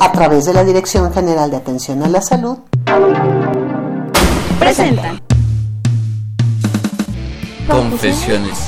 A 0.00 0.12
través 0.12 0.44
de 0.44 0.54
la 0.54 0.64
Dirección 0.64 1.12
General 1.12 1.50
de 1.50 1.56
Atención 1.56 2.02
a 2.02 2.08
la 2.08 2.20
Salud, 2.22 2.58
presentan 4.58 5.20
Confesiones. 7.68 8.58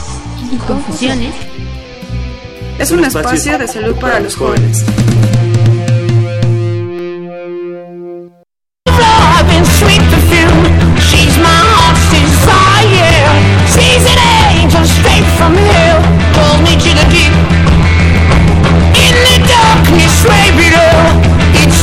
y 0.51 0.57
confusiones. 0.57 1.35
Es 2.79 2.91
un 2.91 3.05
espacio 3.05 3.59
de 3.59 3.69
salud 3.69 3.95
para 3.97 4.21
los 4.21 4.37
jóvenes. 4.37 4.85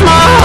my 0.03 0.40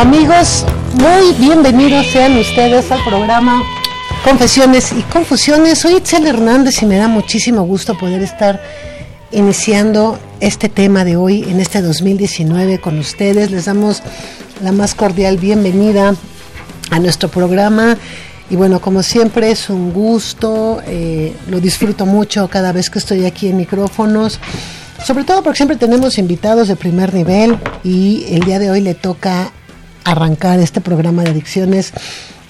Amigos, 0.00 0.64
muy 0.94 1.34
bienvenidos 1.38 2.06
sean 2.06 2.38
ustedes 2.38 2.90
al 2.90 3.04
programa 3.04 3.62
Confesiones 4.24 4.92
y 4.92 5.02
Confusiones. 5.02 5.80
Soy 5.80 5.96
Itzel 5.96 6.26
Hernández 6.26 6.80
y 6.80 6.86
me 6.86 6.96
da 6.96 7.06
muchísimo 7.06 7.64
gusto 7.64 7.98
poder 7.98 8.22
estar 8.22 8.62
iniciando 9.30 10.18
este 10.40 10.70
tema 10.70 11.04
de 11.04 11.16
hoy 11.16 11.42
en 11.42 11.60
este 11.60 11.82
2019 11.82 12.80
con 12.80 12.98
ustedes. 12.98 13.50
Les 13.50 13.66
damos 13.66 14.02
la 14.62 14.72
más 14.72 14.94
cordial 14.94 15.36
bienvenida 15.36 16.14
a 16.90 16.98
nuestro 16.98 17.28
programa. 17.28 17.98
Y 18.48 18.56
bueno, 18.56 18.80
como 18.80 19.02
siempre 19.02 19.50
es 19.50 19.68
un 19.68 19.92
gusto, 19.92 20.80
eh, 20.86 21.36
lo 21.50 21.60
disfruto 21.60 22.06
mucho 22.06 22.48
cada 22.48 22.72
vez 22.72 22.88
que 22.88 23.00
estoy 23.00 23.26
aquí 23.26 23.48
en 23.48 23.58
micrófonos, 23.58 24.40
sobre 25.04 25.24
todo 25.24 25.42
porque 25.42 25.58
siempre 25.58 25.76
tenemos 25.76 26.16
invitados 26.16 26.68
de 26.68 26.76
primer 26.76 27.12
nivel 27.12 27.58
y 27.84 28.24
el 28.30 28.40
día 28.44 28.58
de 28.58 28.70
hoy 28.70 28.80
le 28.80 28.94
toca 28.94 29.52
arrancar 30.04 30.60
este 30.60 30.80
programa 30.80 31.22
de 31.22 31.30
adicciones 31.30 31.92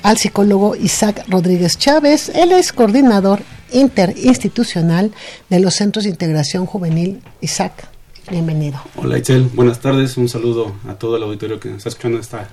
al 0.03 0.16
psicólogo 0.19 0.77
Isaac 0.77 1.25
Rodríguez 1.28 1.78
Chávez. 1.78 2.31
Él 2.34 2.53
es 2.53 2.72
coordinador 2.72 3.41
interinstitucional 3.72 5.12
de 5.49 5.61
los 5.61 5.75
Centros 5.75 6.05
de 6.05 6.11
Integración 6.11 6.66
Juvenil. 6.66 7.21
Isaac, 7.41 7.88
bienvenido. 8.31 8.81
Hola 8.97 9.19
Itzel, 9.19 9.50
buenas 9.55 9.81
tardes. 9.81 10.16
Un 10.16 10.28
saludo 10.28 10.75
a 10.88 10.94
todo 10.94 11.16
el 11.16 11.22
auditorio 11.22 11.61
que 11.61 11.69
nos 11.69 11.78
está 11.78 11.91
escuchando 11.91 12.19
esta, 12.19 12.49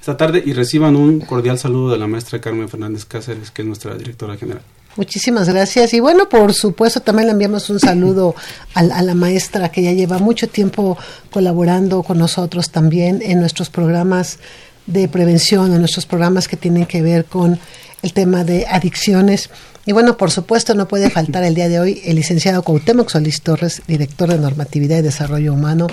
esta 0.00 0.16
tarde 0.16 0.42
y 0.44 0.52
reciban 0.52 0.96
un 0.96 1.20
cordial 1.20 1.58
saludo 1.58 1.92
de 1.92 1.98
la 1.98 2.06
maestra 2.06 2.40
Carmen 2.40 2.68
Fernández 2.68 3.04
Cáceres, 3.04 3.50
que 3.50 3.62
es 3.62 3.68
nuestra 3.68 3.94
directora 3.96 4.36
general. 4.36 4.62
Muchísimas 4.96 5.48
gracias. 5.48 5.94
Y 5.94 6.00
bueno, 6.00 6.28
por 6.28 6.52
supuesto, 6.52 7.00
también 7.00 7.26
le 7.26 7.32
enviamos 7.32 7.70
un 7.70 7.80
saludo 7.80 8.34
a, 8.74 8.80
a, 8.80 9.02
la 9.02 9.14
maestra 9.14 9.70
que 9.70 9.82
ya 9.82 9.92
lleva 9.92 10.18
mucho 10.18 10.48
tiempo 10.48 10.98
colaborando 11.30 12.02
con 12.02 12.18
nosotros 12.18 12.70
también 12.70 13.20
en 13.22 13.40
nuestros 13.40 13.70
programas 13.70 14.38
de 14.86 15.08
prevención, 15.08 15.72
en 15.72 15.78
nuestros 15.78 16.06
programas 16.06 16.48
que 16.48 16.56
tienen 16.56 16.86
que 16.86 17.02
ver 17.02 17.24
con 17.24 17.58
el 18.02 18.12
tema 18.12 18.44
de 18.44 18.66
adicciones. 18.66 19.48
Y 19.86 19.92
bueno, 19.92 20.16
por 20.16 20.30
supuesto, 20.30 20.74
no 20.74 20.86
puede 20.86 21.10
faltar 21.10 21.42
el 21.44 21.54
día 21.54 21.68
de 21.68 21.80
hoy 21.80 22.02
el 22.04 22.16
licenciado 22.16 22.62
Cuauhtémoc 22.62 23.08
Solís 23.08 23.42
Torres, 23.42 23.82
director 23.86 24.28
de 24.28 24.38
Normatividad 24.38 24.98
y 24.98 25.02
Desarrollo 25.02 25.54
Humano 25.54 25.86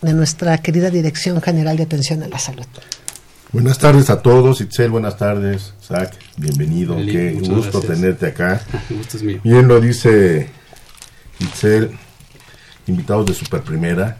de 0.00 0.12
nuestra 0.12 0.58
querida 0.58 0.90
Dirección 0.90 1.40
General 1.40 1.76
de 1.76 1.84
Atención 1.84 2.22
a 2.22 2.28
la 2.28 2.38
Salud. 2.38 2.66
Buenas 3.52 3.78
tardes 3.78 4.08
a 4.08 4.22
todos, 4.22 4.60
Itzel, 4.62 4.90
buenas 4.90 5.18
tardes, 5.18 5.74
Zach, 5.82 6.14
bienvenido, 6.38 6.96
Eli, 6.96 7.12
qué 7.12 7.32
gusto 7.32 7.80
gracias. 7.80 7.86
tenerte 7.86 8.26
acá. 8.26 8.62
El 8.90 8.96
gusto 8.96 9.16
es 9.18 9.22
mío. 9.22 9.40
Bien 9.44 9.68
lo 9.68 9.78
dice 9.80 10.48
Itzel, 11.38 11.90
invitados 12.86 13.26
de 13.26 13.34
Super 13.34 13.60
Primera, 13.60 14.18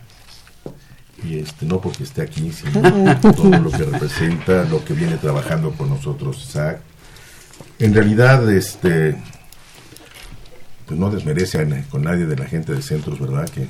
y 1.24 1.38
este 1.38 1.64
no 1.64 1.80
porque 1.80 2.02
esté 2.02 2.20
aquí, 2.20 2.52
sino 2.52 2.82
todo 3.20 3.58
lo 3.58 3.70
que 3.70 3.78
representa, 3.84 4.64
lo 4.64 4.84
que 4.84 4.92
viene 4.92 5.16
trabajando 5.16 5.70
con 5.72 5.88
nosotros, 5.88 6.48
Zach. 6.50 6.78
En 7.78 7.94
realidad, 7.94 8.50
este, 8.52 9.16
pues 10.86 10.98
no 11.00 11.10
desmerece 11.10 11.58
a 11.60 11.64
na- 11.64 11.84
con 11.88 12.02
nadie 12.02 12.26
de 12.26 12.36
la 12.36 12.44
gente 12.44 12.74
de 12.74 12.82
centros, 12.82 13.18
¿verdad? 13.18 13.48
Que 13.48 13.66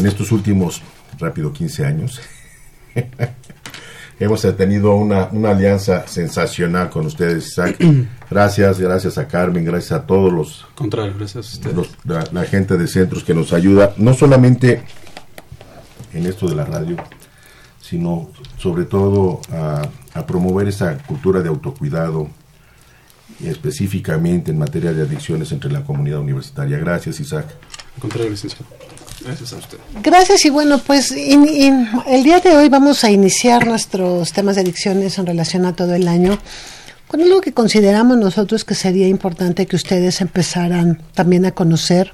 en 0.00 0.06
estos 0.06 0.32
últimos, 0.32 0.82
rápido, 1.20 1.52
15 1.52 1.84
años, 1.86 2.20
hemos 4.20 4.42
tenido 4.56 4.94
una, 4.96 5.28
una 5.32 5.50
alianza 5.50 6.06
sensacional 6.08 6.90
con 6.90 7.06
ustedes, 7.06 7.46
Isaac. 7.48 7.76
Gracias, 8.30 8.78
gracias 8.78 9.16
a 9.16 9.26
Carmen, 9.26 9.64
gracias 9.64 9.92
a 9.92 10.06
todos 10.06 10.30
los, 10.32 10.66
Contrario, 10.74 11.14
gracias 11.16 11.36
a 11.46 11.48
ustedes. 11.56 11.74
los- 11.76 11.90
la, 12.04 12.24
la 12.32 12.44
gente 12.44 12.76
de 12.76 12.86
centros 12.86 13.24
que 13.24 13.32
nos 13.32 13.52
ayuda, 13.54 13.94
no 13.96 14.12
solamente 14.12 14.82
en 16.12 16.26
esto 16.26 16.46
de 16.46 16.54
la 16.54 16.66
radio, 16.66 16.96
sino 17.80 18.28
sobre 18.58 18.84
todo 18.84 19.40
a, 19.50 19.80
a 20.12 20.26
promover 20.26 20.68
esa 20.68 20.98
cultura 20.98 21.40
de 21.40 21.48
autocuidado, 21.48 22.28
específicamente 23.42 24.50
en 24.50 24.58
materia 24.58 24.92
de 24.92 25.02
adicciones 25.02 25.52
entre 25.52 25.70
la 25.72 25.82
comunidad 25.84 26.18
universitaria. 26.20 26.76
Gracias, 26.78 27.20
Isaac. 27.20 27.46
Al 27.94 28.00
contrario, 28.02 28.30
licenciado. 28.30 28.66
Gracias 29.24 29.52
a 29.52 29.56
usted. 29.56 29.78
Gracias 30.02 30.44
y 30.44 30.50
bueno, 30.50 30.78
pues 30.78 31.10
in- 31.12 31.46
in- 31.48 31.88
el 32.06 32.22
día 32.22 32.40
de 32.40 32.56
hoy 32.56 32.68
vamos 32.68 33.02
a 33.04 33.10
iniciar 33.10 33.66
nuestros 33.66 34.32
temas 34.32 34.54
de 34.56 34.62
adicciones 34.62 35.18
en 35.18 35.26
relación 35.26 35.64
a 35.66 35.74
todo 35.74 35.94
el 35.94 36.06
año 36.08 36.38
con 37.08 37.20
algo 37.22 37.40
que 37.40 37.52
consideramos 37.52 38.16
nosotros 38.18 38.64
que 38.64 38.74
sería 38.74 39.08
importante 39.08 39.66
que 39.66 39.76
ustedes 39.76 40.20
empezaran 40.20 41.00
también 41.14 41.46
a 41.46 41.52
conocer 41.52 42.12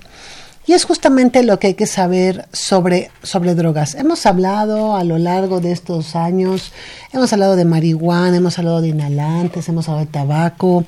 y 0.67 0.73
es 0.73 0.85
justamente 0.87 1.43
lo 1.43 1.59
que 1.59 1.67
hay 1.69 1.75
que 1.75 1.87
saber 1.87 2.49
sobre, 2.53 3.11
sobre 3.23 3.55
drogas. 3.55 3.95
Hemos 3.97 4.25
hablado 4.25 4.97
a 4.97 5.05
lo 5.05 5.19
largo 5.19 5.61
de 5.61 5.73
estos 5.73 6.17
años, 6.17 6.73
hemos 7.13 7.33
hablado 7.35 7.55
de 7.57 7.67
marihuana, 7.67 8.37
hemos 8.39 8.59
hablado 8.59 8.81
de 8.81 8.89
inhalantes, 8.89 9.69
hemos 9.69 9.89
hablado 9.89 10.07
de 10.07 10.13
tabaco, 10.13 10.85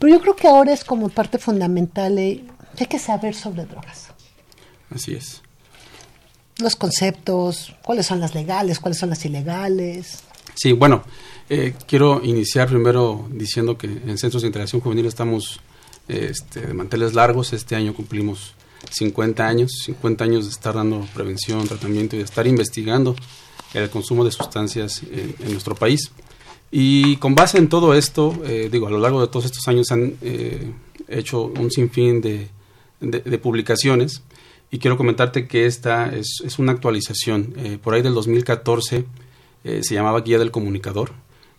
pero 0.00 0.12
yo 0.14 0.20
creo 0.20 0.34
que 0.34 0.48
ahora 0.48 0.72
es 0.72 0.82
como 0.82 1.10
parte 1.10 1.38
fundamental 1.38 2.18
eh, 2.18 2.42
que 2.76 2.84
hay 2.84 2.88
que 2.88 2.98
saber 2.98 3.36
sobre 3.36 3.66
drogas 3.66 4.07
Así 4.90 5.14
es. 5.14 5.42
los 6.58 6.74
conceptos, 6.74 7.74
cuáles 7.84 8.06
son 8.06 8.20
las 8.20 8.34
legales, 8.34 8.80
cuáles 8.80 8.98
son 8.98 9.10
las 9.10 9.24
ilegales. 9.24 10.24
Sí, 10.54 10.72
bueno, 10.72 11.04
eh, 11.48 11.74
quiero 11.86 12.20
iniciar 12.24 12.68
primero 12.68 13.28
diciendo 13.30 13.78
que 13.78 13.86
en 13.86 14.18
Centros 14.18 14.42
de 14.42 14.48
Integración 14.48 14.80
Juvenil 14.80 15.06
estamos 15.06 15.60
eh, 16.08 16.28
este, 16.30 16.60
de 16.62 16.74
manteles 16.74 17.14
largos. 17.14 17.52
Este 17.52 17.76
año 17.76 17.94
cumplimos 17.94 18.54
50 18.90 19.46
años, 19.46 19.70
50 19.84 20.24
años 20.24 20.44
de 20.46 20.50
estar 20.50 20.74
dando 20.74 21.06
prevención, 21.14 21.66
tratamiento 21.68 22.16
y 22.16 22.20
de 22.20 22.24
estar 22.24 22.46
investigando 22.46 23.14
el 23.74 23.88
consumo 23.90 24.24
de 24.24 24.32
sustancias 24.32 25.02
en, 25.02 25.34
en 25.38 25.52
nuestro 25.52 25.74
país. 25.74 26.10
Y 26.70 27.16
con 27.16 27.34
base 27.34 27.58
en 27.58 27.68
todo 27.68 27.94
esto, 27.94 28.42
eh, 28.44 28.68
digo, 28.70 28.88
a 28.88 28.90
lo 28.90 28.98
largo 28.98 29.20
de 29.20 29.28
todos 29.28 29.46
estos 29.46 29.66
años 29.68 29.90
han 29.90 30.16
eh, 30.20 30.70
hecho 31.08 31.44
un 31.44 31.70
sinfín 31.70 32.20
de, 32.20 32.48
de, 33.00 33.20
de 33.20 33.38
publicaciones 33.38 34.22
y 34.70 34.78
quiero 34.78 34.96
comentarte 34.96 35.46
que 35.46 35.66
esta 35.66 36.14
es, 36.14 36.58
una 36.58 36.72
actualización. 36.72 37.54
Eh, 37.56 37.78
por 37.82 37.94
ahí 37.94 38.02
del 38.02 38.14
2014 38.14 39.04
eh, 39.64 39.80
se 39.82 39.94
llamaba 39.94 40.20
Guía 40.20 40.38
del 40.38 40.50
Comunicador, 40.50 41.12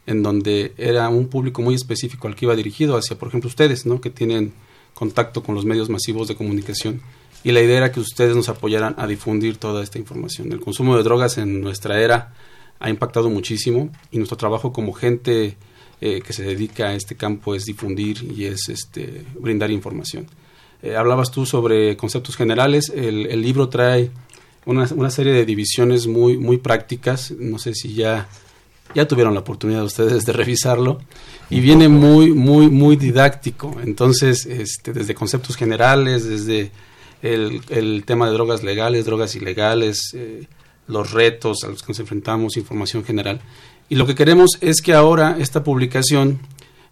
en 0.05 0.23
donde 0.23 0.73
era 0.77 1.09
un 1.09 1.27
público 1.27 1.61
muy 1.61 1.75
específico 1.75 2.27
al 2.27 2.35
que 2.35 2.45
iba 2.45 2.55
dirigido 2.55 2.97
hacia, 2.97 3.17
por 3.17 3.29
ejemplo, 3.29 3.47
ustedes, 3.47 3.85
¿no? 3.85 4.01
que 4.01 4.09
tienen 4.09 4.53
contacto 4.93 5.43
con 5.43 5.55
los 5.55 5.65
medios 5.65 5.89
masivos 5.89 6.27
de 6.27 6.35
comunicación 6.35 7.01
y 7.43 7.51
la 7.51 7.61
idea 7.61 7.77
era 7.77 7.91
que 7.91 7.99
ustedes 7.99 8.35
nos 8.35 8.49
apoyaran 8.49 8.95
a 8.97 9.07
difundir 9.07 9.57
toda 9.57 9.81
esta 9.81 9.97
información. 9.97 10.51
El 10.51 10.59
consumo 10.59 10.97
de 10.97 11.03
drogas 11.03 11.37
en 11.37 11.61
nuestra 11.61 12.01
era 12.01 12.33
ha 12.79 12.89
impactado 12.89 13.29
muchísimo 13.29 13.89
y 14.11 14.17
nuestro 14.17 14.37
trabajo 14.37 14.73
como 14.73 14.93
gente 14.93 15.57
eh, 16.01 16.21
que 16.21 16.33
se 16.33 16.43
dedica 16.43 16.87
a 16.87 16.93
este 16.95 17.15
campo 17.15 17.55
es 17.55 17.65
difundir 17.65 18.23
y 18.35 18.45
es 18.45 18.69
este, 18.69 19.25
brindar 19.39 19.71
información. 19.71 20.27
Eh, 20.81 20.95
hablabas 20.95 21.31
tú 21.31 21.45
sobre 21.45 21.97
conceptos 21.97 22.37
generales, 22.37 22.91
el, 22.95 23.25
el 23.27 23.41
libro 23.41 23.67
trae 23.67 24.11
una, 24.65 24.87
una, 24.95 25.09
serie 25.09 25.33
de 25.33 25.45
divisiones 25.45 26.07
muy, 26.07 26.37
muy 26.37 26.57
prácticas, 26.57 27.31
no 27.31 27.59
sé 27.59 27.73
si 27.73 27.93
ya, 27.93 28.29
ya 28.95 29.07
tuvieron 29.07 29.33
la 29.33 29.41
oportunidad 29.41 29.83
ustedes 29.83 30.25
de 30.25 30.31
revisarlo, 30.31 31.01
y 31.49 31.59
viene 31.59 31.89
muy, 31.89 32.31
muy, 32.31 32.69
muy 32.69 32.95
didáctico, 32.95 33.75
entonces, 33.83 34.45
este, 34.45 34.93
desde 34.93 35.15
conceptos 35.15 35.57
generales, 35.57 36.23
desde 36.23 36.71
el, 37.21 37.61
el 37.69 38.03
tema 38.05 38.27
de 38.27 38.33
drogas 38.33 38.63
legales, 38.63 39.05
drogas 39.05 39.35
ilegales, 39.35 40.11
eh, 40.13 40.47
los 40.87 41.11
retos 41.11 41.63
a 41.63 41.67
los 41.67 41.83
que 41.83 41.89
nos 41.89 41.99
enfrentamos, 41.99 42.57
información 42.57 43.03
general. 43.03 43.41
Y 43.89 43.95
lo 43.95 44.05
que 44.05 44.15
queremos 44.15 44.51
es 44.61 44.81
que 44.81 44.93
ahora 44.93 45.37
esta 45.39 45.63
publicación 45.63 46.39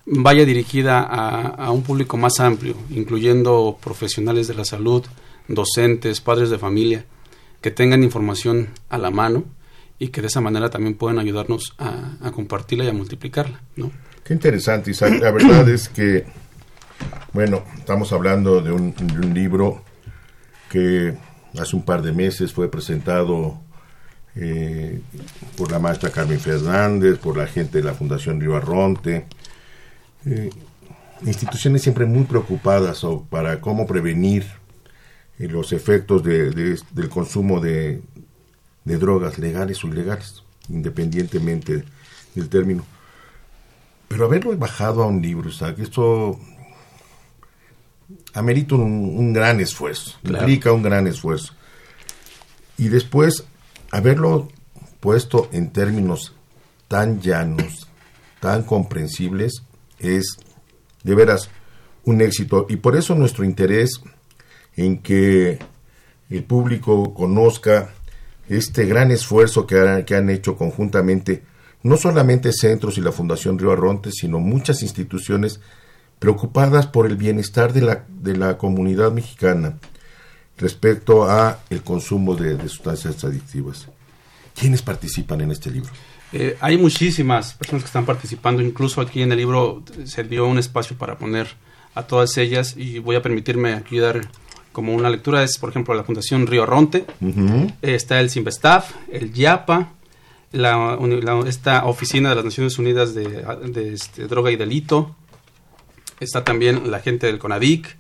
vaya 0.08 0.46
dirigida 0.46 1.02
a, 1.02 1.48
a, 1.48 1.72
un 1.72 1.84
público 1.84 2.18
más 2.18 2.40
amplio, 2.40 2.76
incluyendo 2.90 3.78
profesionales 3.84 4.48
de 4.48 4.56
la 4.56 4.66
salud, 4.66 5.06
docentes, 5.48 6.22
padres 6.22 6.50
de 6.50 6.58
familia, 6.58 7.06
que 7.62 7.72
tengan 7.72 8.04
información 8.04 8.70
a 8.90 8.98
la 8.98 9.12
mano 9.12 9.44
y 10.00 10.10
que 10.10 10.22
de 10.22 10.28
esa 10.28 10.42
manera 10.42 10.70
también 10.70 10.96
puedan 10.96 11.20
ayudarnos 11.20 11.74
a, 11.78 12.32
compartirla 12.34 12.86
y 12.86 12.90
a 12.90 12.94
multiplicarla. 12.94 13.62
¿no? 13.76 13.92
Qué 14.24 14.34
interesante, 14.34 14.92
Isaac. 14.92 15.20
La 15.22 15.32
verdad 15.32 15.68
es 15.70 15.90
que, 15.90 16.26
bueno, 17.34 17.64
estamos 17.78 18.12
hablando 18.14 18.62
de 18.62 18.72
un, 18.72 18.94
de 18.94 19.28
un 19.28 19.34
libro 19.34 19.84
que 20.70 21.18
hace 21.60 21.76
un 21.76 21.84
par 21.84 22.02
de 22.02 22.12
meses 22.12 22.54
fue 22.54 22.70
presentado 22.70 23.60
eh, 24.36 25.02
por 25.56 25.72
la 25.72 25.80
maestra 25.80 26.12
Carmen 26.12 26.40
Fernández, 26.40 27.18
por 27.18 27.38
la 27.38 27.48
gente 27.48 27.80
de 27.80 27.84
la 27.84 27.94
Fundación 27.94 28.40
Río 28.40 28.56
Arronte, 28.56 29.26
eh, 30.28 30.50
instituciones 31.26 31.82
siempre 31.82 32.06
muy 32.06 32.24
preocupadas 32.24 33.04
o 33.04 33.24
para 33.24 33.62
cómo 33.62 33.88
prevenir 33.88 34.46
eh, 35.40 35.48
los 35.48 35.72
efectos 35.74 36.24
de, 36.24 36.52
de, 36.52 36.80
del 36.92 37.10
consumo 37.10 37.60
de, 37.60 38.02
de, 38.84 38.98
drogas 38.98 39.40
legales 39.40 39.84
o 39.84 39.88
ilegales, 39.88 40.44
independientemente 40.70 41.84
del 42.36 42.50
término. 42.50 42.86
Pero 44.08 44.26
haberlo 44.26 44.56
bajado 44.58 45.04
a 45.04 45.08
un 45.08 45.22
libro, 45.22 45.50
o 45.50 45.76
que 45.76 45.82
esto 45.82 46.40
amerita 48.34 48.76
un, 48.76 48.84
un 49.18 49.34
gran 49.34 49.60
esfuerzo, 49.60 50.18
claro. 50.24 50.44
implica 50.44 50.72
un 50.72 50.84
gran 50.84 51.08
esfuerzo. 51.08 51.54
Y 52.78 52.90
después 52.90 53.46
haberlo 53.92 54.50
puesto 55.00 55.50
en 55.52 55.72
términos 55.72 56.34
tan 56.88 57.22
llanos, 57.22 57.88
tan 58.40 58.64
comprensibles, 58.64 59.64
es 60.00 60.38
de 61.04 61.16
veras 61.16 61.50
un 62.04 62.22
éxito. 62.22 62.66
Y 62.70 62.78
por 62.78 62.96
eso 62.96 63.16
nuestro 63.16 63.44
interés 63.44 64.02
en 64.76 65.00
que 65.00 65.60
el 66.30 66.44
público 66.44 67.14
conozca 67.14 67.94
este 68.50 68.86
gran 68.86 69.12
esfuerzo 69.12 69.68
que 69.68 69.80
han, 69.80 70.04
que 70.06 70.16
han 70.16 70.30
hecho 70.30 70.56
conjuntamente, 70.56 71.44
no 71.84 71.98
solamente 71.98 72.52
centros 72.54 72.98
y 72.98 73.02
la 73.02 73.12
Fundación 73.12 73.60
Río 73.60 73.72
Arronte, 73.72 74.12
sino 74.12 74.40
muchas 74.40 74.82
instituciones 74.84 75.60
preocupadas 76.20 76.88
por 76.88 77.06
el 77.06 77.16
bienestar 77.16 77.74
de 77.74 77.82
la, 77.82 78.06
de 78.08 78.36
la 78.36 78.58
comunidad 78.58 79.12
mexicana 79.12 79.78
respecto 80.58 81.30
a 81.30 81.60
el 81.70 81.84
consumo 81.84 82.36
de, 82.36 82.56
de 82.56 82.70
sustancias 82.70 83.24
adictivas. 83.24 83.88
¿Quiénes 84.56 84.82
participan 84.82 85.42
en 85.42 85.52
este 85.52 85.70
libro? 85.70 85.92
Eh, 86.34 86.58
hay 86.60 86.78
muchísimas 86.78 87.54
personas 87.54 87.84
que 87.84 87.88
están 87.88 88.06
participando, 88.06 88.62
incluso 88.62 89.02
aquí 89.02 89.22
en 89.22 89.32
el 89.32 89.38
libro 89.38 89.84
se 90.06 90.24
dio 90.24 90.46
un 90.46 90.58
espacio 90.58 90.98
para 90.98 91.18
poner 91.18 91.48
a 91.96 92.04
todas 92.04 92.38
ellas 92.38 92.76
y 92.78 93.00
voy 93.00 93.16
a 93.16 93.22
permitirme 93.22 93.74
aquí 93.74 93.98
dar 93.98 94.22
como 94.72 94.94
una 94.94 95.10
lectura, 95.10 95.44
es 95.44 95.58
por 95.58 95.70
ejemplo 95.70 95.96
la 95.96 96.04
Fundación 96.04 96.46
Río 96.46 96.66
Ronte, 96.66 97.06
uh 97.22 97.26
-huh. 97.26 97.74
eh, 97.82 97.96
está 97.96 98.20
el 98.20 98.30
Simvestaf, 98.30 98.94
el 99.12 99.34
YAPA, 99.34 99.94
la, 100.52 100.98
la, 101.00 101.40
esta 101.48 101.86
Oficina 101.86 102.30
de 102.30 102.36
las 102.36 102.46
Naciones 102.46 102.78
Unidas 102.78 103.16
de, 103.16 103.44
de 103.72 103.94
este, 103.94 104.28
Droga 104.28 104.52
y 104.52 104.56
Delito, 104.56 105.16
está 106.20 106.44
también 106.44 106.92
la 106.92 107.00
gente 107.00 107.28
del 107.28 107.40
CONADIC, 107.40 107.98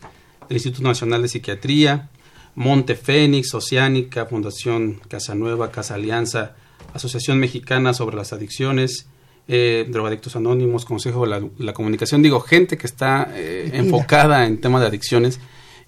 el 0.50 0.56
Instituto 0.56 0.88
Nacional 0.88 1.21
de 1.21 1.29
Psiquiatría, 1.29 2.09
Monte 2.56 2.95
Fénix, 2.95 3.53
Oceánica, 3.53 4.25
Fundación 4.25 5.00
Casa 5.07 5.35
Nueva, 5.35 5.71
Casa 5.71 5.95
Alianza, 5.95 6.56
Asociación 6.97 7.39
Mexicana 7.39 7.94
sobre 7.94 8.15
las 8.15 8.33
Adicciones, 8.33 9.07
eh, 9.47 9.88
Drogadictos 9.89 10.35
Anónimos, 10.35 10.85
Consejo 10.85 11.23
de 11.23 11.29
la, 11.29 11.47
la, 11.57 11.73
Comunicación, 11.73 12.21
digo, 12.21 12.41
gente 12.41 12.77
que 12.77 12.85
está 12.85 13.31
eh, 13.33 13.71
enfocada 13.73 14.45
en 14.45 14.59
temas 14.59 14.81
de 14.81 14.88
adicciones 14.88 15.39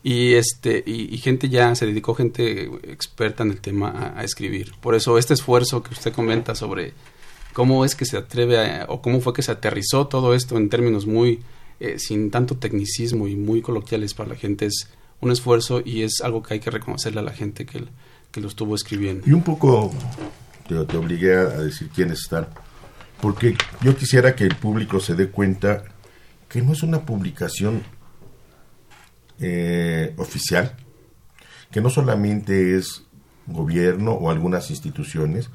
y 0.02 0.34
este 0.34 0.82
y, 0.86 1.14
y, 1.14 1.18
gente 1.18 1.50
ya 1.50 1.76
se 1.76 1.86
dedicó 1.86 2.16
gente 2.16 2.64
experta 2.84 3.44
en 3.44 3.52
el 3.52 3.60
tema 3.60 3.90
a, 3.90 4.22
a, 4.22 4.24
escribir. 4.24 4.72
Por 4.80 4.96
eso 4.96 5.18
este 5.18 5.34
esfuerzo 5.34 5.84
que 5.84 5.94
usted 5.94 6.14
comenta 6.14 6.56
sobre 6.56 6.94
cómo 7.52 7.84
es 7.84 7.96
que 7.96 8.06
se 8.06 8.16
atreve 8.16 8.58
a, 8.58 8.86
o 8.88 9.02
cómo 9.02 9.20
fue 9.20 9.34
que 9.34 9.42
se 9.42 9.52
aterrizó 9.52 10.08
todo 10.08 10.34
esto 10.34 10.58
en 10.58 10.70
términos 10.70 11.06
muy 11.06 11.42
eh, 11.82 11.98
sin 11.98 12.30
tanto 12.30 12.58
tecnicismo 12.58 13.28
y 13.28 13.38
muy 13.38 13.62
coloquiales 13.62 14.14
para 14.14 14.30
la 14.30 14.36
gente 14.36 14.66
es 14.66 14.90
un 15.22 15.32
esfuerzo 15.32 15.82
y 15.84 16.04
es 16.04 16.20
algo 16.22 16.44
que 16.44 16.56
hay 16.56 16.60
que 16.60 16.72
reconocerle 16.72 17.22
a 17.22 17.24
la 17.24 17.32
gente 17.32 17.66
que, 17.66 17.86
que 18.32 18.42
lo 18.42 18.50
estuvo 18.50 18.76
escribiendo. 18.76 19.28
Y 19.28 19.32
un 19.32 19.44
poco 19.44 19.92
te, 20.70 20.86
te 20.86 20.98
obligué 20.98 21.34
a 21.36 21.46
decir 21.46 21.90
quiénes 21.90 22.20
están, 22.20 22.48
porque 23.20 23.58
yo 23.82 23.98
quisiera 23.98 24.36
que 24.36 24.46
el 24.46 24.56
público 24.56 25.00
se 25.00 25.16
dé 25.16 25.30
cuenta 25.30 25.84
que 26.48 26.62
no 26.62 26.74
es 26.74 26.84
una 26.84 27.02
publicación 27.02 27.84
eh, 29.40 30.14
oficial, 30.18 30.76
que 31.72 31.82
no 31.82 31.90
solamente 31.90 32.78
es 32.78 33.04
gobierno 33.48 34.12
o 34.12 34.30
algunas 34.30 34.70
instituciones, 34.70 35.50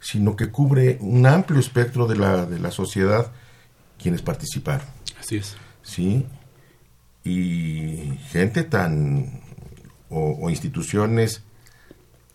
sino 0.00 0.36
que 0.36 0.50
cubre 0.50 0.98
un 1.00 1.26
amplio 1.26 1.60
espectro 1.60 2.06
de 2.06 2.16
la, 2.16 2.46
de 2.46 2.58
la 2.58 2.70
sociedad 2.70 3.32
quienes 3.98 4.22
participaron. 4.22 4.86
Así 5.18 5.36
es. 5.36 5.56
Sí, 5.82 6.26
y 7.24 8.18
gente 8.30 8.64
tan 8.64 9.40
o, 10.08 10.38
o, 10.40 10.50
instituciones 10.50 11.42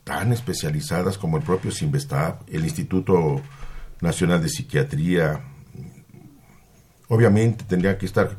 tan 0.03 0.33
especializadas 0.33 1.17
como 1.17 1.37
el 1.37 1.43
propio 1.43 1.71
Sinvestab, 1.71 2.43
el 2.47 2.63
Instituto 2.63 3.41
Nacional 4.01 4.41
de 4.41 4.49
Psiquiatría, 4.49 5.41
obviamente 7.07 7.63
tendría 7.65 7.97
que 7.97 8.05
estar 8.05 8.37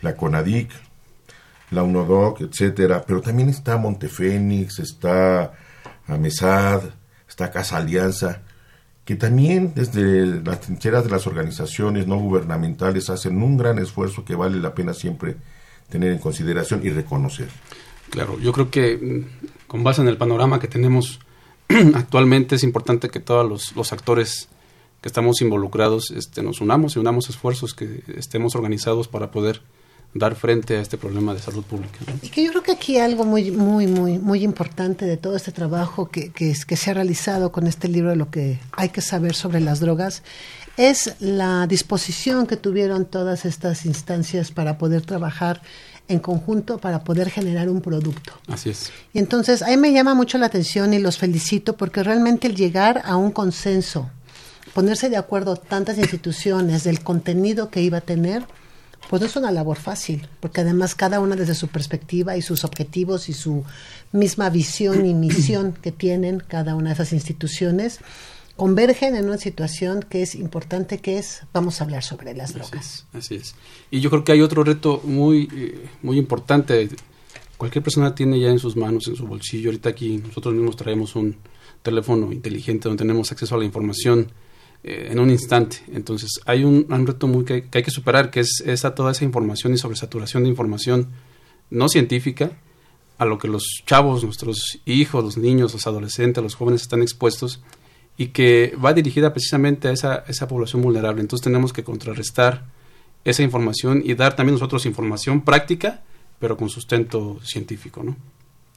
la 0.00 0.14
CONADIC, 0.14 0.70
la 1.70 1.82
UNODOC, 1.82 2.42
etcétera, 2.42 3.02
pero 3.06 3.20
también 3.20 3.48
está 3.48 3.76
Montefénix, 3.76 4.78
está 4.78 5.52
AMESAD, 6.06 6.82
está 7.28 7.50
Casa 7.50 7.78
Alianza, 7.78 8.42
que 9.04 9.16
también 9.16 9.72
desde 9.74 10.26
las 10.42 10.60
trincheras 10.60 11.04
de 11.04 11.10
las 11.10 11.26
organizaciones 11.26 12.06
no 12.06 12.18
gubernamentales 12.18 13.08
hacen 13.08 13.42
un 13.42 13.56
gran 13.56 13.78
esfuerzo 13.78 14.24
que 14.24 14.34
vale 14.34 14.58
la 14.58 14.74
pena 14.74 14.94
siempre 14.94 15.36
tener 15.88 16.12
en 16.12 16.18
consideración 16.18 16.80
y 16.84 16.90
reconocer. 16.90 17.48
Claro, 18.10 18.38
yo 18.40 18.52
creo 18.52 18.70
que 18.70 18.96
mm, 18.96 19.55
con 19.66 19.82
base 19.84 20.02
en 20.02 20.08
el 20.08 20.16
panorama 20.16 20.58
que 20.58 20.68
tenemos 20.68 21.20
actualmente 21.94 22.56
es 22.56 22.62
importante 22.62 23.08
que 23.08 23.20
todos 23.20 23.72
los, 23.74 23.92
actores 23.92 24.48
que 25.00 25.08
estamos 25.08 25.40
involucrados 25.40 26.10
este, 26.10 26.42
nos 26.42 26.60
unamos 26.60 26.96
y 26.96 26.98
unamos 26.98 27.28
esfuerzos, 27.28 27.74
que 27.74 28.02
estemos 28.16 28.54
organizados 28.54 29.08
para 29.08 29.30
poder 29.30 29.62
dar 30.14 30.34
frente 30.34 30.76
a 30.76 30.80
este 30.80 30.96
problema 30.96 31.34
de 31.34 31.40
salud 31.40 31.62
pública. 31.64 31.98
Y 32.22 32.28
que 32.28 32.44
yo 32.44 32.50
creo 32.50 32.62
que 32.62 32.72
aquí 32.72 32.98
algo 32.98 33.24
muy, 33.24 33.50
muy, 33.50 33.86
muy, 33.86 34.18
muy 34.18 34.42
importante 34.42 35.04
de 35.04 35.16
todo 35.16 35.36
este 35.36 35.52
trabajo 35.52 36.08
que, 36.08 36.32
que 36.32 36.54
se 36.54 36.90
ha 36.90 36.94
realizado 36.94 37.52
con 37.52 37.66
este 37.66 37.88
libro 37.88 38.10
de 38.10 38.16
lo 38.16 38.30
que 38.30 38.58
hay 38.72 38.88
que 38.88 39.02
saber 39.02 39.34
sobre 39.34 39.60
las 39.60 39.80
drogas 39.80 40.22
es 40.76 41.14
la 41.20 41.66
disposición 41.66 42.46
que 42.46 42.56
tuvieron 42.56 43.06
todas 43.06 43.44
estas 43.44 43.86
instancias 43.86 44.50
para 44.50 44.78
poder 44.78 45.02
trabajar 45.02 45.62
en 46.08 46.18
conjunto 46.20 46.78
para 46.78 47.00
poder 47.04 47.30
generar 47.30 47.68
un 47.68 47.80
producto. 47.80 48.32
Así 48.48 48.70
es. 48.70 48.92
Y 49.12 49.18
entonces 49.18 49.62
ahí 49.62 49.76
me 49.76 49.92
llama 49.92 50.14
mucho 50.14 50.38
la 50.38 50.46
atención 50.46 50.94
y 50.94 50.98
los 50.98 51.18
felicito 51.18 51.76
porque 51.76 52.02
realmente 52.02 52.46
el 52.46 52.54
llegar 52.54 53.02
a 53.04 53.16
un 53.16 53.30
consenso, 53.30 54.10
ponerse 54.74 55.08
de 55.10 55.16
acuerdo 55.16 55.56
tantas 55.56 55.98
instituciones 55.98 56.84
del 56.84 57.02
contenido 57.02 57.70
que 57.70 57.82
iba 57.82 57.98
a 57.98 58.02
tener, 58.02 58.44
pues 59.08 59.20
no 59.20 59.26
es 59.26 59.36
una 59.36 59.52
labor 59.52 59.78
fácil, 59.78 60.28
porque 60.40 60.62
además 60.62 60.94
cada 60.94 61.20
una 61.20 61.36
desde 61.36 61.54
su 61.54 61.68
perspectiva 61.68 62.36
y 62.36 62.42
sus 62.42 62.64
objetivos 62.64 63.28
y 63.28 63.32
su 63.32 63.64
misma 64.12 64.50
visión 64.50 65.06
y 65.06 65.14
misión 65.14 65.72
que 65.72 65.92
tienen 65.92 66.40
cada 66.40 66.74
una 66.74 66.90
de 66.90 66.94
esas 66.94 67.12
instituciones, 67.12 68.00
convergen 68.56 69.14
en 69.14 69.26
una 69.26 69.38
situación 69.38 70.04
que 70.08 70.22
es 70.22 70.34
importante, 70.34 70.98
que 70.98 71.18
es, 71.18 71.42
vamos 71.52 71.80
a 71.80 71.84
hablar 71.84 72.02
sobre 72.02 72.34
las 72.34 72.54
drogas. 72.54 73.06
Así 73.12 73.36
es. 73.36 73.54
Y 73.90 74.00
yo 74.00 74.10
creo 74.10 74.24
que 74.24 74.32
hay 74.32 74.40
otro 74.40 74.64
reto 74.64 75.00
muy, 75.04 75.48
eh, 75.54 75.88
muy 76.02 76.18
importante. 76.18 76.88
Cualquier 77.58 77.84
persona 77.84 78.14
tiene 78.14 78.40
ya 78.40 78.48
en 78.48 78.58
sus 78.58 78.76
manos, 78.76 79.08
en 79.08 79.16
su 79.16 79.26
bolsillo, 79.26 79.68
ahorita 79.68 79.90
aquí 79.90 80.18
nosotros 80.18 80.54
mismos 80.54 80.76
traemos 80.76 81.14
un 81.16 81.36
teléfono 81.82 82.32
inteligente 82.32 82.88
donde 82.88 83.02
tenemos 83.02 83.30
acceso 83.30 83.54
a 83.54 83.58
la 83.58 83.64
información 83.64 84.32
eh, 84.82 85.08
en 85.10 85.18
un 85.18 85.30
instante. 85.30 85.78
Entonces 85.92 86.40
hay 86.46 86.64
un, 86.64 86.86
reto 87.06 87.28
muy 87.28 87.44
que, 87.44 87.68
hay 87.72 87.82
que 87.82 87.90
superar, 87.90 88.30
que 88.30 88.40
es 88.40 88.62
esa, 88.64 88.94
toda 88.94 89.12
esa 89.12 89.24
información 89.24 89.74
y 89.74 89.78
sobresaturación 89.78 90.44
de 90.44 90.48
información 90.48 91.08
no 91.70 91.88
científica 91.88 92.52
a 93.18 93.24
lo 93.24 93.38
que 93.38 93.48
los 93.48 93.82
chavos, 93.86 94.24
nuestros 94.24 94.78
hijos, 94.84 95.24
los 95.24 95.36
niños, 95.36 95.72
los 95.72 95.86
adolescentes, 95.86 96.42
los 96.42 96.54
jóvenes 96.54 96.82
están 96.82 97.02
expuestos 97.02 97.60
y 98.16 98.28
que 98.28 98.76
va 98.82 98.92
dirigida 98.92 99.32
precisamente 99.32 99.88
a 99.88 99.92
esa, 99.92 100.24
esa 100.28 100.48
población 100.48 100.82
vulnerable. 100.82 101.20
Entonces 101.20 101.44
tenemos 101.44 101.72
que 101.72 101.84
contrarrestar 101.84 102.64
esa 103.24 103.42
información 103.42 104.02
y 104.04 104.14
dar 104.14 104.36
también 104.36 104.54
nosotros 104.54 104.86
información 104.86 105.42
práctica, 105.42 106.02
pero 106.38 106.56
con 106.56 106.68
sustento 106.68 107.38
científico, 107.42 108.02
¿no? 108.02 108.16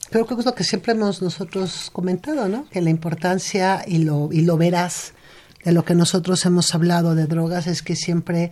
Creo 0.10 0.26
que 0.26 0.34
es 0.34 0.46
lo 0.46 0.56
que 0.56 0.64
siempre 0.64 0.94
hemos 0.94 1.22
nosotros 1.22 1.90
comentado, 1.94 2.48
¿no? 2.48 2.68
Que 2.70 2.82
la 2.82 2.90
importancia 2.90 3.84
y 3.86 4.00
lo, 4.00 4.30
y 4.32 4.42
lo 4.42 4.58
verás 4.58 5.14
de 5.64 5.72
lo 5.72 5.86
que 5.86 5.94
nosotros 5.94 6.46
hemos 6.46 6.74
hablado 6.74 7.16
de 7.16 7.28
drogas 7.28 7.68
es 7.68 7.84
que 7.84 7.96
siempre 7.96 8.52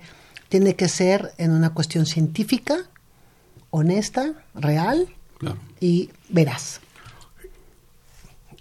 tiene 0.50 0.76
que 0.76 0.88
ser 0.88 1.34
en 1.38 1.52
una 1.52 1.72
cuestión 1.72 2.06
científica, 2.06 2.78
honesta, 3.70 4.34
real 4.54 5.08
y 5.80 6.10
veraz. 6.30 6.82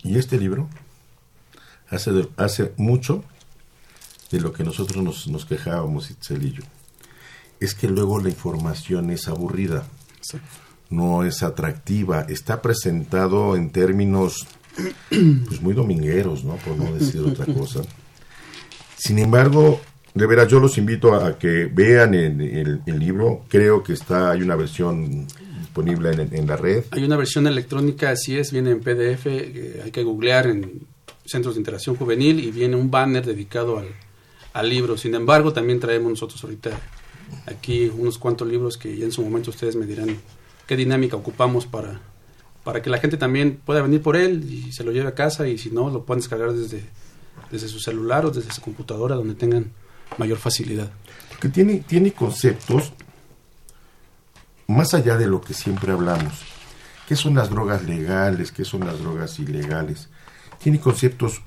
Y 0.02 0.18
este 0.18 0.38
libro 0.38 0.68
hace, 1.90 2.28
hace 2.36 2.72
mucho 2.76 3.24
de 4.30 4.40
lo 4.40 4.52
que 4.52 4.64
nosotros 4.64 5.02
nos, 5.02 5.28
nos 5.28 5.44
quejábamos, 5.44 6.10
Itzelillo. 6.10 6.64
Es 7.60 7.74
que 7.74 7.88
luego 7.88 8.20
la 8.20 8.28
información 8.28 9.10
es 9.10 9.28
aburrida, 9.28 9.86
no 10.90 11.24
es 11.24 11.42
atractiva, 11.42 12.22
está 12.22 12.60
presentado 12.60 13.56
en 13.56 13.70
términos 13.70 14.46
pues 15.08 15.60
muy 15.62 15.74
domingueros, 15.74 16.44
¿no? 16.44 16.56
Por 16.56 16.76
no 16.76 16.92
decir 16.92 17.20
otra 17.22 17.46
cosa. 17.46 17.82
Sin 18.96 19.18
embargo, 19.18 19.80
de 20.14 20.26
veras, 20.26 20.48
yo 20.48 20.60
los 20.60 20.78
invito 20.78 21.14
a, 21.14 21.38
que 21.38 21.66
vean 21.66 22.14
el, 22.14 22.82
libro. 22.86 23.44
Creo 23.48 23.82
que 23.82 23.92
está, 23.92 24.30
hay 24.30 24.42
una 24.42 24.56
versión 24.56 25.26
disponible 25.60 26.10
en, 26.30 26.46
la 26.46 26.56
red. 26.56 26.84
Hay 26.90 27.04
una 27.04 27.16
versión 27.16 27.46
electrónica, 27.46 28.10
así 28.10 28.36
es, 28.36 28.52
viene 28.52 28.70
en 28.70 28.80
PDF, 28.80 29.26
hay 29.26 29.90
que 29.90 30.02
googlear 30.02 30.46
en 30.46 30.86
Centros 31.26 31.54
de 31.54 31.60
Interacción 31.60 31.96
Juvenil 31.96 32.40
y 32.40 32.50
viene 32.50 32.76
un 32.76 32.90
banner 32.90 33.24
dedicado 33.24 33.78
al, 33.78 33.88
al 34.52 34.68
libro. 34.68 34.96
Sin 34.96 35.14
embargo, 35.14 35.52
también 35.52 35.80
traemos 35.80 36.10
nosotros 36.10 36.42
ahorita 36.42 36.70
aquí 37.46 37.90
unos 37.96 38.18
cuantos 38.18 38.46
libros 38.46 38.76
que 38.76 38.96
ya 38.96 39.04
en 39.04 39.12
su 39.12 39.22
momento 39.22 39.50
ustedes 39.50 39.76
me 39.76 39.86
dirán 39.86 40.16
qué 40.66 40.76
dinámica 40.76 41.16
ocupamos 41.16 41.66
para, 41.66 42.00
para 42.64 42.82
que 42.82 42.90
la 42.90 42.98
gente 42.98 43.16
también 43.16 43.60
pueda 43.64 43.82
venir 43.82 44.02
por 44.02 44.16
él 44.16 44.44
y 44.50 44.72
se 44.72 44.84
lo 44.84 44.92
lleve 44.92 45.08
a 45.08 45.14
casa 45.14 45.48
y 45.48 45.58
si 45.58 45.70
no, 45.70 45.90
lo 45.90 46.04
puedan 46.04 46.20
descargar 46.20 46.52
desde 46.52 46.84
desde 47.50 47.68
su 47.68 47.78
celular 47.78 48.26
o 48.26 48.30
desde 48.30 48.52
su 48.52 48.60
computadora 48.60 49.14
donde 49.14 49.34
tengan 49.34 49.72
mayor 50.18 50.38
facilidad. 50.38 50.90
Porque 51.30 51.48
tiene, 51.48 51.84
tiene 51.86 52.12
conceptos 52.12 52.92
más 54.66 54.94
allá 54.94 55.16
de 55.16 55.26
lo 55.26 55.40
que 55.40 55.54
siempre 55.54 55.92
hablamos. 55.92 56.42
¿Qué 57.08 57.14
son 57.14 57.34
las 57.34 57.50
drogas 57.50 57.84
legales? 57.84 58.50
¿Qué 58.50 58.64
son 58.64 58.84
las 58.84 58.98
drogas 58.98 59.38
ilegales? 59.38 60.08
Tiene 60.62 60.80
conceptos 60.80 61.40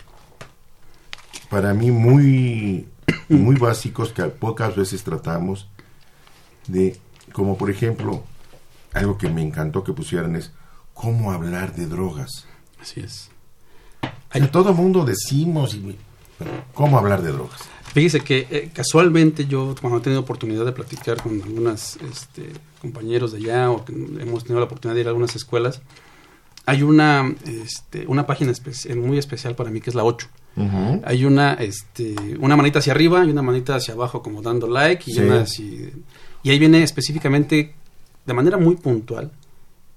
para 1.49 1.73
mí 1.73 1.91
muy, 1.91 2.87
muy 3.29 3.55
básicos 3.55 4.13
que 4.13 4.23
pocas 4.23 4.75
veces 4.75 5.03
tratamos 5.03 5.67
de, 6.67 6.99
como 7.33 7.57
por 7.57 7.69
ejemplo, 7.69 8.23
algo 8.93 9.17
que 9.17 9.29
me 9.29 9.41
encantó 9.41 9.83
que 9.83 9.93
pusieran 9.93 10.35
es 10.35 10.51
cómo 10.93 11.31
hablar 11.31 11.75
de 11.75 11.87
drogas. 11.87 12.45
Así 12.79 13.01
es. 13.01 13.29
A 14.31 14.39
todo 14.47 14.73
mundo 14.73 15.05
decimos, 15.05 15.77
¿cómo 16.73 16.97
hablar 16.97 17.21
de 17.21 17.31
drogas? 17.31 17.61
Fíjese 17.93 18.19
que 18.19 18.47
eh, 18.51 18.69
casualmente 18.71 19.47
yo 19.47 19.73
cuando 19.81 19.97
he 19.97 20.01
tenido 20.01 20.21
oportunidad 20.21 20.63
de 20.63 20.71
platicar 20.71 21.21
con 21.21 21.41
algunos 21.41 21.97
este, 21.97 22.51
compañeros 22.81 23.31
de 23.31 23.39
allá 23.39 23.71
o 23.71 23.83
que 23.83 23.93
hemos 23.93 24.43
tenido 24.43 24.59
la 24.59 24.65
oportunidad 24.65 24.93
de 24.93 25.01
ir 25.01 25.07
a 25.07 25.09
algunas 25.09 25.35
escuelas, 25.35 25.81
hay 26.69 26.83
una, 26.83 27.33
este, 27.47 28.05
una 28.05 28.27
página 28.27 28.53
muy 28.95 29.17
especial 29.17 29.55
para 29.55 29.71
mí 29.71 29.81
que 29.81 29.89
es 29.89 29.95
la 29.95 30.03
8. 30.03 30.27
Hay 31.03 31.25
una, 31.25 31.53
este, 31.53 32.13
una 32.39 32.55
manita 32.55 32.77
hacia 32.77 32.93
arriba 32.93 33.25
y 33.25 33.29
una 33.31 33.41
manita 33.41 33.75
hacia 33.75 33.95
abajo 33.95 34.21
como 34.21 34.41
dando 34.41 34.67
like 34.67 35.09
y 35.09 35.17
una 35.19 35.41
así, 35.41 35.89
y 36.43 36.49
ahí 36.49 36.59
viene 36.59 36.83
específicamente 36.83 37.73
de 38.25 38.33
manera 38.33 38.57
muy 38.57 38.75
puntual 38.75 39.31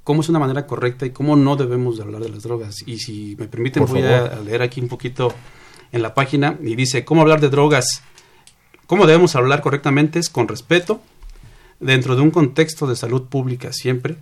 cómo 0.02 0.22
es 0.22 0.30
una 0.30 0.38
manera 0.38 0.66
correcta 0.66 1.04
y 1.04 1.10
cómo 1.10 1.36
no 1.36 1.56
debemos 1.56 1.98
de 1.98 2.04
hablar 2.04 2.22
de 2.22 2.30
las 2.30 2.42
drogas. 2.44 2.76
Y 2.86 2.98
si 2.98 3.36
me 3.38 3.48
permiten, 3.48 3.84
voy 3.84 4.02
a, 4.02 4.40
leer 4.40 4.62
aquí 4.62 4.80
un 4.80 4.88
poquito 4.88 5.34
en 5.90 6.00
la 6.00 6.14
página 6.14 6.56
y 6.62 6.74
dice, 6.74 7.04
¿cómo 7.04 7.20
hablar 7.20 7.40
de 7.40 7.50
drogas? 7.50 8.02
¿Cómo 8.86 9.06
debemos 9.06 9.36
hablar 9.36 9.60
correctamente? 9.60 10.20
Es 10.20 10.30
con 10.30 10.48
respeto, 10.48 11.02
dentro 11.80 12.16
de 12.16 12.22
un 12.22 12.30
contexto 12.30 12.86
de 12.86 12.96
salud 12.96 13.24
pública 13.24 13.74
siempre, 13.74 14.16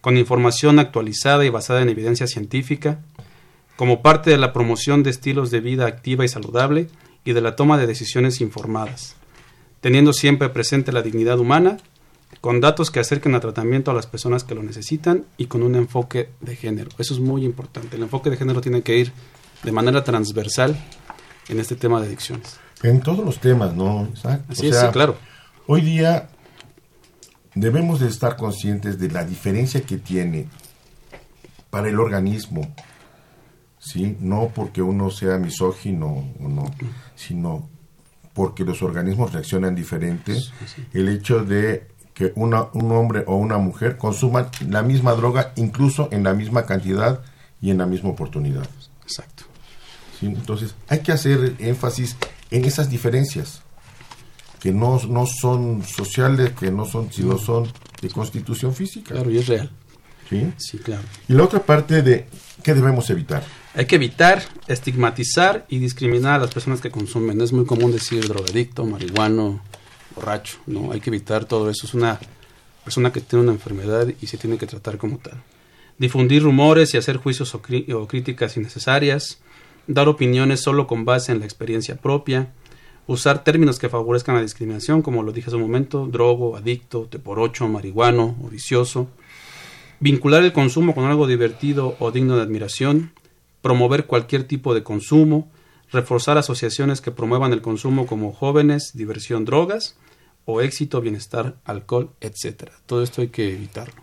con 0.00 0.16
información 0.16 0.78
actualizada 0.78 1.44
y 1.44 1.50
basada 1.50 1.82
en 1.82 1.88
evidencia 1.88 2.26
científica, 2.26 3.00
como 3.76 4.02
parte 4.02 4.30
de 4.30 4.38
la 4.38 4.52
promoción 4.52 5.02
de 5.02 5.10
estilos 5.10 5.50
de 5.50 5.60
vida 5.60 5.86
activa 5.86 6.24
y 6.24 6.28
saludable 6.28 6.88
y 7.24 7.32
de 7.32 7.40
la 7.40 7.56
toma 7.56 7.78
de 7.78 7.86
decisiones 7.86 8.40
informadas, 8.40 9.16
teniendo 9.80 10.12
siempre 10.12 10.48
presente 10.48 10.92
la 10.92 11.02
dignidad 11.02 11.38
humana 11.38 11.78
con 12.40 12.60
datos 12.60 12.90
que 12.90 13.00
acerquen 13.00 13.34
a 13.34 13.40
tratamiento 13.40 13.90
a 13.90 13.94
las 13.94 14.06
personas 14.06 14.44
que 14.44 14.54
lo 14.54 14.62
necesitan 14.62 15.26
y 15.36 15.46
con 15.46 15.62
un 15.62 15.74
enfoque 15.74 16.30
de 16.40 16.56
género. 16.56 16.90
Eso 16.98 17.12
es 17.14 17.20
muy 17.20 17.44
importante. 17.44 17.96
El 17.96 18.02
enfoque 18.02 18.30
de 18.30 18.36
género 18.36 18.60
tiene 18.60 18.82
que 18.82 18.96
ir 18.96 19.12
de 19.62 19.72
manera 19.72 20.04
transversal 20.04 20.76
en 21.48 21.60
este 21.60 21.76
tema 21.76 22.00
de 22.00 22.06
adicciones. 22.06 22.58
En 22.82 23.00
todos 23.00 23.24
los 23.24 23.38
temas, 23.40 23.74
¿no? 23.74 24.08
Así 24.48 24.68
es, 24.68 24.76
claro. 24.92 25.16
Hoy 25.66 25.82
día 25.82 26.30
debemos 27.54 28.00
de 28.00 28.08
estar 28.08 28.36
conscientes 28.36 28.98
de 28.98 29.10
la 29.10 29.24
diferencia 29.24 29.82
que 29.82 29.98
tiene 29.98 30.46
para 31.70 31.88
el 31.88 31.98
organismo, 31.98 32.74
¿sí? 33.78 34.16
No 34.20 34.50
porque 34.54 34.82
uno 34.82 35.10
sea 35.10 35.38
misógino 35.38 36.32
o 36.40 36.48
no, 36.48 36.70
sino 37.14 37.68
porque 38.34 38.64
los 38.64 38.82
organismos 38.82 39.32
reaccionan 39.32 39.74
diferente. 39.74 40.36
El 40.92 41.08
hecho 41.08 41.44
de 41.44 41.88
que 42.14 42.32
una, 42.34 42.68
un 42.74 42.92
hombre 42.92 43.24
o 43.26 43.36
una 43.36 43.58
mujer 43.58 43.96
consuman 43.96 44.48
la 44.68 44.82
misma 44.82 45.12
droga, 45.12 45.52
incluso 45.56 46.08
en 46.12 46.24
la 46.24 46.34
misma 46.34 46.66
cantidad 46.66 47.22
y 47.60 47.70
en 47.70 47.78
la 47.78 47.86
misma 47.86 48.10
oportunidad. 48.10 48.68
Exacto. 49.02 49.44
Entonces, 50.22 50.74
hay 50.88 51.00
que 51.00 51.12
hacer 51.12 51.54
énfasis 51.58 52.16
en 52.50 52.64
esas 52.64 52.90
diferencias, 52.90 53.62
que 54.60 54.72
no, 54.72 55.00
no 55.08 55.26
son 55.26 55.82
sociales, 55.82 56.52
que 56.52 56.70
no 56.70 56.84
son, 56.84 57.12
sino 57.12 57.38
son 57.38 57.66
de 58.00 58.08
constitución 58.10 58.74
física. 58.74 59.14
Claro, 59.14 59.30
y 59.30 59.38
es 59.38 59.48
real. 59.48 59.70
¿Sí? 60.28 60.52
Sí, 60.58 60.78
claro. 60.78 61.02
Y 61.28 61.32
la 61.32 61.44
otra 61.44 61.60
parte 61.60 62.02
de, 62.02 62.26
¿qué 62.62 62.74
debemos 62.74 63.08
evitar? 63.10 63.42
Hay 63.74 63.86
que 63.86 63.96
evitar 63.96 64.42
estigmatizar 64.68 65.64
y 65.68 65.78
discriminar 65.78 66.34
a 66.34 66.38
las 66.38 66.54
personas 66.54 66.80
que 66.80 66.90
consumen. 66.90 67.40
Es 67.40 67.52
muy 67.52 67.64
común 67.64 67.90
decir 67.90 68.26
drogadicto, 68.28 68.84
marihuano, 68.84 69.60
borracho, 70.14 70.58
¿no? 70.66 70.92
Hay 70.92 71.00
que 71.00 71.10
evitar 71.10 71.44
todo 71.46 71.70
eso. 71.70 71.86
Es 71.86 71.94
una 71.94 72.20
persona 72.84 73.12
que 73.12 73.20
tiene 73.20 73.44
una 73.44 73.52
enfermedad 73.52 74.08
y 74.20 74.26
se 74.26 74.38
tiene 74.38 74.58
que 74.58 74.66
tratar 74.66 74.98
como 74.98 75.18
tal. 75.18 75.42
Difundir 75.98 76.42
rumores 76.42 76.94
y 76.94 76.96
hacer 76.96 77.18
juicios 77.18 77.54
o, 77.54 77.62
críticas 77.62 78.56
innecesarias, 78.56 79.38
dar 79.86 80.08
opiniones 80.08 80.60
solo 80.60 80.86
con 80.86 81.04
base 81.04 81.30
en 81.32 81.40
la 81.40 81.44
experiencia 81.44 81.96
propia, 81.96 82.52
usar 83.06 83.44
términos 83.44 83.78
que 83.78 83.88
favorezcan 83.88 84.36
la 84.36 84.42
discriminación, 84.42 85.02
como 85.02 85.22
lo 85.22 85.32
dije 85.32 85.48
hace 85.48 85.56
un 85.56 85.62
momento, 85.62 86.06
drogo, 86.06 86.56
adicto, 86.56 87.06
te 87.10 87.18
por 87.18 87.40
ocho, 87.40 87.68
marihuano 87.68 88.36
o 88.42 88.48
vicioso, 88.48 89.08
vincular 89.98 90.42
el 90.42 90.52
consumo 90.52 90.94
con 90.94 91.04
algo 91.04 91.26
divertido 91.26 91.96
o 91.98 92.10
digno 92.10 92.36
de 92.36 92.42
admiración, 92.42 93.12
promover 93.62 94.06
cualquier 94.06 94.44
tipo 94.44 94.74
de 94.74 94.82
consumo, 94.82 95.50
reforzar 95.90 96.38
asociaciones 96.38 97.00
que 97.00 97.10
promuevan 97.10 97.52
el 97.52 97.62
consumo 97.62 98.06
como 98.06 98.32
jóvenes, 98.32 98.92
diversión, 98.94 99.44
drogas 99.44 99.96
o 100.44 100.60
éxito, 100.60 101.00
bienestar, 101.00 101.56
alcohol, 101.64 102.10
etcétera. 102.20 102.72
Todo 102.86 103.02
esto 103.02 103.22
hay 103.22 103.28
que 103.28 103.52
evitarlo. 103.52 103.94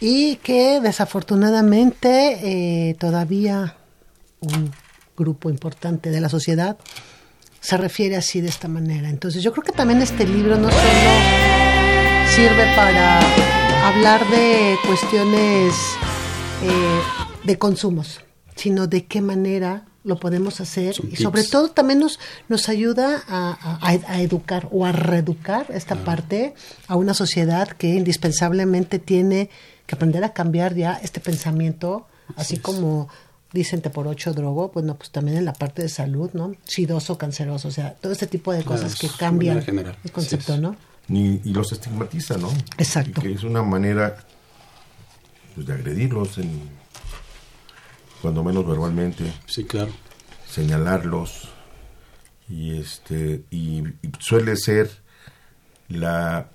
Y 0.00 0.36
que 0.36 0.80
desafortunadamente 0.80 2.90
eh, 2.90 2.94
todavía 2.94 3.76
un 4.40 4.70
grupo 5.16 5.48
importante 5.48 6.10
de 6.10 6.20
la 6.20 6.28
sociedad 6.28 6.76
se 7.60 7.76
refiere 7.76 8.16
así 8.16 8.40
de 8.40 8.48
esta 8.48 8.68
manera. 8.68 9.08
Entonces 9.08 9.42
yo 9.42 9.52
creo 9.52 9.64
que 9.64 9.72
también 9.72 10.00
este 10.02 10.26
libro 10.26 10.56
no 10.56 10.70
solo 10.70 10.80
sirve 12.34 12.64
para 12.76 13.20
hablar 13.88 14.28
de 14.30 14.76
cuestiones 14.86 15.72
eh, 16.62 17.00
de 17.44 17.58
consumos, 17.58 18.20
sino 18.54 18.86
de 18.86 19.04
qué 19.06 19.20
manera 19.20 19.84
lo 20.04 20.20
podemos 20.20 20.60
hacer 20.60 20.94
Son 20.94 21.08
y 21.10 21.16
sobre 21.16 21.42
todo 21.42 21.68
también 21.70 21.98
nos, 21.98 22.20
nos 22.48 22.68
ayuda 22.68 23.22
a, 23.28 23.78
a- 23.80 24.12
a 24.14 24.20
educar 24.20 24.68
o 24.70 24.84
a 24.86 24.92
reeducar 24.92 25.66
esta 25.70 25.96
parte 25.96 26.54
a 26.86 26.94
una 26.96 27.12
sociedad 27.14 27.68
que 27.68 27.88
indispensablemente 27.94 28.98
tiene 29.00 29.50
que 29.86 29.94
aprender 29.96 30.22
a 30.24 30.32
cambiar 30.32 30.74
ya 30.74 30.98
este 31.02 31.20
pensamiento, 31.20 32.06
así 32.36 32.56
como 32.58 33.08
dicen 33.52 33.80
te 33.80 33.90
por 33.90 34.06
ocho 34.06 34.32
drogo, 34.34 34.70
bueno, 34.74 34.96
pues 34.96 35.10
también 35.10 35.38
en 35.38 35.44
la 35.44 35.52
parte 35.52 35.82
de 35.82 35.88
salud, 35.88 36.30
¿no? 36.34 36.54
Sidoso, 36.64 37.16
canceroso, 37.18 37.68
o 37.68 37.70
sea, 37.70 37.94
todo 37.94 38.12
este 38.12 38.26
tipo 38.26 38.52
de 38.52 38.62
Claro, 38.62 38.82
cosas 38.82 38.98
que 38.98 39.08
cambian 39.08 39.58
el 39.58 40.12
concepto. 40.12 40.56
¿no? 40.58 40.76
Y 41.08 41.38
los 41.52 41.70
estigmatiza, 41.72 42.36
¿no? 42.36 42.50
Exacto. 42.78 43.20
Y 43.20 43.24
que 43.24 43.32
es 43.32 43.44
una 43.44 43.62
manera 43.62 44.16
pues, 45.54 45.66
de 45.66 45.72
agredirlos, 45.74 46.38
en, 46.38 46.68
cuando 48.20 48.42
menos 48.42 48.66
verbalmente, 48.66 49.32
Sí, 49.46 49.64
claro. 49.64 49.92
señalarlos 50.48 51.48
y 52.48 52.78
este 52.78 53.42
y, 53.50 53.80
y 53.80 54.10
suele 54.20 54.56
ser 54.56 54.90
la 55.88 56.48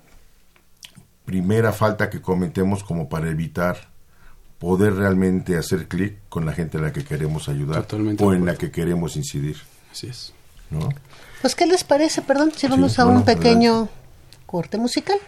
primera 1.24 1.72
falta 1.72 2.10
que 2.10 2.20
cometemos 2.20 2.82
como 2.84 3.08
para 3.08 3.30
evitar 3.30 3.91
poder 4.62 4.94
realmente 4.94 5.58
hacer 5.58 5.88
clic 5.88 6.18
con 6.28 6.46
la 6.46 6.52
gente 6.52 6.78
a 6.78 6.80
la 6.80 6.92
que 6.92 7.02
queremos 7.02 7.48
ayudar 7.48 7.82
Totalmente 7.82 8.22
o 8.22 8.32
en 8.32 8.46
la 8.46 8.54
que 8.54 8.70
queremos 8.70 9.16
incidir, 9.16 9.56
Así 9.90 10.06
es. 10.06 10.32
¿no? 10.70 10.88
Pues, 11.40 11.56
¿qué 11.56 11.66
les 11.66 11.82
parece? 11.82 12.22
Perdón, 12.22 12.52
si 12.56 12.68
vamos 12.68 12.96
a 13.00 13.06
un 13.06 13.24
pequeño 13.24 13.88
corte 14.46 14.78
musical. 14.78 15.18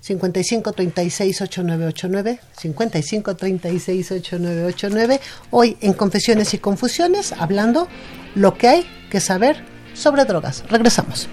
55 0.00 0.72
36 0.72 1.42
8989 1.42 2.40
55 2.56 3.34
36 3.34 4.12
8989 4.12 5.20
hoy 5.50 5.76
en 5.80 5.92
Confesiones 5.92 6.54
y 6.54 6.58
Confusiones 6.58 7.32
hablando 7.32 7.88
lo 8.36 8.56
que 8.56 8.68
hay 8.68 8.86
que 9.10 9.18
saber 9.18 9.64
sobre 9.92 10.24
drogas. 10.24 10.62
Regresamos. 10.70 11.28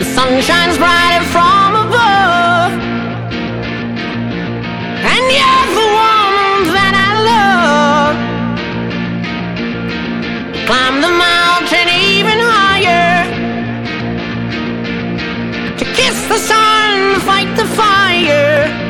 The 0.00 0.04
sun 0.06 0.40
shines 0.40 0.76
from 1.30 1.91
Climb 10.72 11.02
the 11.02 11.10
mountain 11.10 11.88
even 11.90 12.38
higher. 12.40 13.28
To 15.76 15.84
kiss 15.84 16.26
the 16.28 16.38
sun, 16.38 17.20
fight 17.20 17.54
the 17.58 17.66
fire. 17.76 18.81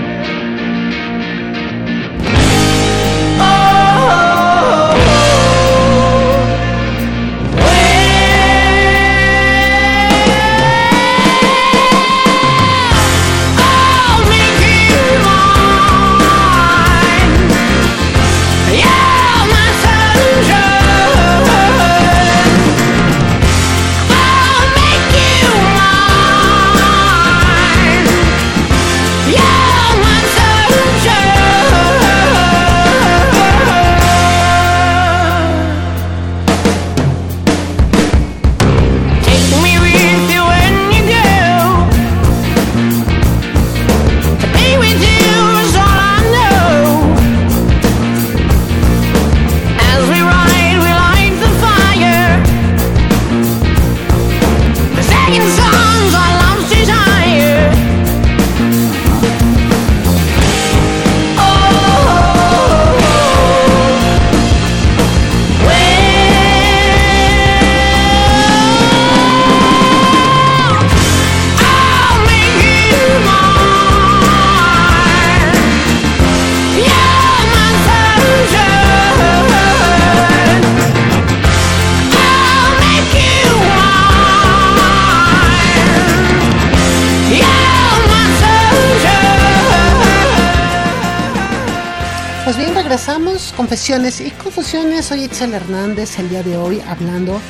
Confesiones 93.73 94.21
y 94.21 94.31
confusiones. 94.33 95.07
Soy 95.07 95.25
Itzel 95.25 95.55
Hernández 95.55 96.19
el 96.19 96.29
día 96.29 96.43
de 96.43 96.59
hoy 96.59 96.83
hablando 96.87 97.41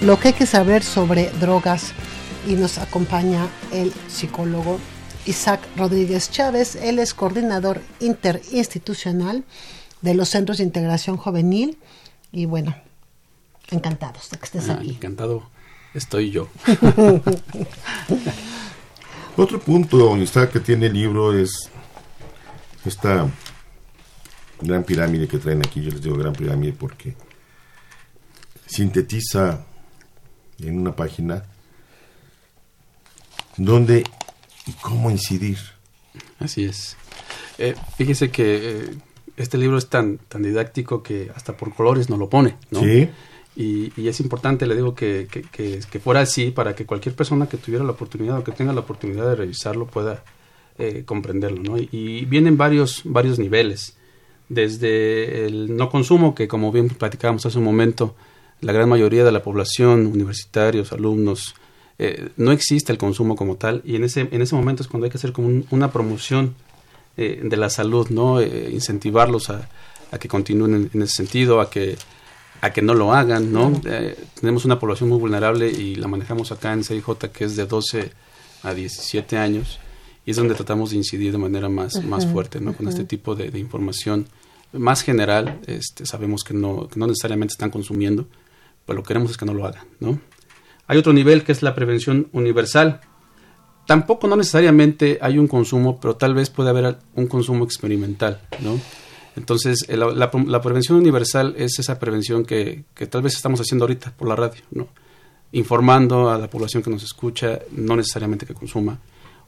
lo 0.00 0.18
que 0.18 0.28
hay 0.28 0.34
que 0.34 0.46
saber 0.46 0.82
sobre 0.82 1.28
drogas 1.32 1.92
y 2.48 2.54
nos 2.54 2.78
acompaña 2.78 3.46
el 3.72 3.92
psicólogo 4.08 4.80
Isaac 5.26 5.60
Rodríguez 5.76 6.30
Chávez. 6.30 6.76
Él 6.76 6.98
es 6.98 7.12
coordinador 7.12 7.82
interinstitucional 8.00 9.44
de 10.00 10.14
los 10.14 10.30
Centros 10.30 10.56
de 10.56 10.64
Integración 10.64 11.18
Juvenil 11.18 11.76
y 12.32 12.46
bueno, 12.46 12.74
encantados 13.70 14.30
de 14.30 14.38
que 14.38 14.46
estés 14.46 14.70
Ah, 14.70 14.78
aquí. 14.80 14.92
encantado 14.92 15.42
estoy 15.92 16.30
yo. 16.30 16.48
Otro 19.36 19.60
punto, 19.60 20.16
Isaac, 20.16 20.52
que 20.52 20.60
tiene 20.60 20.86
el 20.86 20.94
libro 20.94 21.38
es 21.38 21.68
esta 22.86 23.28
gran 24.60 24.84
pirámide 24.84 25.28
que 25.28 25.38
traen 25.38 25.60
aquí. 25.64 25.82
Yo 25.82 25.90
les 25.90 26.02
digo 26.02 26.16
gran 26.16 26.32
pirámide 26.32 26.72
porque 26.72 27.14
sintetiza 28.66 29.64
en 30.58 30.78
una 30.78 30.94
página 30.96 31.44
dónde 33.56 34.04
y 34.66 34.72
cómo 34.82 35.10
incidir. 35.10 35.58
Así 36.38 36.64
es. 36.64 36.96
Eh, 37.58 37.74
fíjese 37.96 38.30
que 38.30 38.80
eh, 38.80 38.94
este 39.36 39.58
libro 39.58 39.78
es 39.78 39.88
tan, 39.88 40.18
tan 40.18 40.42
didáctico 40.42 41.02
que 41.02 41.30
hasta 41.34 41.56
por 41.56 41.74
colores 41.74 42.10
no 42.10 42.16
lo 42.16 42.28
pone, 42.28 42.56
¿no? 42.70 42.80
Sí. 42.80 43.08
Y, 43.54 43.92
y 43.98 44.08
es 44.08 44.20
importante, 44.20 44.66
le 44.66 44.74
digo, 44.74 44.94
que, 44.94 45.28
que, 45.30 45.40
que- 45.42 45.80
que 45.90 45.98
fuera 46.00 46.20
así 46.20 46.50
para 46.50 46.74
que 46.74 46.84
cualquier 46.84 47.14
persona 47.14 47.48
que 47.48 47.56
tuviera 47.56 47.84
la 47.84 47.92
oportunidad 47.92 48.38
o 48.38 48.44
que 48.44 48.52
tenga 48.52 48.74
la 48.74 48.80
oportunidad 48.80 49.26
de 49.30 49.34
revisarlo 49.36 49.86
pueda 49.86 50.22
eh, 50.78 51.04
comprenderlo, 51.06 51.62
¿no? 51.62 51.78
Y, 51.78 51.88
y 51.90 52.24
vienen 52.26 52.58
varios, 52.58 53.00
varios 53.04 53.38
niveles, 53.38 53.95
desde 54.48 55.46
el 55.46 55.76
no 55.76 55.90
consumo, 55.90 56.34
que 56.34 56.48
como 56.48 56.72
bien 56.72 56.88
platicábamos 56.88 57.44
hace 57.46 57.58
un 57.58 57.64
momento, 57.64 58.14
la 58.60 58.72
gran 58.72 58.88
mayoría 58.88 59.24
de 59.24 59.32
la 59.32 59.42
población, 59.42 60.06
universitarios, 60.06 60.92
alumnos, 60.92 61.54
eh, 61.98 62.28
no 62.36 62.52
existe 62.52 62.92
el 62.92 62.98
consumo 62.98 63.36
como 63.36 63.56
tal, 63.56 63.82
y 63.84 63.96
en 63.96 64.04
ese, 64.04 64.28
en 64.30 64.42
ese 64.42 64.54
momento 64.54 64.82
es 64.82 64.88
cuando 64.88 65.04
hay 65.06 65.10
que 65.10 65.18
hacer 65.18 65.32
como 65.32 65.48
un- 65.48 65.66
una 65.70 65.90
promoción 65.92 66.54
eh, 67.18 67.40
de 67.42 67.56
la 67.56 67.70
salud, 67.70 68.08
¿no? 68.10 68.40
Eh, 68.40 68.68
incentivarlos 68.72 69.48
a, 69.48 69.68
a 70.10 70.18
que 70.18 70.28
continúen 70.28 70.74
en, 70.74 70.90
en 70.92 71.02
ese 71.02 71.14
sentido, 71.16 71.60
a 71.60 71.70
que 71.70 71.96
a 72.62 72.72
que 72.72 72.80
no 72.82 72.94
lo 72.94 73.12
hagan, 73.12 73.52
¿no? 73.52 73.72
Eh, 73.84 74.16
tenemos 74.40 74.64
una 74.64 74.78
población 74.78 75.10
muy 75.10 75.18
vulnerable 75.18 75.68
y 75.70 75.94
la 75.96 76.08
manejamos 76.08 76.52
acá 76.52 76.72
en 76.72 76.84
CIJ 76.84 77.04
que 77.32 77.44
es 77.44 77.54
de 77.56 77.66
12 77.66 78.10
a 78.62 78.72
17 78.74 79.36
años 79.38 79.78
y 80.26 80.32
es 80.32 80.36
donde 80.36 80.54
tratamos 80.54 80.90
de 80.90 80.96
incidir 80.96 81.32
de 81.32 81.38
manera 81.38 81.68
más, 81.70 82.04
más 82.04 82.26
fuerte, 82.26 82.60
¿no? 82.60 82.74
Con 82.74 82.88
este 82.88 83.04
tipo 83.04 83.34
de, 83.34 83.50
de 83.50 83.58
información 83.58 84.26
más 84.72 85.02
general, 85.02 85.60
este, 85.66 86.04
sabemos 86.04 86.42
que 86.44 86.52
no, 86.52 86.88
que 86.88 86.98
no 87.00 87.06
necesariamente 87.06 87.52
están 87.52 87.70
consumiendo, 87.70 88.26
pero 88.84 88.96
lo 88.98 89.02
que 89.02 89.08
queremos 89.08 89.30
es 89.30 89.36
que 89.38 89.46
no 89.46 89.54
lo 89.54 89.64
hagan, 89.66 89.86
¿no? 90.00 90.20
Hay 90.88 90.98
otro 90.98 91.12
nivel 91.12 91.42
que 91.44 91.52
es 91.52 91.62
la 91.62 91.74
prevención 91.74 92.28
universal. 92.32 93.00
Tampoco 93.86 94.26
no 94.26 94.34
necesariamente 94.36 95.18
hay 95.22 95.38
un 95.38 95.46
consumo, 95.46 95.98
pero 96.00 96.16
tal 96.16 96.34
vez 96.34 96.50
puede 96.50 96.70
haber 96.70 96.98
un 97.14 97.26
consumo 97.28 97.64
experimental, 97.64 98.40
¿no? 98.60 98.80
Entonces, 99.36 99.86
la- 99.88 100.30
la 100.46 100.60
prevención 100.60 100.98
universal 100.98 101.54
es 101.58 101.78
esa 101.78 101.98
prevención 101.98 102.44
que, 102.44 102.84
que 102.94 103.06
tal 103.06 103.22
vez 103.22 103.34
estamos 103.36 103.60
haciendo 103.60 103.84
ahorita 103.84 104.12
por 104.16 104.26
la 104.28 104.34
radio, 104.36 104.62
¿no? 104.72 104.88
Informando 105.52 106.30
a 106.30 106.38
la 106.38 106.50
población 106.50 106.82
que 106.82 106.90
nos 106.90 107.02
escucha, 107.04 107.60
no 107.70 107.96
necesariamente 107.96 108.44
que 108.46 108.54
consuma, 108.54 108.98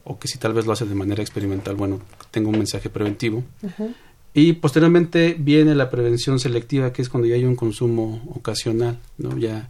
o 0.09 0.18
que 0.18 0.27
si 0.27 0.38
tal 0.38 0.55
vez 0.55 0.66
lo 0.66 0.73
hace 0.73 0.87
de 0.87 0.94
manera 0.94 1.23
experimental, 1.23 1.77
bueno, 1.77 2.01
tenga 2.31 2.49
un 2.49 2.57
mensaje 2.57 2.88
preventivo. 2.88 3.44
Y 4.33 4.55
posteriormente 4.55 5.37
viene 5.38 5.75
la 5.75 5.90
prevención 5.90 6.38
selectiva, 6.38 6.92
que 6.92 7.03
es 7.03 7.09
cuando 7.09 7.29
ya 7.29 7.35
hay 7.35 7.44
un 7.44 7.57
consumo 7.57 8.23
ocasional, 8.35 8.99
¿no? 9.18 9.37
Ya, 9.37 9.68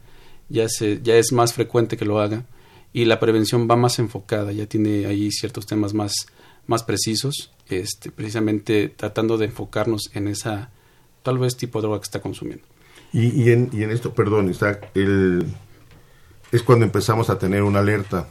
ya, 0.48 0.68
se, 0.68 1.00
ya 1.02 1.16
es 1.16 1.32
más 1.32 1.52
frecuente 1.52 1.96
que 1.96 2.04
lo 2.04 2.20
haga 2.20 2.44
y 2.92 3.04
la 3.04 3.20
prevención 3.20 3.68
va 3.70 3.76
más 3.76 3.98
enfocada, 3.98 4.52
ya 4.52 4.66
tiene 4.66 5.06
ahí 5.06 5.30
ciertos 5.30 5.66
temas 5.66 5.92
más, 5.92 6.12
más 6.66 6.82
precisos, 6.84 7.52
este, 7.68 8.10
precisamente 8.10 8.88
tratando 8.88 9.38
de 9.38 9.46
enfocarnos 9.46 10.10
en 10.14 10.28
esa 10.28 10.70
tal 11.22 11.38
vez 11.38 11.56
tipo 11.56 11.80
de 11.80 11.82
droga 11.82 12.00
que 12.00 12.04
está 12.04 12.20
consumiendo. 12.20 12.64
Y, 13.12 13.42
y, 13.42 13.50
en, 13.50 13.70
y 13.72 13.82
en 13.82 13.90
esto, 13.90 14.14
perdón, 14.14 14.48
está 14.48 14.80
el, 14.94 15.46
es 16.52 16.62
cuando 16.62 16.84
empezamos 16.84 17.28
a 17.30 17.38
tener 17.38 17.62
una 17.62 17.80
alerta 17.80 18.28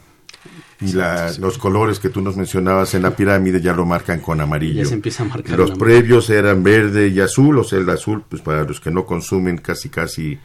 y 0.80 0.92
la, 0.92 1.32
los 1.38 1.58
colores 1.58 1.98
que 1.98 2.08
tú 2.08 2.20
nos 2.20 2.36
mencionabas 2.36 2.94
en 2.94 3.02
la 3.02 3.14
pirámide 3.16 3.60
ya 3.60 3.72
lo 3.72 3.84
marcan 3.84 4.20
con 4.20 4.40
amarillo. 4.40 4.82
Ya 4.82 4.88
se 4.88 4.94
empieza 4.94 5.24
a 5.24 5.26
marcar. 5.26 5.58
Los 5.58 5.72
previos 5.72 6.30
eran 6.30 6.62
verde 6.62 7.08
y 7.08 7.20
azul, 7.20 7.58
o 7.58 7.64
sea, 7.64 7.80
el 7.80 7.90
azul, 7.90 8.22
pues 8.28 8.42
para 8.42 8.62
los 8.62 8.80
que 8.80 8.90
no 8.90 9.04
consumen, 9.04 9.58
casi, 9.58 9.88
casi 9.88 10.38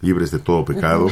libres 0.00 0.32
de 0.32 0.40
todo 0.40 0.64
pecado. 0.64 1.08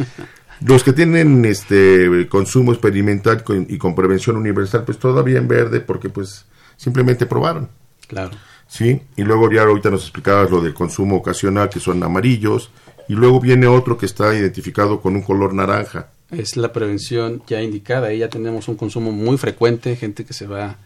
los 0.60 0.84
que 0.84 0.92
tienen 0.92 1.44
este 1.46 2.28
consumo 2.28 2.72
experimental 2.72 3.42
con, 3.42 3.66
y 3.68 3.78
con 3.78 3.94
prevención 3.94 4.36
universal, 4.36 4.84
pues 4.84 4.98
todavía 4.98 5.38
en 5.38 5.48
verde, 5.48 5.80
porque 5.80 6.10
pues 6.10 6.44
simplemente 6.76 7.24
probaron. 7.24 7.70
Claro. 8.08 8.32
Sí, 8.68 9.00
y 9.16 9.22
luego 9.22 9.50
ya 9.50 9.62
ahorita 9.62 9.90
nos 9.90 10.02
explicabas 10.02 10.50
lo 10.50 10.60
del 10.60 10.74
consumo 10.74 11.16
ocasional, 11.16 11.70
que 11.70 11.80
son 11.80 12.02
amarillos, 12.02 12.70
y 13.08 13.14
luego 13.14 13.40
viene 13.40 13.66
otro 13.66 13.96
que 13.96 14.06
está 14.06 14.34
identificado 14.34 15.00
con 15.00 15.14
un 15.16 15.22
color 15.22 15.54
naranja 15.54 16.08
es 16.32 16.56
la 16.56 16.72
prevención 16.72 17.42
ya 17.46 17.62
indicada. 17.62 18.08
Ahí 18.08 18.18
ya 18.18 18.28
tenemos 18.28 18.68
un 18.68 18.76
consumo 18.76 19.12
muy 19.12 19.38
frecuente, 19.38 19.96
gente 19.96 20.24
que 20.24 20.32
se 20.32 20.46
va 20.46 20.76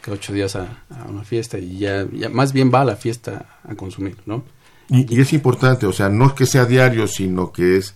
cada 0.00 0.16
ocho 0.16 0.32
días 0.32 0.56
a, 0.56 0.84
una 1.08 1.24
fiesta 1.24 1.58
y 1.58 1.78
ya, 1.78 2.06
ya, 2.12 2.28
más 2.28 2.52
bien 2.52 2.70
va 2.72 2.82
a 2.82 2.84
la 2.84 2.96
fiesta 2.96 3.60
a 3.64 3.74
consumir, 3.74 4.16
¿no? 4.26 4.44
Y, 4.88 5.16
y, 5.16 5.20
es 5.20 5.32
importante, 5.32 5.86
o 5.86 5.92
sea, 5.92 6.08
no 6.08 6.26
es 6.26 6.32
que 6.34 6.46
sea 6.46 6.64
diario, 6.64 7.08
sino 7.08 7.50
que 7.50 7.76
es 7.76 7.94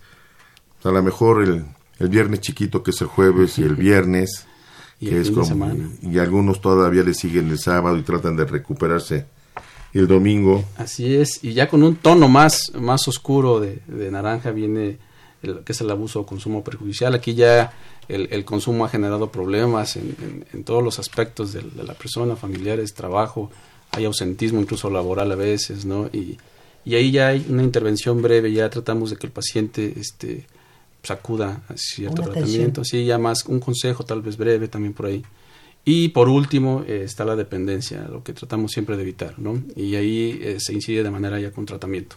a 0.83 0.91
lo 0.91 1.03
mejor 1.03 1.43
el, 1.43 1.65
el 2.01 2.09
viernes 2.09 2.41
chiquito 2.41 2.83
que 2.83 2.91
es 2.91 3.01
el 3.01 3.07
jueves 3.07 3.59
y 3.59 3.63
el 3.63 3.75
viernes, 3.77 4.47
y 4.99 5.09
que 5.09 5.17
el 5.17 5.23
es 5.23 5.31
como, 5.31 5.71
y 6.03 6.19
algunos 6.19 6.61
todavía 6.61 7.03
le 7.03 7.15
siguen 7.15 7.49
el 7.49 7.59
sábado 7.59 7.97
y 7.97 8.03
tratan 8.03 8.37
de 8.37 8.45
recuperarse 8.45 9.27
el 9.93 10.09
domingo. 10.09 10.65
Así 10.77 11.15
es, 11.15 11.45
y 11.45 11.53
ya 11.53 11.69
con 11.69 11.83
un 11.83 11.97
tono 11.97 12.29
más, 12.29 12.73
más 12.75 13.07
oscuro 13.07 13.61
de, 13.61 13.83
de 13.87 14.11
naranja 14.11 14.51
viene 14.51 14.99
el, 15.43 15.61
que 15.61 15.73
es 15.73 15.81
el 15.81 15.91
abuso 15.91 16.21
o 16.21 16.27
consumo 16.27 16.63
perjudicial. 16.63 17.15
Aquí 17.15 17.35
ya 17.35 17.73
el, 18.09 18.29
el 18.31 18.45
consumo 18.45 18.85
ha 18.85 18.89
generado 18.89 19.31
problemas 19.31 19.97
en, 19.97 20.17
en, 20.21 20.47
en 20.53 20.65
todos 20.65 20.83
los 20.83 20.99
aspectos 20.99 21.53
de, 21.53 21.63
de, 21.63 21.83
la 21.85 21.95
persona, 21.95 22.37
familiares, 22.37 22.95
trabajo, 22.95 23.51
hay 23.93 24.05
ausentismo 24.05 24.61
incluso 24.61 24.91
laboral 24.91 25.33
a 25.33 25.37
veces, 25.37 25.85
¿no? 25.85 26.09
Y, 26.13 26.39
y 26.85 26.95
ahí 26.95 27.11
ya 27.11 27.29
hay 27.29 27.47
una 27.49 27.63
intervención 27.63 28.23
breve, 28.23 28.53
ya 28.53 28.71
tratamos 28.71 29.11
de 29.11 29.17
que 29.17 29.27
el 29.27 29.33
paciente 29.33 29.95
este, 29.97 30.47
pues, 31.01 31.11
acuda 31.11 31.63
a 31.69 31.75
cierto 31.77 32.23
Una 32.23 32.33
tratamiento, 32.33 32.85
sí, 32.85 33.05
ya 33.05 33.19
más 33.19 33.45
un 33.47 33.61
consejo 33.61 34.05
tal 34.05 34.23
vez 34.23 34.37
breve 34.37 34.69
también 34.69 34.95
por 34.95 35.07
ahí. 35.07 35.23
Y 35.85 36.09
por 36.09 36.29
último 36.29 36.85
eh, 36.87 37.03
está 37.05 37.25
la 37.25 37.37
dependencia, 37.37 38.07
lo 38.09 38.23
que 38.23 38.33
tratamos 38.33 38.71
siempre 38.71 38.97
de 38.97 39.03
evitar, 39.03 39.39
¿no? 39.39 39.63
Y 39.75 39.97
ahí 39.97 40.39
eh, 40.43 40.57
se 40.59 40.75
incide 40.75 41.03
de 41.03 41.11
manera 41.11 41.41
ya 41.41 41.53
con 41.53 41.65
tratamiento. 41.65 42.17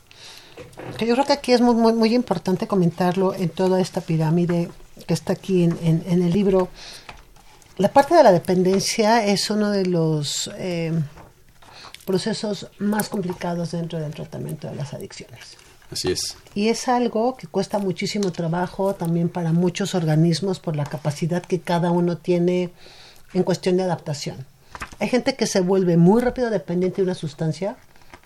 Yo 1.00 1.14
creo 1.14 1.26
que 1.26 1.34
aquí 1.34 1.52
es 1.52 1.62
muy, 1.62 1.76
muy, 1.76 1.94
muy 1.94 2.14
importante 2.14 2.68
comentarlo 2.68 3.34
en 3.34 3.50
toda 3.50 3.82
esta 3.82 4.02
pirámide 4.02 4.70
que 5.08 5.14
está 5.14 5.34
aquí 5.34 5.64
en, 5.64 5.78
en, 5.82 6.04
en 6.08 6.22
el 6.22 6.32
libro. 6.32 6.70
La 7.78 7.92
parte 7.92 8.16
de 8.16 8.24
la 8.24 8.32
dependencia 8.32 9.26
es 9.26 9.50
uno 9.50 9.72
de 9.72 9.86
los 9.86 10.50
eh, 10.58 10.94
procesos 12.06 12.68
más 12.78 13.10
complicados 13.10 13.72
dentro 13.72 14.00
del 14.00 14.14
tratamiento 14.14 14.68
de 14.68 14.76
las 14.76 14.94
adicciones. 14.94 15.58
Así 15.92 16.12
es. 16.12 16.38
Y 16.56 16.70
es 16.70 16.88
algo 16.88 17.36
que 17.36 17.48
cuesta 17.48 17.80
muchísimo 17.80 18.32
trabajo 18.32 18.96
también 18.96 19.30
para 19.30 19.52
muchos 19.52 19.96
organismos 19.96 20.60
por 20.60 20.76
la 20.76 20.86
capacidad 20.86 21.42
que 21.44 21.60
cada 21.60 21.92
uno 21.92 22.18
tiene 22.18 22.72
en 23.34 23.44
cuestión 23.44 23.78
de 23.78 23.84
adaptación. 23.84 24.46
Hay 25.00 25.10
gente 25.10 25.36
que 25.36 25.48
se 25.48 25.62
vuelve 25.62 25.98
muy 25.98 26.22
rápido 26.22 26.50
dependiente 26.50 26.98
de 26.98 27.04
una 27.04 27.16
sustancia 27.16 27.76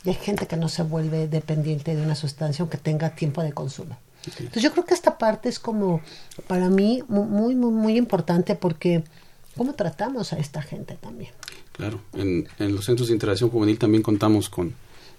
y 0.08 0.12
hay 0.12 0.16
gente 0.16 0.48
que 0.48 0.56
no 0.56 0.70
se 0.70 0.84
vuelve 0.84 1.28
dependiente 1.28 1.94
de 1.94 2.02
una 2.02 2.16
sustancia 2.16 2.64
aunque 2.64 2.78
tenga 2.78 3.10
tiempo 3.10 3.44
de 3.44 3.52
consumo. 3.52 3.98
Entonces 4.40 4.64
yo 4.64 4.72
creo 4.72 4.86
que 4.86 4.94
esta 4.94 5.18
parte 5.18 5.50
es 5.50 5.60
como 5.60 6.00
para 6.48 6.70
mí 6.70 7.04
muy, 7.10 7.56
muy, 7.56 7.72
muy 7.72 7.98
importante 7.98 8.56
porque 8.56 9.04
cómo 9.58 9.74
tratamos 9.74 10.32
a 10.32 10.38
esta 10.38 10.62
gente 10.62 10.96
también. 10.96 11.32
Claro, 11.74 12.00
en, 12.14 12.48
en 12.58 12.74
los 12.74 12.86
centros 12.86 13.10
de 13.10 13.16
interacción 13.16 13.50
juvenil 13.50 13.78
también 13.78 14.02
contamos 14.02 14.48
con, 14.48 14.74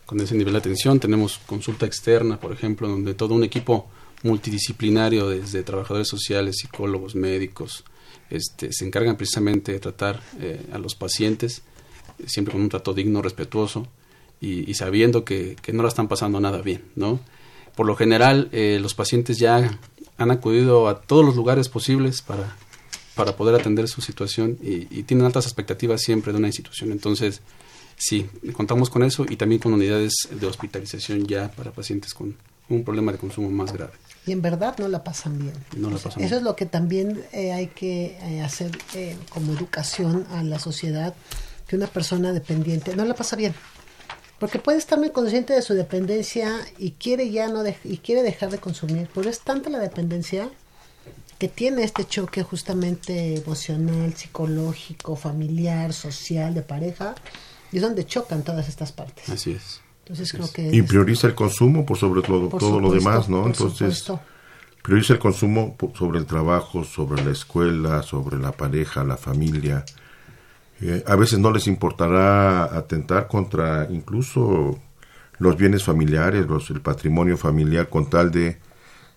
con 0.06 0.18
ese 0.22 0.34
nivel 0.34 0.54
de 0.54 0.60
atención. 0.60 0.98
Tenemos 0.98 1.36
consulta 1.36 1.84
externa, 1.84 2.40
por 2.40 2.52
ejemplo, 2.52 2.88
donde 2.88 3.12
todo 3.12 3.34
un 3.34 3.44
equipo 3.44 3.88
multidisciplinario, 4.22 5.28
desde 5.28 5.62
trabajadores 5.64 6.08
sociales, 6.08 6.56
psicólogos, 6.60 7.14
médicos, 7.14 7.84
este, 8.30 8.72
se 8.72 8.86
encargan 8.86 9.18
precisamente 9.18 9.70
de 9.70 9.80
tratar 9.80 10.22
eh, 10.40 10.66
a 10.72 10.78
los 10.78 10.94
pacientes, 10.94 11.60
siempre 12.26 12.52
con 12.52 12.62
un 12.62 12.70
trato 12.70 12.94
digno, 12.94 13.20
respetuoso 13.20 13.86
y, 14.40 14.70
y 14.70 14.74
sabiendo 14.74 15.24
que, 15.24 15.56
que, 15.60 15.72
no 15.72 15.82
la 15.82 15.88
están 15.88 16.08
pasando 16.08 16.40
nada 16.40 16.62
bien, 16.62 16.82
¿no? 16.96 17.20
Por 17.76 17.86
lo 17.86 17.96
general, 17.96 18.48
eh, 18.52 18.78
los 18.80 18.94
pacientes 18.94 19.38
ya 19.38 19.78
han 20.16 20.30
acudido 20.30 20.88
a 20.88 21.00
todos 21.00 21.24
los 21.24 21.36
lugares 21.36 21.68
posibles 21.68 22.22
para, 22.22 22.56
para 23.14 23.36
poder 23.36 23.54
atender 23.54 23.88
su 23.88 24.00
situación 24.00 24.58
y, 24.62 24.86
y 24.90 25.02
tienen 25.04 25.26
altas 25.26 25.46
expectativas 25.46 26.02
siempre 26.02 26.32
de 26.32 26.38
una 26.38 26.48
institución. 26.48 26.90
Entonces, 26.92 27.40
sí, 27.96 28.28
contamos 28.52 28.90
con 28.90 29.02
eso 29.02 29.26
y 29.28 29.36
también 29.36 29.60
con 29.60 29.72
unidades 29.72 30.12
de 30.30 30.46
hospitalización 30.46 31.26
ya 31.26 31.50
para 31.50 31.70
pacientes 31.70 32.14
con 32.14 32.36
un 32.68 32.84
problema 32.84 33.12
de 33.12 33.18
consumo 33.18 33.50
más 33.50 33.72
grave. 33.72 33.92
Y 34.26 34.32
en 34.32 34.42
verdad 34.42 34.76
no 34.78 34.88
la 34.88 35.02
pasan 35.02 35.38
bien. 35.38 35.54
No 35.76 35.88
la 35.90 35.96
pasan 35.96 36.22
Eso 36.22 36.30
bien. 36.30 36.34
es 36.34 36.42
lo 36.42 36.54
que 36.54 36.66
también 36.66 37.22
eh, 37.32 37.52
hay 37.52 37.68
que 37.68 38.18
eh, 38.20 38.42
hacer 38.42 38.76
eh, 38.94 39.16
como 39.30 39.52
educación 39.52 40.26
a 40.30 40.42
la 40.42 40.58
sociedad, 40.58 41.14
que 41.66 41.76
una 41.76 41.86
persona 41.86 42.32
dependiente 42.32 42.94
no 42.94 43.04
la 43.04 43.14
pasa 43.14 43.36
bien. 43.36 43.54
Porque 44.38 44.58
puede 44.58 44.78
estar 44.78 44.98
muy 44.98 45.10
consciente 45.10 45.52
de 45.52 45.62
su 45.62 45.74
dependencia 45.74 46.60
y 46.78 46.92
quiere 46.92 47.30
ya 47.30 47.48
no 47.48 47.62
de 47.62 47.76
y 47.84 47.98
quiere 47.98 48.22
dejar 48.22 48.50
de 48.50 48.58
consumir, 48.58 49.08
pero 49.14 49.28
es 49.28 49.40
tanta 49.40 49.68
la 49.68 49.78
dependencia 49.78 50.48
que 51.38 51.48
tiene 51.48 51.84
este 51.84 52.04
choque 52.04 52.42
justamente 52.42 53.36
emocional, 53.36 54.14
psicológico, 54.14 55.16
familiar, 55.16 55.92
social, 55.92 56.54
de 56.54 56.62
pareja, 56.62 57.14
y 57.70 57.76
es 57.76 57.82
donde 57.82 58.04
chocan 58.04 58.42
todas 58.42 58.68
estas 58.68 58.92
partes. 58.92 59.28
Así 59.28 59.52
es. 59.52 59.80
Entonces 60.00 60.32
creo 60.32 60.50
que 60.50 60.74
y 60.74 60.82
prioriza 60.82 61.26
el 61.26 61.34
consumo 61.34 61.84
por 61.84 61.98
sobre 61.98 62.22
todo, 62.22 62.48
por 62.48 62.60
todo 62.60 62.76
supuesto, 62.76 62.80
lo 62.80 62.94
demás, 62.94 63.28
¿no? 63.28 63.42
por 63.42 63.50
Entonces 63.50 63.98
supuesto. 63.98 64.20
prioriza 64.82 65.12
el 65.12 65.18
consumo 65.18 65.76
por 65.76 65.96
sobre 65.96 66.18
el 66.18 66.26
trabajo, 66.26 66.82
sobre 66.82 67.24
la 67.24 67.30
escuela, 67.30 68.02
sobre 68.02 68.38
la 68.38 68.52
pareja, 68.52 69.04
la 69.04 69.16
familia. 69.16 69.84
Eh, 70.80 71.02
a 71.06 71.16
veces 71.16 71.38
no 71.38 71.50
les 71.50 71.66
importará 71.66 72.64
atentar 72.76 73.26
contra 73.28 73.86
incluso 73.90 74.78
los 75.38 75.56
bienes 75.56 75.82
familiares, 75.84 76.46
los, 76.46 76.70
el 76.70 76.80
patrimonio 76.80 77.36
familiar 77.36 77.88
con 77.88 78.08
tal 78.10 78.30
de 78.30 78.58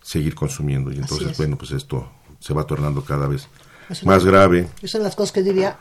seguir 0.02 0.34
consumiendo. 0.36 0.92
Y 0.92 0.98
entonces, 0.98 1.38
bueno, 1.38 1.58
pues 1.58 1.72
esto 1.72 2.12
se 2.40 2.54
va 2.54 2.66
tornando 2.66 3.04
cada 3.04 3.28
vez 3.28 3.48
Eso 3.90 4.06
más 4.06 4.20
es- 4.20 4.26
grave. 4.26 4.68
Esas 4.78 4.92
son 4.92 5.04
las 5.04 5.16
cosas 5.16 5.32
que 5.32 5.44
diría 5.44 5.78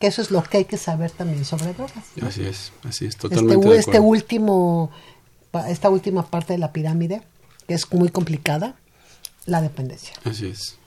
que 0.00 0.06
eso 0.06 0.22
es 0.22 0.30
lo 0.30 0.42
que 0.42 0.58
hay 0.58 0.64
que 0.64 0.76
saber 0.78 1.10
también 1.10 1.44
sobre 1.44 1.74
drogas. 1.74 2.04
¿no? 2.16 2.28
Así 2.28 2.44
es, 2.44 2.72
así 2.84 3.04
es, 3.06 3.14
Este, 3.14 3.28
totalmente. 3.28 3.66
u- 3.66 3.70
de 3.70 3.78
este 3.78 3.98
último, 4.00 4.90
esta 5.68 5.90
última 5.90 6.24
parte 6.24 6.52
de 6.54 6.58
la 6.58 6.72
pirámide, 6.72 7.22
que 7.66 7.74
es 7.74 7.92
muy 7.92 8.08
complicada, 8.08 8.76
la 9.44 9.60
dependencia. 9.60 10.14
Así 10.24 10.46
es. 10.46 10.78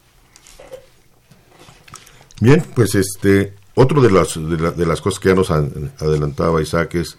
Bien, 2.40 2.64
pues 2.76 2.96
este, 2.96 3.54
otro 3.82 4.02
de 4.02 4.12
las, 4.12 4.36
de, 4.36 4.58
la- 4.58 4.72
de 4.72 4.86
las 4.86 5.02
cosas 5.02 5.20
que 5.20 5.30
ya 5.30 5.36
nos 5.36 5.52
an- 5.52 5.92
adelantaba 6.00 6.62
Isaac 6.62 6.96
es 6.96 7.18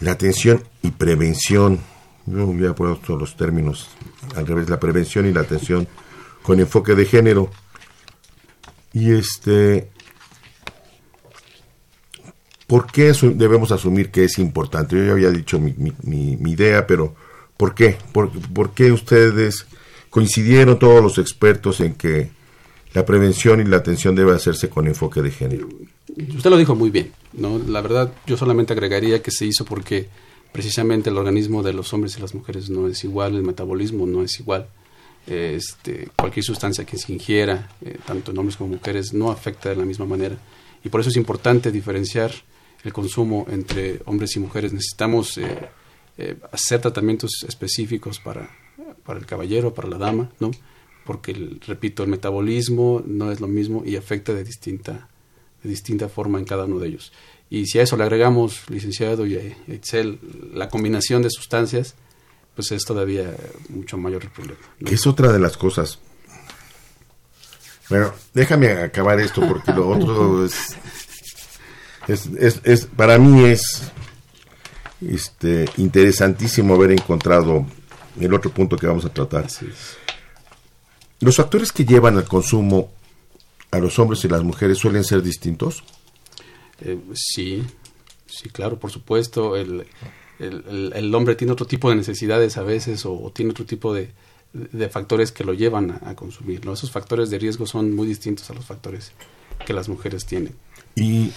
la 0.00 0.12
atención 0.12 0.62
y 0.82 0.90
prevención. 0.90 1.80
Yo 2.26 2.46
voy 2.46 2.66
a 2.66 2.74
poner 2.74 2.98
los 3.08 3.36
términos 3.36 3.88
al 4.34 4.46
revés, 4.46 4.68
la 4.68 4.80
prevención 4.80 5.26
y 5.26 5.32
la 5.32 5.40
atención 5.42 5.86
con 6.42 6.58
enfoque 6.60 6.94
de 6.94 7.04
género. 7.06 7.50
Y 8.92 9.12
este, 9.12 9.90
¿por 12.66 12.86
qué 12.90 13.12
debemos 13.34 13.70
asumir 13.72 14.10
que 14.10 14.24
es 14.24 14.38
importante? 14.38 14.96
Yo 14.96 15.04
ya 15.04 15.12
había 15.12 15.30
dicho 15.30 15.58
mi, 15.58 15.72
idea, 16.50 16.86
pero 16.86 17.14
¿por 17.56 17.74
qué? 17.74 17.96
¿Por, 18.12 18.30
por 18.52 18.72
qué 18.72 18.92
ustedes 18.92 19.66
coincidieron 20.10 20.78
todos 20.78 21.02
los 21.02 21.18
expertos 21.18 21.80
en 21.80 21.94
que 21.94 22.30
la 22.96 23.04
prevención 23.04 23.60
y 23.60 23.64
la 23.64 23.76
atención 23.76 24.14
debe 24.14 24.32
hacerse 24.32 24.70
con 24.70 24.86
enfoque 24.86 25.20
de 25.20 25.30
género? 25.30 25.68
Usted 26.34 26.48
lo 26.48 26.56
dijo 26.56 26.74
muy 26.74 26.88
bien, 26.88 27.12
¿no? 27.34 27.58
La 27.58 27.82
verdad, 27.82 28.10
yo 28.26 28.38
solamente 28.38 28.72
agregaría 28.72 29.22
que 29.22 29.30
se 29.30 29.44
hizo 29.44 29.66
porque 29.66 30.08
precisamente 30.50 31.10
el 31.10 31.18
organismo 31.18 31.62
de 31.62 31.74
los 31.74 31.92
hombres 31.92 32.16
y 32.16 32.22
las 32.22 32.34
mujeres 32.34 32.70
no 32.70 32.88
es 32.88 33.04
igual, 33.04 33.34
el 33.34 33.42
metabolismo 33.42 34.06
no 34.06 34.22
es 34.22 34.40
igual. 34.40 34.68
Este, 35.26 36.08
cualquier 36.16 36.42
sustancia 36.42 36.86
que 36.86 36.96
se 36.96 37.12
ingiera, 37.12 37.68
eh, 37.82 37.98
tanto 38.06 38.30
en 38.30 38.38
hombres 38.38 38.56
como 38.56 38.70
mujeres, 38.70 39.12
no 39.12 39.30
afecta 39.30 39.68
de 39.68 39.76
la 39.76 39.84
misma 39.84 40.06
manera. 40.06 40.38
Y 40.82 40.88
por 40.88 41.02
eso 41.02 41.10
es 41.10 41.16
importante 41.18 41.70
diferenciar 41.70 42.30
el 42.82 42.94
consumo 42.94 43.46
entre 43.50 44.00
hombres 44.06 44.34
y 44.36 44.40
mujeres. 44.40 44.72
Necesitamos 44.72 45.36
eh, 45.36 45.68
eh, 46.16 46.36
hacer 46.50 46.80
tratamientos 46.80 47.44
específicos 47.46 48.20
para, 48.20 48.48
para 49.04 49.18
el 49.18 49.26
caballero, 49.26 49.74
para 49.74 49.88
la 49.88 49.98
dama, 49.98 50.30
¿no? 50.40 50.50
Porque, 51.06 51.30
el- 51.32 51.60
repito, 51.66 52.02
el 52.02 52.10
metabolismo 52.10 53.02
no 53.06 53.32
es 53.32 53.40
lo 53.40 53.46
mismo 53.48 53.82
y 53.86 53.96
afecta 53.96 54.34
de 54.34 54.44
distinta, 54.44 55.08
de 55.62 55.68
distinta 55.70 56.08
forma 56.10 56.38
en 56.38 56.44
cada 56.44 56.64
uno 56.66 56.78
de 56.78 56.88
ellos. 56.88 57.12
Y 57.48 57.66
si 57.66 57.78
a 57.78 57.82
eso 57.82 57.96
le 57.96 58.02
agregamos, 58.02 58.68
licenciado 58.68 59.24
y 59.26 59.36
Itzel, 59.68 60.18
la 60.52 60.68
combinación 60.68 61.22
de 61.22 61.30
sustancias, 61.30 61.94
pues 62.56 62.72
es 62.72 62.84
todavía 62.84 63.34
mucho 63.68 63.96
mayor 63.96 64.24
el 64.24 64.30
problema. 64.30 64.58
es 64.80 65.06
otra 65.06 65.32
de 65.32 65.38
las 65.38 65.56
cosas. 65.56 65.98
Bueno, 67.88 68.12
déjame 68.34 68.72
acabar 68.72 69.20
esto 69.20 69.46
porque 69.46 69.72
lo 69.72 69.88
otro 69.88 70.44
es, 70.44 70.76
es, 72.08 72.26
es, 72.38 72.60
es- 72.64 72.86
para 72.86 73.16
mí 73.18 73.44
es 73.44 73.82
este 75.08 75.66
interesantísimo 75.76 76.74
haber 76.74 76.90
encontrado 76.92 77.64
el 78.18 78.34
otro 78.34 78.50
punto 78.50 78.76
que 78.76 78.86
vamos 78.88 79.04
a 79.04 79.10
tratar. 79.12 79.44
Así 79.44 79.66
es. 79.66 79.96
Los 81.20 81.36
factores 81.36 81.72
que 81.72 81.84
llevan 81.84 82.16
al 82.16 82.24
consumo 82.24 82.90
a 83.70 83.78
los 83.78 83.98
hombres 83.98 84.24
y 84.24 84.28
las 84.28 84.42
mujeres 84.42 84.78
suelen 84.78 85.04
ser 85.04 85.22
distintos. 85.22 85.82
Eh, 86.80 86.98
sí, 87.14 87.62
sí, 88.26 88.48
claro, 88.50 88.78
por 88.78 88.90
supuesto. 88.90 89.56
El, 89.56 89.86
el, 90.38 90.64
el- 90.68 90.92
el 90.94 91.14
hombre 91.14 91.34
tiene 91.34 91.52
otro 91.52 91.66
tipo 91.66 91.88
de 91.90 91.96
necesidades 91.96 92.56
a 92.58 92.62
veces 92.62 93.06
o, 93.06 93.14
o 93.14 93.30
tiene 93.32 93.52
otro 93.52 93.64
tipo 93.64 93.94
de, 93.94 94.10
de 94.52 94.88
factores 94.88 95.32
que 95.32 95.44
lo 95.44 95.54
llevan 95.54 95.90
a, 95.90 96.10
a 96.10 96.14
consumir. 96.14 96.64
¿no? 96.66 96.74
Esos 96.74 96.90
factores 96.90 97.30
de 97.30 97.38
riesgo 97.38 97.66
son 97.66 97.94
muy 97.94 98.06
distintos 98.06 98.48
a 98.50 98.54
los 98.54 98.64
factores 98.66 99.12
que 99.64 99.72
las 99.72 99.88
mujeres 99.88 100.26
tienen. 100.26 100.54
Y 100.94 101.30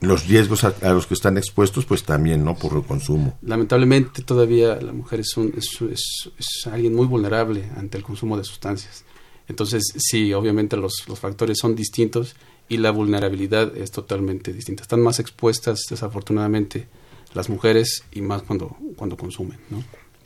los 0.00 0.26
riesgos 0.26 0.64
a, 0.64 0.74
a 0.82 0.92
los 0.92 1.06
que 1.06 1.14
están 1.14 1.36
expuestos, 1.38 1.84
pues 1.84 2.02
también, 2.04 2.44
¿no? 2.44 2.56
Por 2.56 2.74
el 2.76 2.82
consumo. 2.84 3.36
Lamentablemente 3.42 4.22
todavía 4.22 4.76
la 4.76 4.92
mujer 4.92 5.20
es, 5.20 5.36
un- 5.36 5.52
es, 5.56 5.66
es- 5.82 6.30
es 6.38 6.66
alguien 6.66 6.94
muy 6.94 7.06
vulnerable 7.06 7.68
ante 7.76 7.96
el 7.98 8.02
consumo 8.04 8.36
de 8.36 8.44
sustancias. 8.44 9.04
Entonces, 9.50 9.92
sí, 9.96 10.32
obviamente 10.32 10.76
los, 10.76 11.06
los 11.08 11.18
factores 11.18 11.58
son 11.58 11.74
distintos 11.74 12.36
y 12.68 12.76
la 12.78 12.90
vulnerabilidad 12.92 13.76
es 13.76 13.90
totalmente 13.90 14.52
distinta. 14.52 14.82
Están 14.82 15.00
más 15.02 15.18
expuestas, 15.18 15.80
desafortunadamente, 15.90 16.86
las 17.34 17.48
mujeres 17.48 18.04
y 18.12 18.22
más 18.22 18.42
cuando, 18.42 18.76
cuando 18.96 19.16
consumen, 19.16 19.58
¿no? 19.68 19.82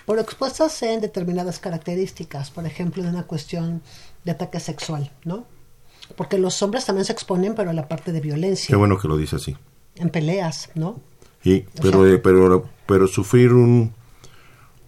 Por 0.07 0.19
expuestas 0.19 0.83
en 0.83 1.01
determinadas 1.01 1.59
características, 1.59 2.51
por 2.51 2.67
ejemplo, 2.67 3.03
en 3.03 3.09
una 3.09 3.23
cuestión 3.23 3.83
de 4.25 4.33
ataque 4.33 4.61
sexual, 4.61 5.11
¿no? 5.25 5.47
Porque 6.17 6.37
los 6.39 6.63
hombres 6.63 6.85
también 6.85 7.07
se 7.07 7.13
exponen, 7.13 7.55
pero 7.55 7.71
a 7.71 7.73
la 7.73 7.89
parte 7.89 8.13
de 8.13 8.21
violencia, 8.21 8.67
Qué 8.69 8.77
bueno 8.77 8.99
que 8.99 9.09
lo 9.09 9.17
dice 9.17 9.37
así. 9.37 9.57
en 9.97 10.11
peleas, 10.11 10.69
¿no? 10.75 11.01
Sí, 11.43 11.65
pero, 11.81 12.07
eh, 12.07 12.19
pero, 12.19 12.69
pero 12.87 13.07
sufrir 13.09 13.53
un, 13.55 13.95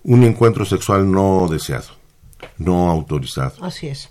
un 0.05 0.25
encuentro 0.25 0.67
sexual 0.67 1.11
no 1.11 1.49
deseado, 1.51 1.89
no 2.59 2.91
autorizado. 2.91 3.65
Así 3.65 3.89
es. 3.89 4.11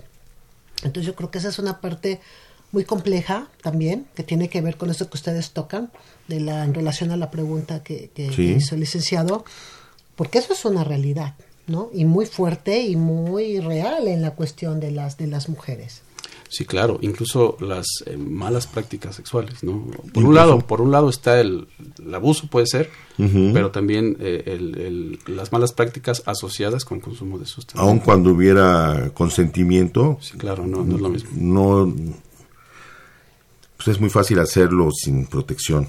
Entonces 0.83 1.05
yo 1.05 1.15
creo 1.15 1.31
que 1.31 1.37
esa 1.39 1.49
es 1.49 1.59
una 1.59 1.79
parte 1.81 2.19
muy 2.71 2.83
compleja 2.83 3.47
también, 3.61 4.05
que 4.15 4.23
tiene 4.23 4.49
que 4.49 4.61
ver 4.61 4.75
con 4.77 4.89
esto 4.89 5.09
que 5.09 5.17
ustedes 5.17 5.51
tocan, 5.51 5.91
de 6.27 6.39
la, 6.41 6.63
en 6.65 6.73
relación 6.73 7.11
a 7.11 7.17
la 7.17 7.31
pregunta 7.31 7.83
que, 7.83 8.09
que- 8.13 8.29
Sí. 8.29 8.35
que 8.47 8.51
hizo 8.57 8.75
el 8.75 8.81
licenciado, 8.81 9.45
porque 10.15 10.39
eso 10.39 10.53
es 10.53 10.65
una 10.65 10.83
realidad, 10.83 11.35
¿no? 11.67 11.89
Y 11.93 12.05
muy 12.05 12.25
fuerte 12.25 12.81
y 12.83 12.95
muy 12.95 13.59
real 13.59 14.07
en 14.07 14.21
la 14.21 14.31
cuestión 14.31 14.79
de 14.79 14.91
las, 14.91 15.17
de 15.17 15.27
las 15.27 15.47
mujeres. 15.49 16.01
Sí, 16.49 16.63
claro, 16.65 16.99
incluso 17.01 17.57
las 17.59 17.85
eh, 18.05 18.17
malas 18.17 18.67
prácticas 18.67 19.15
sexuales, 19.15 19.63
¿no? 19.63 19.85
Por 20.13 20.23
un 20.25 20.35
lado, 20.35 20.59
por 20.59 20.79
un 20.81 20.91
lado 20.91 21.09
está 21.09 21.39
el, 21.39 21.67
el 22.05 22.13
abuso 22.13 22.47
puede 22.47 22.67
ser, 22.67 22.89
pero 23.17 23.71
también 23.71 24.15
eh, 24.19 24.43
el- 24.47 24.77
el- 24.79 25.19
las 25.35 25.51
malas 25.51 25.73
prácticas 25.73 26.21
asociadas 26.25 26.85
con 26.85 26.99
consumo 26.99 27.39
de 27.39 27.45
sustancias. 27.45 27.81
Aun 27.87 27.99
cuando 27.99 28.31
hubiera 28.31 29.09
consentimiento, 29.13 30.17
Sí, 30.21 30.37
claro, 30.37 30.65
no, 30.67 30.83
no 30.83 30.95
es 30.95 31.01
lo 31.01 31.09
mismo. 31.09 31.29
no 31.33 31.93
pues 33.77 33.89
es 33.89 33.99
muy 33.99 34.09
fácil 34.09 34.39
hacerlo 34.39 34.89
sin 34.91 35.25
protección. 35.27 35.87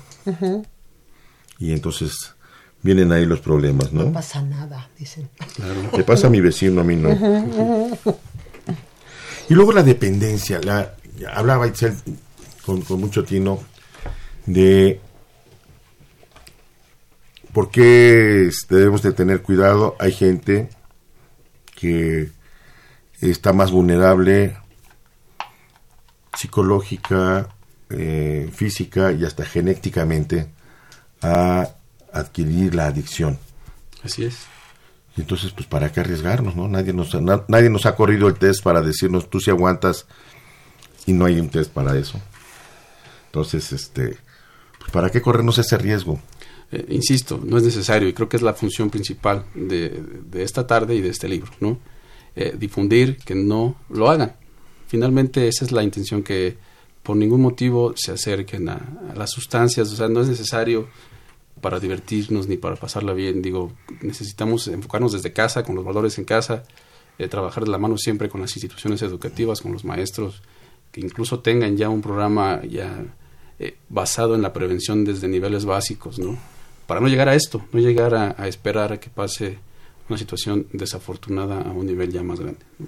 Y 1.58 1.72
entonces 1.72 2.34
vienen 2.82 3.12
ahí 3.12 3.24
los 3.26 3.40
problemas, 3.40 3.92
No 3.92 4.04
¿no? 4.04 4.12
pasa 4.12 4.42
nada, 4.42 4.90
dicen. 4.98 5.28
Claro. 5.54 5.74
Le 5.96 6.04
pasa 6.04 6.26
a 6.26 6.30
mi 6.30 6.40
vecino, 6.40 6.80
a 6.80 6.84
mí 6.84 6.96
no. 6.96 7.10
Y 9.48 9.54
luego 9.54 9.72
la 9.72 9.82
dependencia. 9.82 10.60
La, 10.62 10.94
hablaba 11.34 11.66
Itzel 11.66 11.94
con, 12.64 12.82
con 12.82 13.00
mucho 13.00 13.24
tino 13.24 13.60
de 14.46 15.00
por 17.56 17.70
qué 17.70 18.48
este, 18.48 18.74
debemos 18.74 19.00
de 19.00 19.14
tener 19.14 19.40
cuidado. 19.40 19.96
Hay 19.98 20.12
gente 20.12 20.68
que 21.74 22.28
está 23.22 23.54
más 23.54 23.70
vulnerable 23.70 24.58
psicológica, 26.36 27.48
eh, 27.88 28.50
física 28.54 29.12
y 29.12 29.24
hasta 29.24 29.46
genéticamente 29.46 30.48
a 31.22 31.70
adquirir 32.12 32.74
la 32.74 32.88
adicción. 32.88 33.38
Así 34.04 34.26
es. 34.26 34.40
Y 35.16 35.22
entonces, 35.22 35.52
pues, 35.52 35.66
¿para 35.66 35.90
qué 35.90 36.00
arriesgarnos, 36.00 36.56
no? 36.56 36.68
Nadie 36.68 36.92
nos, 36.92 37.14
na- 37.22 37.44
nadie 37.48 37.70
nos 37.70 37.86
ha 37.86 37.96
corrido 37.96 38.28
el 38.28 38.34
test 38.34 38.62
para 38.62 38.82
decirnos, 38.82 39.30
tú 39.30 39.40
si 39.40 39.50
aguantas, 39.50 40.04
y 41.06 41.14
no 41.14 41.24
hay 41.24 41.40
un 41.40 41.48
test 41.48 41.72
para 41.72 41.96
eso. 41.96 42.20
Entonces, 43.28 43.72
este, 43.72 44.18
pues, 44.78 44.90
¿para 44.92 45.08
qué 45.08 45.22
corrernos 45.22 45.56
ese 45.56 45.78
riesgo? 45.78 46.20
Eh, 46.72 46.84
insisto, 46.90 47.40
no 47.44 47.58
es 47.58 47.62
necesario 47.62 48.08
y 48.08 48.12
creo 48.12 48.28
que 48.28 48.36
es 48.36 48.42
la 48.42 48.54
función 48.54 48.90
principal 48.90 49.46
de, 49.54 50.02
de 50.30 50.42
esta 50.42 50.66
tarde 50.66 50.94
y 50.96 51.00
de 51.00 51.10
este 51.10 51.28
libro, 51.28 51.52
¿no? 51.60 51.78
Eh, 52.34 52.54
difundir 52.58 53.18
que 53.18 53.34
no 53.34 53.76
lo 53.88 54.10
hagan. 54.10 54.36
Finalmente 54.88 55.48
esa 55.48 55.64
es 55.64 55.72
la 55.72 55.82
intención 55.82 56.22
que 56.22 56.58
por 57.02 57.16
ningún 57.16 57.40
motivo 57.40 57.94
se 57.96 58.12
acerquen 58.12 58.68
a, 58.68 59.12
las 59.16 59.30
sustancias, 59.30 59.92
o 59.92 59.96
sea, 59.96 60.08
no 60.08 60.20
es 60.20 60.28
necesario 60.28 60.88
para 61.60 61.80
divertirnos 61.80 62.48
ni 62.48 62.56
para 62.56 62.76
pasarla 62.76 63.14
bien, 63.14 63.40
digo, 63.40 63.72
necesitamos 64.02 64.68
enfocarnos 64.68 65.12
desde 65.12 65.32
casa, 65.32 65.62
con 65.62 65.76
los 65.76 65.84
valores 65.84 66.18
en 66.18 66.24
casa, 66.24 66.64
eh, 67.18 67.28
trabajar 67.28 67.64
de 67.64 67.70
la 67.70 67.78
mano 67.78 67.96
siempre 67.96 68.28
con 68.28 68.42
las 68.42 68.54
instituciones 68.54 69.00
educativas, 69.02 69.62
con 69.62 69.72
los 69.72 69.84
maestros, 69.84 70.42
que 70.92 71.00
incluso 71.00 71.40
tengan 71.40 71.76
ya 71.76 71.88
un 71.88 72.02
programa 72.02 72.60
ya 72.64 73.02
basado 73.88 74.34
en 74.34 74.42
la 74.42 74.52
prevención 74.52 75.06
desde 75.06 75.28
niveles 75.28 75.64
básicos, 75.64 76.18
¿no? 76.18 76.36
Para 76.86 77.00
no 77.00 77.08
llegar 77.08 77.28
a 77.28 77.34
esto, 77.34 77.62
no 77.72 77.80
llegar 77.80 78.14
a, 78.14 78.34
a 78.38 78.48
esperar 78.48 78.92
a 78.92 79.00
que 79.00 79.10
pase 79.10 79.58
una 80.08 80.18
situación 80.18 80.66
desafortunada 80.72 81.60
a 81.60 81.72
un 81.72 81.86
nivel 81.86 82.12
ya 82.12 82.22
más 82.22 82.40
grande. 82.40 82.60
¿no? 82.78 82.86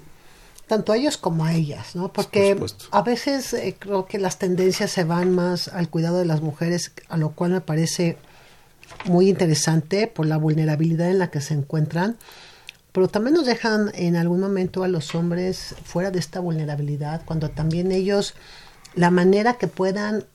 tanto 0.69 0.93
a 0.93 0.97
ellos 0.97 1.17
como 1.17 1.45
a 1.45 1.53
ellas, 1.53 1.95
¿no? 1.95 2.13
Porque 2.13 2.55
Por 2.55 2.69
a 2.91 3.01
veces 3.01 3.53
eh, 3.53 3.75
creo 3.77 4.05
que 4.05 4.19
las 4.19 4.37
tendencias 4.37 4.91
se 4.91 5.03
van 5.03 5.33
más 5.33 5.67
al 5.67 5.89
cuidado 5.89 6.19
de 6.19 6.25
las 6.25 6.41
mujeres, 6.41 6.93
a 7.09 7.17
lo 7.17 7.31
cual 7.31 7.51
me 7.51 7.59
parece 7.59 8.17
muy 9.05 9.29
interesante 9.29 10.05
por 10.05 10.27
la 10.27 10.37
vulnerabilidad 10.37 11.09
en 11.09 11.17
la 11.17 11.31
que 11.31 11.41
se 11.41 11.55
encuentran, 11.55 12.17
pero 12.91 13.07
también 13.07 13.33
nos 13.33 13.47
dejan 13.47 13.91
en 13.95 14.15
algún 14.15 14.39
momento 14.39 14.83
a 14.83 14.87
los 14.87 15.15
hombres 15.15 15.75
fuera 15.83 16.11
de 16.11 16.19
esta 16.19 16.39
vulnerabilidad, 16.39 17.23
cuando 17.25 17.49
también 17.49 17.91
ellos, 17.91 18.35
la 18.93 19.09
manera 19.09 19.55
que 19.55 19.67
puedan 19.67 20.25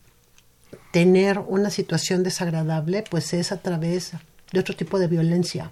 tener 0.93 1.39
una 1.39 1.71
situación 1.71 2.23
desagradable, 2.23 3.05
pues 3.11 3.35
es 3.35 3.53
a 3.53 3.59
través 3.59 4.13
de 4.53 4.61
otro 4.61 4.75
tipo 4.77 4.99
de 4.99 5.09
violencia. 5.09 5.71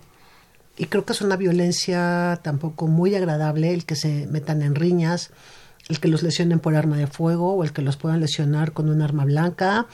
Y 0.77 0.87
creo 0.87 1.05
que 1.05 1.13
es 1.13 1.21
una 1.21 1.37
violencia 1.37 2.41
tampoco 2.43 2.87
muy 2.87 3.15
agradable 3.15 3.75
el 3.75 3.85
que 3.85 3.97
se 3.97 4.27
metan 4.27 4.63
en 4.63 4.75
riñas, 4.75 5.31
el 5.89 6.01
que 6.01 6.09
los 6.09 6.23
lesionen 6.23 6.61
por 6.61 6.77
arma 6.77 6.97
de 6.97 7.07
fuego 7.07 7.55
o 7.55 7.65
el 7.65 7.73
que 7.73 7.83
los 7.83 7.97
puedan 7.97 8.21
lesionar 8.21 8.73
con 8.73 8.89
un 8.89 9.03
arma 9.03 9.25
blanca 9.25 9.87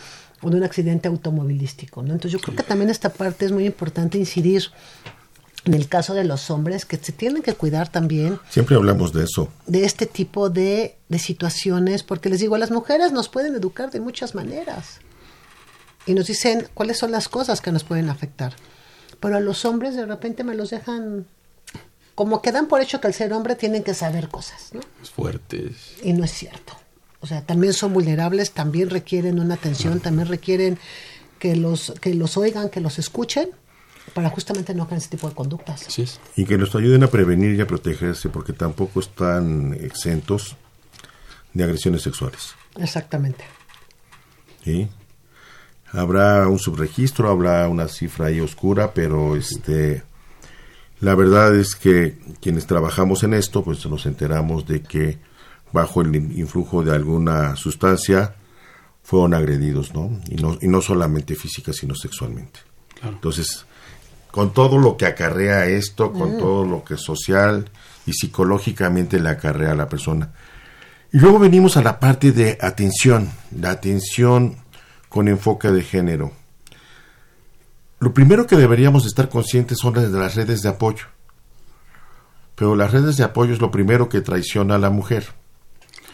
o 0.43 0.51
de 0.51 0.57
un 0.57 0.63
accidente 0.63 1.09
automovilístico. 1.09 2.03
¿no? 2.03 2.13
Entonces 2.13 2.33
yo 2.33 2.39
creo 2.39 2.57
que 2.57 2.63
también 2.63 2.91
esta 2.91 3.11
parte 3.11 3.47
es 3.47 3.53
muy 3.53 3.67
importante 3.67 4.19
incidir 4.19 4.65
en 5.65 5.75
el 5.75 5.89
caso 5.89 6.15
de 6.15 6.25
los 6.25 6.51
hombres 6.51 6.85
que 6.85 6.97
se 6.97 7.13
tienen 7.13 7.43
que 7.43 7.55
cuidar 7.55 7.89
también 7.91 8.39
Siempre 8.49 8.77
hablamos 8.77 9.13
de 9.13 9.25
eso. 9.25 9.49
de 9.67 9.85
este 9.85 10.07
tipo 10.07 10.51
de, 10.51 10.97
de 11.09 11.19
situaciones, 11.19 12.03
porque 12.03 12.29
les 12.29 12.41
digo, 12.41 12.57
las 12.57 12.71
mujeres 12.71 13.13
nos 13.13 13.29
pueden 13.29 13.55
educar 13.55 13.91
de 13.91 14.01
muchas 14.01 14.35
maneras 14.35 15.01
y 16.07 16.15
nos 16.15 16.27
dicen 16.27 16.69
cuáles 16.75 16.99
son 16.99 17.11
las 17.11 17.29
cosas 17.29 17.61
que 17.61 17.73
nos 17.73 17.85
pueden 17.85 18.09
afectar. 18.09 18.55
Pero 19.21 19.37
a 19.37 19.41
los 19.41 19.65
hombres 19.65 19.97
de 19.97 20.07
repente 20.07 20.45
me 20.45 20.55
los 20.55 20.71
dejan 20.71 21.27
como 22.15 22.41
que 22.43 22.51
dan 22.51 22.67
por 22.67 22.81
hecho 22.81 23.01
que 23.01 23.07
al 23.07 23.15
ser 23.15 23.33
hombre 23.33 23.55
tienen 23.55 23.85
que 23.85 23.95
saber 23.95 24.29
cosas, 24.29 24.71
¿no? 24.73 24.81
Fuertes. 25.15 25.95
Y 26.03 26.13
no 26.15 26.25
es 26.25 26.33
cierto. 26.33 26.73
O 27.21 27.27
sea, 27.27 27.43
también 27.43 27.73
son 27.75 27.93
vulnerables, 27.93 28.53
también 28.53 28.91
requieren 28.91 29.39
una 29.39 29.55
atención, 29.55 30.01
también 30.01 30.29
requieren 30.29 30.79
que 31.39 31.57
los, 31.57 31.93
que 32.01 32.15
los 32.15 32.37
oigan, 32.37 32.71
que 32.71 32.81
los 32.81 32.99
escuchen, 32.99 33.51
para 34.15 34.31
justamente 34.31 34.75
no 34.75 34.85
caer 34.85 34.95
en 34.95 34.99
ese 34.99 35.11
tipo 35.11 35.29
de 35.29 35.35
conductas. 35.35 35.87
Así 35.87 36.03
es. 36.03 36.21
Y 36.37 36.45
que 36.45 36.59
nos 36.59 36.75
ayuden 36.75 37.03
a 37.05 37.09
prevenir 37.09 37.55
y 37.55 37.61
a 37.61 37.67
protegerse 37.67 38.29
porque 38.29 38.53
tampoco 38.53 39.01
están 39.01 39.75
exentos 39.75 40.57
de 41.55 41.65
agresiones 41.65 42.03
sexuales. 42.03 42.55
Exactamente. 42.77 43.45
¿sí? 44.65 44.89
Habrá 45.93 46.47
un 46.49 46.59
subregistro, 46.59 47.31
habrá 47.31 47.69
una 47.69 47.89
cifra 47.89 48.27
ahí 48.27 48.41
oscura, 48.41 48.93
pero 48.93 49.37
este 49.37 50.03
la 51.01 51.15
verdad 51.15 51.55
es 51.55 51.77
que 51.77 52.19
quienes 52.41 52.67
trabajamos 52.67 53.23
en 53.23 53.35
esto, 53.35 53.63
pues 53.63 53.87
nos 53.87 54.05
enteramos 54.07 54.67
de 54.67 54.83
que 54.83 55.19
bajo 55.73 56.01
el 56.03 56.15
influjo 56.17 56.83
de 56.83 56.95
alguna 56.95 57.55
sustancia 57.57 58.35
fueron 59.03 59.33
agredidos, 59.33 59.95
¿no? 59.95 60.21
Y 60.29 60.35
no, 60.37 60.59
y 60.61 60.67
no 60.67 60.83
solamente 60.83 61.37
física, 61.37 61.73
sino 61.73 61.95
sexualmente. 61.95 62.61
Entonces, 63.03 63.65
con 64.31 64.53
todo 64.53 64.79
lo 64.79 64.97
que 64.97 65.07
acarrea 65.07 65.67
esto, 65.67 66.13
con 66.13 66.37
Mm. 66.37 66.39
todo 66.39 66.65
lo 66.65 66.85
que 66.85 66.97
social 66.97 67.71
y 68.07 68.13
psicológicamente 68.13 69.21
le 69.21 69.29
acarrea 69.31 69.73
a 69.73 69.77
la 69.77 69.89
persona. 69.89 70.31
Y 71.13 71.19
luego 71.19 71.39
venimos 71.39 71.77
a 71.77 71.83
la 71.83 71.99
parte 72.01 72.33
de 72.33 72.59
atención, 72.61 73.31
la 73.59 73.71
atención 73.71 74.57
con 75.09 75.29
enfoque 75.29 75.69
de 75.71 75.83
género. 75.83 76.33
Lo 78.01 78.13
primero 78.15 78.47
que 78.47 78.57
deberíamos 78.57 79.07
estar 79.07 79.29
conscientes 79.29 79.79
son 79.79 79.95
las 79.95 80.13
de 80.13 80.19
las 80.19 80.35
redes 80.37 80.63
de 80.63 80.69
apoyo. 80.69 81.07
Pero 82.55 82.77
las 82.77 82.91
redes 82.93 83.17
de 83.17 83.25
apoyo 83.25 83.53
es 83.55 83.61
lo 83.61 83.71
primero 83.71 84.09
que 84.09 84.21
traiciona 84.21 84.75
a 84.77 84.79
la 84.79 84.91
mujer. 84.91 85.27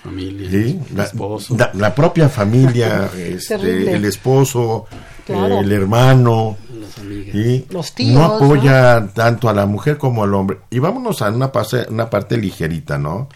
Familia, 0.03 0.51
¿sí? 0.51 0.81
La, 0.95 1.05
esposo. 1.05 1.57
la- 1.59 1.71
la 1.75 1.95
propia 1.95 2.29
familia, 2.29 3.11
este, 3.17 3.95
el 3.95 4.05
esposo, 4.05 4.87
Claro. 5.27 5.57
eh, 5.57 5.61
el 5.61 5.73
hermano, 5.73 6.57
Las 6.85 6.99
amigas. 6.99 7.33
¿sí? 7.33 7.67
Los 7.71 7.95
tíos, 7.95 8.15
no 8.15 8.25
apoya 8.25 9.09
tanto 9.15 9.49
a 9.49 9.53
la 9.53 9.67
mujer 9.67 9.99
como 9.99 10.23
al 10.25 10.35
hombre. 10.35 10.59
Y 10.71 10.79
vámonos 10.79 11.23
a 11.23 11.31
una, 11.31 11.51
pase- 11.53 11.87
una 11.89 12.11
parte 12.11 12.37
ligerita, 12.37 12.99
¿no? 12.99 13.29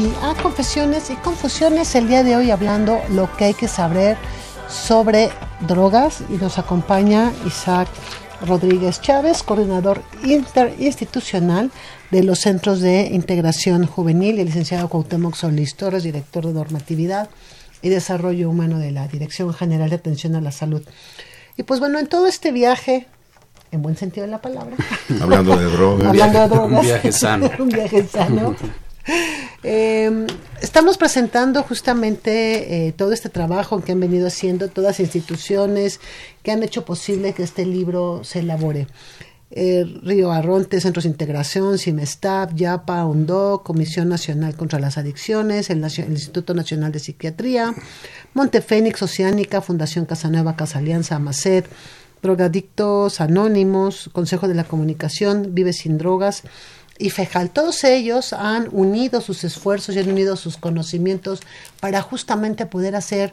Aquí 0.00 0.12
a 0.22 0.34
Confesiones 0.42 1.10
y 1.10 1.14
Confusiones 1.16 1.94
el 1.94 2.08
día 2.08 2.24
de 2.24 2.34
hoy 2.34 2.50
hablando 2.50 3.00
lo 3.10 3.30
que 3.36 3.46
hay 3.46 3.54
que 3.54 3.68
saber 3.68 4.16
sobre 4.68 5.30
drogas 5.66 6.22
y 6.30 6.34
nos 6.34 6.58
acompaña 6.58 7.32
Isaac 7.46 7.86
Rodríguez 8.46 9.02
Chávez, 9.02 9.42
coordinador 9.42 10.02
interinstitucional 10.24 11.70
de 12.10 12.22
los 12.22 12.38
Centros 12.38 12.80
de 12.80 13.08
Integración 13.12 13.86
Juvenil 13.86 14.36
y 14.36 14.40
el 14.40 14.46
licenciado 14.46 14.88
Cuauhtémoc 14.88 15.34
Solís 15.34 15.76
Torres, 15.76 16.02
director 16.02 16.46
de 16.46 16.54
normatividad 16.54 17.28
y 17.82 17.90
desarrollo 17.90 18.48
humano 18.48 18.78
de 18.78 18.92
la 18.92 19.06
Dirección 19.06 19.52
General 19.52 19.90
de 19.90 19.96
Atención 19.96 20.34
a 20.34 20.40
la 20.40 20.52
Salud. 20.52 20.82
Y 21.58 21.64
pues 21.64 21.78
bueno, 21.78 21.98
en 21.98 22.06
todo 22.06 22.26
este 22.26 22.52
viaje, 22.52 23.06
en 23.70 23.82
buen 23.82 23.98
sentido 23.98 24.24
de 24.24 24.32
la 24.32 24.40
palabra, 24.40 24.76
Hablando 25.20 25.58
de 25.58 25.64
drogas. 25.66 26.08
hablando 26.08 26.40
de 26.40 26.48
drogas. 26.48 26.78
Un 26.80 26.86
viaje 26.86 27.12
sano. 27.12 27.50
un 27.58 27.68
viaje 27.68 28.06
sano. 28.06 28.56
Eh, 29.62 30.26
estamos 30.62 30.96
presentando 30.96 31.62
justamente 31.62 32.88
eh, 32.88 32.92
todo 32.92 33.12
este 33.12 33.28
trabajo 33.28 33.82
que 33.82 33.92
han 33.92 34.00
venido 34.00 34.26
haciendo 34.26 34.68
todas 34.68 34.92
las 34.92 35.00
instituciones 35.00 36.00
que 36.42 36.50
han 36.50 36.62
hecho 36.62 36.84
posible 36.84 37.34
que 37.34 37.42
este 37.42 37.66
libro 37.66 38.24
se 38.24 38.40
elabore. 38.40 38.86
Eh, 39.52 39.84
Río 40.04 40.30
Arronte, 40.30 40.80
Centros 40.80 41.02
de 41.02 41.10
Integración, 41.10 41.76
CIMESTAP, 41.76 42.54
YAPA, 42.54 43.04
UNDO, 43.04 43.64
Comisión 43.64 44.08
Nacional 44.08 44.54
contra 44.54 44.78
las 44.78 44.96
Adicciones, 44.96 45.70
el, 45.70 45.82
Instituto 45.82 46.54
Nacional 46.54 46.92
de 46.92 47.00
Psiquiatría, 47.00 47.74
Montefénix, 48.32 49.02
Oceánica, 49.02 49.60
Fundación 49.60 50.06
Casanueva, 50.06 50.54
Casa 50.54 50.78
Alianza, 50.78 51.16
Amacet, 51.16 51.66
Drogadictos 52.22 53.20
Anónimos, 53.20 54.08
Consejo 54.12 54.46
de 54.46 54.54
la 54.54 54.64
Comunicación, 54.64 55.48
Vive 55.52 55.72
sin 55.72 55.98
Drogas 55.98 56.44
y 57.00 57.10
FEJAL. 57.10 57.50
Todos 57.50 57.82
ellos 57.84 58.32
han 58.32 58.68
unido 58.72 59.20
sus 59.20 59.42
esfuerzos 59.42 59.96
y 59.96 59.98
han 59.98 60.10
unido 60.10 60.36
sus 60.36 60.56
conocimientos 60.56 61.40
para 61.80 62.02
justamente 62.02 62.66
poder 62.66 62.94
hacer 62.94 63.32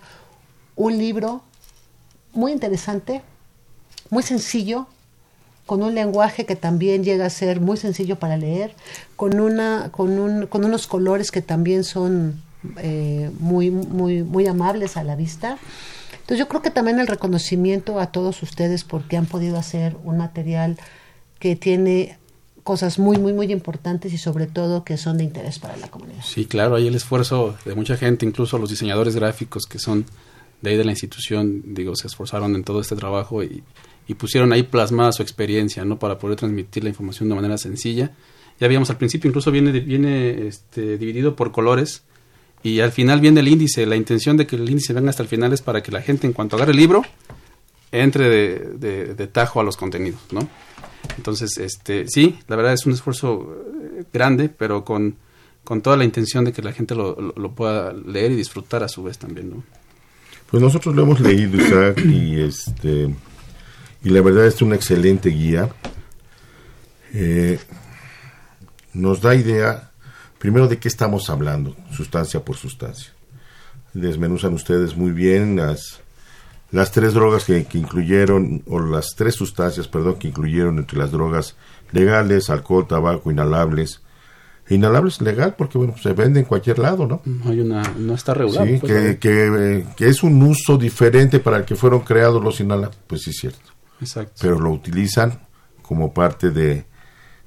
un 0.76 0.97
libro 0.97 1.43
muy 2.34 2.51
interesante, 2.51 3.22
muy 4.09 4.24
sencillo, 4.24 4.88
con 5.65 5.84
un 5.84 5.93
lenguaje 5.95 6.45
que 6.45 6.55
también 6.55 7.03
llega 7.03 7.26
a 7.26 7.30
ser 7.30 7.59
muy 7.59 7.76
sencillo 7.76 8.18
para 8.18 8.38
leer, 8.38 8.74
con 9.18 9.39
una, 9.39 9.89
con 9.91 10.18
un, 10.18 10.47
con 10.47 10.63
unos 10.63 10.88
colores 10.88 11.30
que 11.30 11.41
también 11.41 11.84
son 11.84 12.41
eh, 12.78 13.30
muy, 13.39 13.70
muy, 13.70 14.24
muy 14.24 14.47
amables 14.47 14.95
a 14.95 15.03
la 15.03 15.15
vista. 15.15 15.57
Entonces 16.13 16.39
yo 16.39 16.47
creo 16.47 16.61
que 16.61 16.72
también 16.72 16.99
el 16.99 17.07
reconocimiento 17.07 17.99
a 17.99 18.11
todos 18.13 18.41
ustedes 18.43 18.86
porque 18.86 19.18
han 19.18 19.26
podido 19.26 19.57
hacer 19.57 19.97
un 20.05 20.18
material 20.18 20.78
que 21.39 21.57
tiene 21.57 22.18
cosas 22.68 22.99
muy, 22.99 23.18
muy, 23.18 23.32
muy 23.32 23.49
importantes 23.51 24.11
y 24.11 24.18
sobre 24.18 24.45
todo 24.45 24.84
que 24.84 24.97
son 24.97 25.18
de 25.18 25.24
interés 25.24 25.57
para 25.57 25.78
la 25.78 25.88
comunidad. 25.88 26.22
Sí, 26.24 26.45
claro, 26.45 26.76
hay 26.76 26.86
el 26.88 26.95
esfuerzo 26.95 27.55
de 27.63 27.74
mucha 27.76 27.95
gente, 27.95 28.26
incluso 28.26 28.57
los 28.57 28.70
diseñadores 28.70 29.15
gráficos 29.15 29.65
que 29.65 29.80
son 29.80 30.05
de 30.61 30.72
ahí 30.72 30.78
de 30.78 30.84
la 30.84 30.91
institución, 30.91 31.61
digo, 31.74 31.95
se 31.95 32.07
esforzaron 32.07 32.55
en 32.55 32.63
todo 32.65 32.82
este 32.82 32.95
trabajo 32.97 33.41
y, 33.43 33.63
y 34.07 34.13
pusieron 34.15 34.51
ahí 34.51 34.63
plasmada 34.63 35.11
su 35.13 35.22
experiencia, 35.24 35.86
¿no? 35.86 35.97
Para 35.97 36.18
poder 36.20 36.36
transmitir 36.36 36.84
la 36.84 36.89
información 36.89 37.30
de 37.30 37.36
manera 37.36 37.57
sencilla. 37.57 38.11
Ya 38.59 38.65
habíamos 38.68 38.89
al 38.89 38.97
principio, 38.97 39.30
incluso 39.30 39.49
viene, 39.51 39.72
viene 39.80 40.47
este, 40.47 40.97
dividido 40.97 41.36
por 41.38 41.51
colores 41.53 42.03
y 42.63 42.80
al 42.82 42.91
final 42.91 43.22
viene 43.22 43.39
el 43.39 43.47
índice. 43.47 43.86
La 43.86 43.95
intención 43.95 44.36
de 44.36 44.45
que 44.47 44.55
el 44.57 44.70
índice 44.70 44.91
venga 44.93 45.09
hasta 45.11 45.24
el 45.24 45.30
final 45.30 45.53
es 45.53 45.61
para 45.61 45.82
que 45.84 45.91
la 45.91 46.01
gente, 46.01 46.28
en 46.28 46.34
cuanto 46.34 46.55
agarre 46.57 46.72
el 46.72 46.78
libro, 46.78 47.03
entre 47.91 48.28
de, 48.30 48.59
de- 48.78 49.13
de 49.15 49.28
tajo 49.28 49.61
a 49.61 49.63
los 49.63 49.78
contenidos, 49.78 50.20
¿no? 50.32 50.41
Entonces, 51.17 51.57
este, 51.57 52.07
sí, 52.07 52.39
la 52.47 52.55
verdad 52.55 52.73
es 52.73 52.85
un 52.85 52.93
esfuerzo 52.93 53.55
eh, 53.97 54.03
grande, 54.11 54.49
pero 54.49 54.83
con, 54.83 55.15
con 55.63 55.81
toda 55.81 55.97
la 55.97 56.05
intención 56.05 56.45
de 56.45 56.53
que 56.53 56.61
la 56.61 56.73
gente 56.73 56.95
lo, 56.95 57.51
pueda 57.55 57.93
leer 57.93 58.31
y 58.31 58.35
disfrutar 58.35 58.83
a 58.83 58.87
su 58.87 59.03
vez 59.03 59.17
también, 59.17 59.49
¿no? 59.49 59.63
Pues 60.49 60.63
nosotros 60.63 60.95
lo 60.95 61.03
hemos 61.03 61.19
leído, 61.19 61.57
y 62.05 62.39
este 62.39 63.13
y 64.03 64.09
la 64.09 64.21
verdad 64.21 64.45
es 64.45 64.61
una 64.61 64.75
excelente 64.75 65.29
guía. 65.29 65.69
Eh, 67.13 67.59
nos 68.93 69.21
da 69.21 69.35
idea, 69.35 69.91
primero, 70.39 70.67
de 70.67 70.77
qué 70.77 70.87
estamos 70.87 71.29
hablando, 71.29 71.75
sustancia 71.91 72.43
por 72.43 72.55
sustancia. 72.55 73.11
Desmenuzan 73.93 74.53
ustedes 74.53 74.95
muy 74.95 75.11
bien 75.11 75.57
las, 75.57 76.01
las 76.72 76.91
tres 76.91 77.13
drogas 77.13 77.45
que, 77.45 77.65
que 77.65 77.78
incluyeron, 77.78 78.63
o 78.68 78.80
las 78.80 79.15
tres 79.15 79.36
sustancias, 79.36 79.88
perdón, 79.88 80.15
que 80.20 80.28
incluyeron 80.28 80.78
entre 80.80 80.97
las 80.97 81.11
drogas 81.11 81.55
legales, 81.91 82.49
alcohol, 82.49 82.88
tabaco, 82.88 83.32
inhalables. 83.32 84.01
Inhalables 84.70 85.22
legal 85.22 85.55
porque, 85.57 85.78
bueno, 85.78 85.95
se 85.97 86.11
vende 86.11 86.41
en 86.41 86.45
cualquier 86.45 86.78
lado, 86.80 87.07
¿no? 87.07 87.22
No 87.24 87.49
hay 87.49 87.61
una, 87.61 87.84
no 87.97 88.13
está 88.13 88.34
regulado. 88.34 88.65
Sí, 88.68 88.78
pues, 88.82 88.91
que, 88.91 89.18
que, 89.18 89.86
que 89.95 90.07
es 90.09 90.24
un 90.24 90.43
uso 90.43 90.78
diferente 90.78 91.39
para 91.39 91.55
el 91.57 91.63
que 91.63 91.76
fueron 91.78 92.01
creados 92.01 92.43
los 92.43 92.59
inhalables, 92.59 92.97
pues 93.07 93.22
sí 93.22 93.30
es 93.30 93.38
cierto. 93.38 93.72
Exacto. 94.01 94.34
Pero 94.41 94.59
lo 94.59 94.70
utilizan 94.72 95.39
como 95.82 96.13
parte 96.13 96.49
de, 96.51 96.86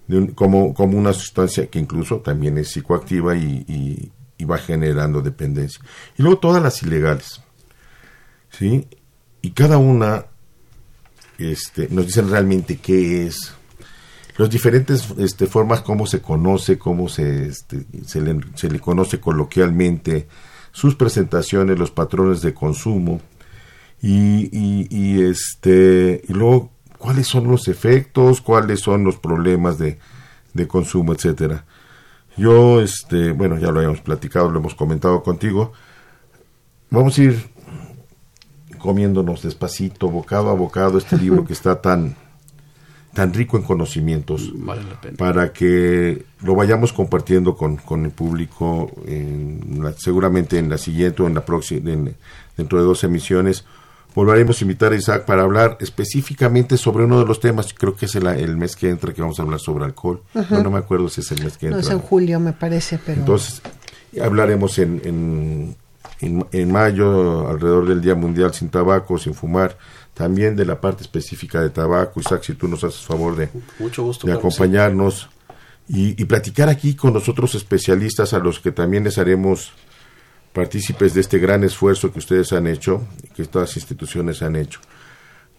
de 0.07 0.17
un- 0.17 0.29
como, 0.29 0.73
como 0.73 0.97
una 0.97 1.13
sustancia 1.13 1.67
que 1.67 1.79
incluso 1.79 2.21
también 2.21 2.57
es 2.57 2.69
psicoactiva 2.71 3.37
y, 3.37 3.67
y- 3.69 4.13
y 4.39 4.45
va 4.47 4.57
generando 4.57 5.21
dependencia. 5.21 5.83
Y 6.17 6.23
luego 6.23 6.39
todas 6.39 6.63
las 6.63 6.83
ilegales, 6.83 7.43
¿sí? 8.49 8.89
Y 9.43 9.51
cada 9.51 9.79
una 9.79 10.27
este, 11.39 11.89
nos 11.91 12.07
dicen 12.07 12.31
realmente 12.31 12.77
qué 12.77 13.27
es, 13.27 13.55
las 14.37 14.51
diferentes 14.51 15.09
este, 15.19 15.47
formas, 15.47 15.83
cómo 15.83 16.07
se 16.07 16.21
conoce, 16.21 16.79
cómo 16.79 17.09
se, 17.09 17.49
este, 17.49 17.85
se, 18.07 18.21
le, 18.21 18.41
se 18.55 18.71
le 18.71 18.81
conoce 18.81 19.21
coloquialmente, 19.21 20.29
sus 20.73 20.95
presentaciones, 20.95 21.79
los 21.79 21.91
patrones 21.91 22.43
de 22.43 22.55
consumo 22.55 23.21
y, 24.01 24.49
y, 24.89 25.23
este 25.23 26.23
luego 26.29 26.71
cuáles 26.97 27.27
son 27.27 27.49
los 27.49 27.69
efectos, 27.69 28.41
cuáles 28.41 28.81
son 28.81 29.05
los 29.05 29.17
problemas 29.17 29.79
de, 29.79 29.99
de 30.55 30.69
consumo, 30.69 31.13
etcétera. 31.13 31.65
Yo, 32.37 32.81
este, 32.81 33.33
bueno, 33.33 33.59
ya 33.59 33.71
lo 33.71 33.81
habíamos 33.81 34.01
platicado, 34.01 34.51
lo 34.51 34.61
hemos 34.61 34.75
comentado 34.75 35.23
contigo. 35.23 35.73
Vamos 36.89 37.19
a 37.19 37.23
ir 37.23 37.50
comiéndonos 38.81 39.43
despacito, 39.43 40.09
bocado 40.09 40.51
a 40.51 40.55
bocado, 40.55 40.99
este 40.99 41.17
libro 41.19 41.45
que 41.45 41.53
está 41.53 41.81
tan, 41.81 42.17
tan 43.15 43.33
rico 43.35 43.57
en 43.57 43.63
conocimientos 43.63 44.51
Vale 44.55 44.83
la 44.85 45.01
pena. 45.01 45.17
para 45.17 45.53
que 45.53 46.25
lo 46.43 46.55
vayamos 46.55 46.93
compartiendo 46.93 47.57
con, 47.57 47.77
con 47.77 48.05
el 48.05 48.11
público 48.11 48.91
en 49.07 49.81
la- 49.83 49.93
seguramente 49.93 50.59
en 50.59 50.69
la 50.71 50.79
siguiente 50.79 51.23
o 51.23 51.27
en 51.27 51.35
la 51.35 51.45
próxima 51.45 51.91
en- 51.91 52.17
dentro 52.57 52.79
de 52.79 52.85
dos 52.85 53.05
emisiones. 53.05 53.65
Volveremos 54.13 54.61
a 54.61 54.65
invitar 54.65 54.93
a 54.93 54.97
Isaac 54.97 55.25
para 55.25 55.43
hablar 55.43 55.77
específicamente 55.81 56.77
sobre 56.77 57.05
uno 57.05 57.21
de 57.21 57.27
los 57.27 57.39
temas. 57.39 57.73
Creo 57.73 57.95
que 57.95 58.07
es 58.07 58.15
el, 58.17 58.27
el 58.27 58.57
mes 58.57 58.75
que 58.75 58.89
entra 58.91 59.13
que 59.15 59.23
vamos 59.23 59.39
a 59.39 59.43
hablar 59.43 59.61
sobre 59.61 59.85
alcohol. 59.85 60.21
No, 60.35 60.63
no 60.65 60.71
me 60.73 60.79
acuerdo 60.79 61.09
si 61.09 61.21
es 61.21 61.31
el 61.31 61.45
mes 61.45 61.57
que 61.57 61.69
No 61.71 61.77
entra. 61.77 61.89
es 61.93 61.95
en 61.97 62.01
julio, 62.03 62.41
me 62.41 62.53
parece, 62.53 62.99
pero... 62.99 63.21
entonces, 63.21 63.63
hablaremos 64.21 64.79
en, 64.81 65.01
en, 65.05 65.77
en, 66.21 66.47
en 66.53 66.73
mayo, 66.73 67.49
alrededor 67.49 67.89
del 67.89 68.01
Día 68.01 68.15
Mundial 68.15 68.53
sin 68.55 68.69
tabaco, 68.69 69.19
sin 69.19 69.35
fumar, 69.35 69.77
también 70.15 70.55
de 70.57 70.65
la 70.67 70.81
parte 70.81 71.03
específica 71.03 71.61
de 71.61 71.71
tabaco. 71.71 72.21
Isaac, 72.21 72.43
si 72.45 72.55
tú 72.55 72.69
nos 72.69 72.85
haces 72.85 73.01
favor 73.01 73.37
de, 73.37 73.49
Mucho 73.79 74.03
gusto. 74.05 74.27
de 74.27 74.33
claro 74.33 74.41
que 74.49 74.51
sí. 74.51 74.57
acompañarnos 74.57 75.29
y, 75.89 76.21
y 76.21 76.25
platicar 76.27 76.69
aquí 76.69 76.95
con 76.95 77.13
los 77.15 77.29
otros 77.29 77.55
especialistas 77.55 78.33
a 78.35 78.39
los 78.39 78.61
que 78.61 78.73
también 78.73 79.05
les 79.05 79.19
haremos 79.19 79.73
partícipes 80.53 81.15
de 81.15 81.21
este 81.21 81.39
gran 81.39 81.63
esfuerzo 81.65 82.13
que 82.13 82.19
ustedes 82.19 82.53
han 82.53 82.67
hecho, 82.67 83.07
que 83.35 83.45
todas 83.45 83.71
las 83.71 83.77
instituciones 83.77 84.43
han 84.43 84.57
hecho. 84.57 84.81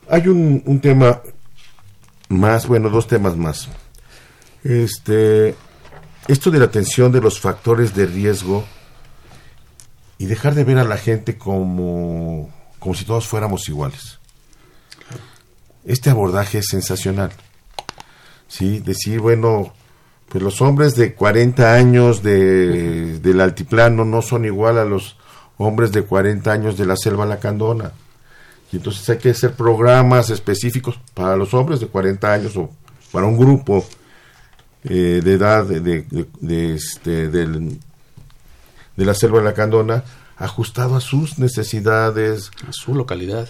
Hay 0.09 0.27
un, 0.27 0.61
un 0.65 0.79
tema 0.81 1.21
más, 2.29 2.67
bueno, 2.67 2.89
dos 2.89 3.07
temas 3.07 3.35
más. 3.37 3.69
Este, 4.63 5.55
esto 6.27 6.51
de 6.51 6.59
la 6.59 6.65
atención 6.65 7.11
de 7.11 7.21
los 7.21 7.39
factores 7.39 7.95
de 7.95 8.05
riesgo 8.05 8.65
y 10.21 10.25
dejar 10.27 10.53
de 10.53 10.63
ver 10.63 10.77
a 10.77 10.83
la 10.83 10.97
gente 10.97 11.35
como, 11.37 12.49
como 12.77 12.93
si 12.93 13.05
todos 13.05 13.27
fuéramos 13.27 13.67
iguales. 13.67 14.19
Este 15.83 16.11
abordaje 16.11 16.59
es 16.59 16.67
sensacional. 16.69 17.31
Sí, 18.47 18.79
decir, 18.79 19.19
bueno, 19.19 19.73
pues 20.29 20.43
los 20.43 20.61
hombres 20.61 20.95
de 20.95 21.15
40 21.15 21.73
años 21.73 22.21
de, 22.21 23.19
del 23.19 23.41
altiplano 23.41 24.05
no 24.05 24.21
son 24.21 24.45
igual 24.45 24.77
a 24.77 24.85
los 24.85 25.17
hombres 25.57 25.91
de 25.91 26.03
40 26.03 26.51
años 26.51 26.77
de 26.77 26.85
la 26.85 26.95
selva 26.97 27.25
lacandona. 27.25 27.91
Y 28.71 28.77
entonces 28.77 29.09
hay 29.09 29.17
que 29.17 29.31
hacer 29.31 29.53
programas 29.55 30.29
específicos 30.29 30.99
para 31.15 31.35
los 31.35 31.53
hombres 31.55 31.79
de 31.79 31.87
40 31.87 32.31
años 32.31 32.55
o 32.57 32.69
para 33.11 33.25
un 33.25 33.37
grupo 33.37 33.83
eh, 34.83 35.19
de 35.23 35.33
edad 35.33 35.65
de, 35.65 35.79
de- 35.79 36.27
de- 36.39 36.75
este, 36.75 37.27
del- 37.29 37.79
de 39.01 39.07
la 39.07 39.15
selva 39.15 39.41
lacandona 39.41 40.03
ajustado 40.37 40.95
a 40.95 41.01
sus 41.01 41.39
necesidades, 41.39 42.51
A 42.67 42.71
su 42.71 42.93
localidad. 42.93 43.49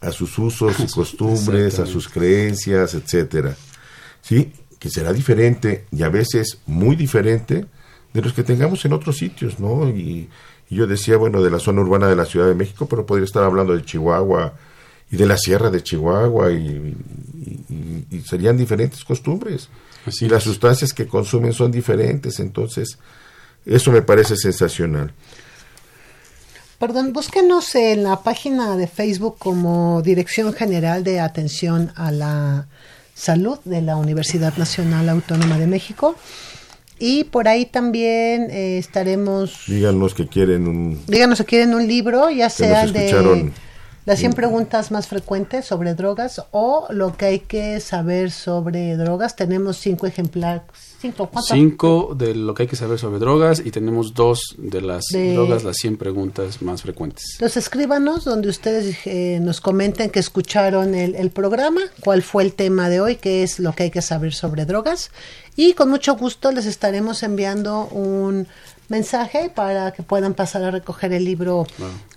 a 0.00 0.10
sus 0.10 0.36
usos 0.38 0.80
y 0.80 0.86
costumbres, 0.92 1.78
a 1.78 1.86
sus 1.86 2.08
creencias, 2.08 2.94
etcétera. 2.94 3.54
Sí, 4.22 4.52
que 4.80 4.90
será 4.90 5.12
diferente 5.12 5.84
y 5.92 6.02
a 6.02 6.08
veces 6.08 6.58
muy 6.66 6.96
diferente 6.96 7.66
de 8.12 8.20
los 8.22 8.32
que 8.32 8.42
tengamos 8.42 8.84
en 8.84 8.92
otros 8.92 9.16
sitios, 9.18 9.60
¿no? 9.60 9.88
Y, 9.88 10.28
y 10.68 10.74
yo 10.74 10.86
decía, 10.88 11.16
bueno, 11.16 11.42
de 11.42 11.50
la 11.50 11.60
zona 11.60 11.82
urbana 11.82 12.08
de 12.08 12.16
la 12.16 12.24
Ciudad 12.24 12.48
de 12.48 12.54
México, 12.56 12.86
pero 12.88 13.06
podría 13.06 13.24
estar 13.24 13.44
hablando 13.44 13.72
de 13.76 13.84
Chihuahua 13.84 14.54
y 15.12 15.16
de 15.16 15.26
la 15.26 15.36
Sierra 15.38 15.70
de 15.70 15.80
Chihuahua 15.82 16.50
y, 16.50 16.56
y- 16.56 17.64
y- 17.72 18.16
y 18.16 18.20
serían 18.22 18.56
diferentes 18.56 19.04
costumbres. 19.04 19.68
Así 20.06 20.24
y 20.26 20.28
las 20.28 20.42
sustancias 20.42 20.92
que 20.92 21.06
consumen 21.06 21.52
son 21.52 21.70
diferentes, 21.70 22.40
entonces 22.40 22.98
eso 23.66 23.92
me 23.92 24.02
parece 24.02 24.36
sensacional. 24.36 25.12
Perdón, 26.78 27.12
búsquenos 27.12 27.74
en 27.74 28.02
la 28.02 28.22
página 28.22 28.76
de 28.76 28.86
Facebook 28.86 29.36
como 29.38 30.02
Dirección 30.02 30.52
General 30.52 31.02
de 31.04 31.20
Atención 31.20 31.90
a 31.96 32.10
la 32.10 32.68
Salud 33.14 33.58
de 33.64 33.80
la 33.80 33.96
Universidad 33.96 34.56
Nacional 34.58 35.08
Autónoma 35.08 35.58
de 35.58 35.66
México. 35.66 36.16
Y 36.98 37.24
por 37.24 37.48
ahí 37.48 37.66
también 37.66 38.50
eh, 38.50 38.78
estaremos, 38.78 39.64
Díganos 39.66 40.14
que 40.14 40.26
quieren 40.26 40.66
un... 40.68 41.00
díganos 41.06 41.38
si 41.38 41.44
quieren 41.44 41.74
un 41.74 41.86
libro, 41.86 42.30
ya 42.30 42.48
sea 42.50 42.86
de. 42.86 43.52
Las 44.06 44.18
100 44.20 44.32
preguntas 44.32 44.90
más 44.90 45.08
frecuentes 45.08 45.66
sobre 45.66 45.94
drogas 45.94 46.40
o 46.52 46.86
lo 46.90 47.16
que 47.16 47.26
hay 47.26 47.38
que 47.40 47.80
saber 47.80 48.30
sobre 48.30 48.96
drogas. 48.96 49.36
Tenemos 49.36 49.76
cinco 49.76 50.06
ejemplares. 50.06 50.62
Cinco, 51.00 51.28
¿cuántas? 51.30 51.54
Cinco 51.54 52.14
de 52.16 52.34
lo 52.34 52.54
que 52.54 52.62
hay 52.62 52.68
que 52.68 52.76
saber 52.76 52.98
sobre 52.98 53.18
drogas 53.18 53.60
y 53.62 53.70
tenemos 53.70 54.14
dos 54.14 54.54
de 54.56 54.80
las 54.80 55.04
De- 55.12 55.34
drogas, 55.34 55.62
las 55.64 55.76
100 55.76 55.98
preguntas 55.98 56.62
más 56.62 56.82
frecuentes. 56.82 57.24
Entonces 57.34 57.64
escríbanos 57.64 58.24
donde 58.24 58.48
ustedes 58.48 58.96
eh, 59.04 59.38
nos 59.42 59.60
comenten 59.60 60.08
que 60.10 60.20
escucharon 60.20 60.94
el, 60.94 61.14
el 61.16 61.30
programa, 61.30 61.82
cuál 62.00 62.22
fue 62.22 62.44
el 62.44 62.54
tema 62.54 62.88
de 62.88 63.00
hoy, 63.00 63.16
qué 63.16 63.42
es 63.42 63.58
lo 63.58 63.74
que 63.74 63.82
hay 63.84 63.90
que 63.90 64.02
saber 64.02 64.32
sobre 64.32 64.64
drogas. 64.64 65.10
Y 65.56 65.72
con 65.74 65.90
mucho 65.90 66.16
gusto 66.16 66.52
les 66.52 66.64
estaremos 66.66 67.22
enviando 67.22 67.86
un 67.88 68.46
mensaje 68.88 69.50
para 69.54 69.92
que 69.92 70.02
puedan 70.02 70.34
pasar 70.34 70.62
a 70.64 70.70
recoger 70.70 71.12
el 71.12 71.24
libro 71.24 71.66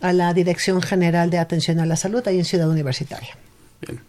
a 0.02 0.14
la 0.14 0.34
Dirección 0.34 0.82
General 0.82 1.30
de 1.30 1.38
Atención 1.38 1.80
a 1.80 1.86
la 1.86 1.96
Salud 1.96 2.26
ahí 2.28 2.40
en 2.40 2.46
Ciudad 2.46 2.70
Universitaria. 2.70 3.38
Bien. 3.82 4.02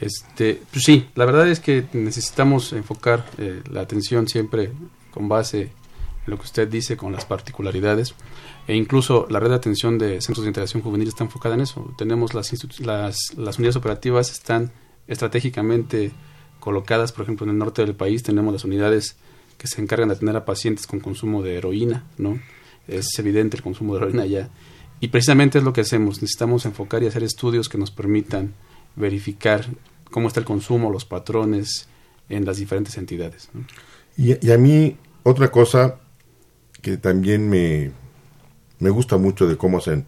Este, 0.00 0.62
pues 0.70 0.84
sí, 0.84 1.08
la 1.14 1.24
verdad 1.24 1.48
es 1.48 1.60
que 1.60 1.86
necesitamos 1.92 2.72
enfocar 2.72 3.24
eh, 3.38 3.62
la 3.70 3.80
atención 3.80 4.28
siempre 4.28 4.70
con 5.10 5.28
base 5.28 5.62
en 5.62 5.70
lo 6.26 6.36
que 6.36 6.44
usted 6.44 6.68
dice, 6.68 6.96
con 6.96 7.12
las 7.12 7.24
particularidades. 7.24 8.14
E 8.68 8.76
incluso 8.76 9.26
la 9.30 9.40
red 9.40 9.48
de 9.48 9.56
atención 9.56 9.98
de 9.98 10.20
centros 10.20 10.44
de 10.44 10.48
integración 10.48 10.82
juvenil 10.82 11.08
está 11.08 11.24
enfocada 11.24 11.54
en 11.54 11.62
eso. 11.62 11.92
Tenemos 11.96 12.34
las, 12.34 12.52
las, 12.80 13.16
las 13.36 13.58
unidades 13.58 13.76
operativas 13.76 14.30
están 14.30 14.70
estratégicamente 15.08 16.12
colocadas, 16.60 17.12
por 17.12 17.22
ejemplo, 17.22 17.44
en 17.44 17.50
el 17.50 17.58
norte 17.58 17.84
del 17.84 17.94
país 17.94 18.22
tenemos 18.22 18.52
las 18.52 18.64
unidades 18.64 19.16
que 19.58 19.66
se 19.66 19.82
encargan 19.82 20.08
de 20.08 20.14
atender 20.14 20.36
a 20.36 20.44
pacientes 20.44 20.86
con 20.86 21.00
consumo 21.00 21.42
de 21.42 21.56
heroína, 21.56 22.04
¿no? 22.16 22.40
Es 22.86 23.06
evidente 23.18 23.56
el 23.56 23.62
consumo 23.62 23.94
de 23.94 24.00
heroína 24.00 24.22
allá. 24.22 24.48
Y 25.00 25.08
precisamente 25.08 25.58
es 25.58 25.64
lo 25.64 25.72
que 25.72 25.82
hacemos. 25.82 26.22
Necesitamos 26.22 26.64
enfocar 26.64 27.02
y 27.02 27.06
hacer 27.06 27.22
estudios 27.22 27.68
que 27.68 27.76
nos 27.76 27.90
permitan 27.90 28.54
verificar 28.96 29.66
cómo 30.10 30.28
está 30.28 30.40
el 30.40 30.46
consumo, 30.46 30.90
los 30.90 31.04
patrones 31.04 31.88
en 32.28 32.44
las 32.44 32.56
diferentes 32.56 32.96
entidades. 32.96 33.50
y 34.16 34.50
a 34.50 34.58
mí, 34.58 34.96
otra 35.22 35.50
cosa 35.50 36.00
que 36.80 36.96
también 36.96 37.48
me, 37.48 37.90
me 38.78 38.90
gusta 38.90 39.16
mucho 39.16 39.46
de 39.46 39.56
cómo 39.56 39.78
hacen 39.78 40.06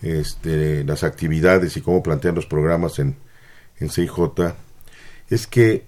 este, 0.00 0.84
las 0.84 1.04
actividades 1.04 1.76
y 1.76 1.80
cómo 1.80 2.02
plantean 2.02 2.34
los 2.34 2.46
programas 2.46 2.98
en, 2.98 3.16
en 3.78 3.90
CIJ, 3.90 4.12
es 5.28 5.46
que 5.46 5.86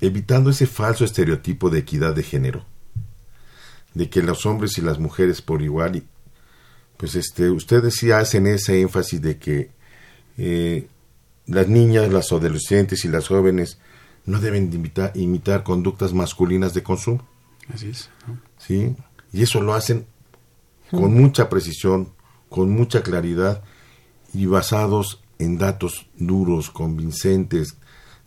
evitando 0.00 0.50
ese 0.50 0.66
falso 0.66 1.04
estereotipo 1.04 1.70
de 1.70 1.80
equidad 1.80 2.14
de 2.14 2.22
género, 2.22 2.64
de 3.94 4.08
que 4.08 4.22
los 4.22 4.46
hombres 4.46 4.78
y 4.78 4.82
las 4.82 4.98
mujeres 4.98 5.42
por 5.42 5.62
igual, 5.62 6.04
pues 6.96 7.14
este, 7.14 7.50
ustedes 7.50 7.96
sí 7.96 8.10
hacen 8.10 8.46
ese 8.46 8.80
énfasis 8.80 9.20
de 9.20 9.38
que 9.38 9.70
eh, 10.38 10.88
las 11.46 11.68
niñas, 11.68 12.12
las 12.12 12.32
adolescentes 12.32 13.04
y 13.04 13.08
las 13.08 13.28
jóvenes 13.28 13.78
no 14.24 14.38
deben 14.38 14.70
de 14.70 14.76
imitar, 14.76 15.12
imitar 15.14 15.62
conductas 15.62 16.12
masculinas 16.12 16.74
de 16.74 16.82
consumo, 16.82 17.26
Así 17.72 17.90
es. 17.90 18.10
¿no? 18.26 18.38
¿sí? 18.58 18.96
Y 19.32 19.42
eso 19.42 19.60
lo 19.60 19.74
hacen 19.74 20.06
con 20.90 21.14
mucha 21.14 21.48
precisión, 21.48 22.12
con 22.48 22.70
mucha 22.70 23.02
claridad 23.02 23.62
y 24.34 24.46
basados 24.46 25.22
en 25.38 25.56
datos 25.56 26.06
duros, 26.16 26.70
convincentes 26.70 27.76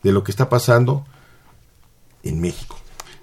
de 0.02 0.12
lo 0.12 0.24
que 0.24 0.32
está 0.32 0.50
pasando 0.50 1.06
en 2.24 2.40
México, 2.42 2.78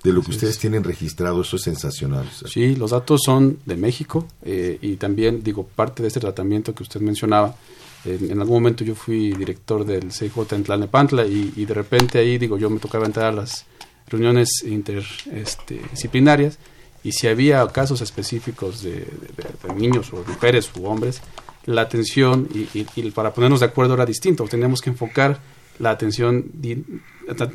de 0.05 0.13
lo 0.13 0.23
que 0.23 0.31
ustedes 0.31 0.55
es. 0.55 0.59
tienen 0.61 0.85
registrado, 0.85 1.41
eso 1.43 1.57
es 1.57 1.63
sensacional. 1.63 2.29
Sí, 2.47 2.77
los 2.77 2.91
datos 2.93 3.21
son 3.25 3.59
de 3.67 3.77
México 3.77 4.27
eh, 4.43 4.79
y 4.81 4.97
también, 4.97 5.43
digo, 5.43 5.67
parte 5.67 6.03
de 6.03 6.09
este 6.09 6.21
tratamiento 6.21 6.75
que 6.75 6.83
usted 6.83 7.01
mencionaba. 7.01 7.57
En, 8.05 8.31
en 8.31 8.41
algún 8.41 8.57
momento 8.63 8.83
yo 8.85 8.95
fui 8.95 9.33
director 9.35 9.85
del 9.85 10.11
CIJ 10.13 10.53
en 10.53 10.65
Tlalnepantla 10.65 11.27
y, 11.27 11.53
y 11.57 11.65
de 11.67 11.75
repente 11.75 12.19
ahí, 12.19 12.39
digo, 12.39 12.57
yo 12.57 12.71
me 12.71 12.79
tocaba 12.79 13.05
entrar 13.07 13.27
a 13.27 13.33
las 13.33 13.67
reuniones 14.07 14.49
interdisciplinarias 14.67 16.59
y 17.03 17.13
si 17.13 17.27
había 17.29 17.67
casos 17.69 18.01
específicos 18.03 18.83
de, 18.83 18.93
de- 18.93 19.01
de- 19.37 19.69
de 19.69 19.75
niños 19.75 20.13
o 20.13 20.23
mujeres 20.27 20.71
u 20.79 20.87
hombres, 20.87 21.21
la 21.67 21.83
atención 21.83 22.49
y, 22.55 22.61
y- 22.79 22.87
y 22.97 23.11
para 23.11 23.33
ponernos 23.33 23.61
de 23.61 23.67
acuerdo 23.67 23.95
era 23.95 24.07
distinto. 24.07 24.45
Teníamos 24.45 24.81
que 24.81 24.91
enfocar 24.91 25.39
la 25.81 25.91
atención 25.91 26.53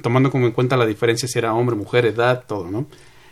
tomando 0.02 0.30
como 0.32 0.46
en 0.48 0.52
cuenta 0.52 0.76
la 0.76 0.86
diferencia 0.86 1.28
si 1.28 1.38
era 1.40 1.54
hombre, 1.54 1.76
mujer, 1.76 2.06
edad, 2.06 2.44
todo, 2.48 2.70
¿no? 2.70 2.88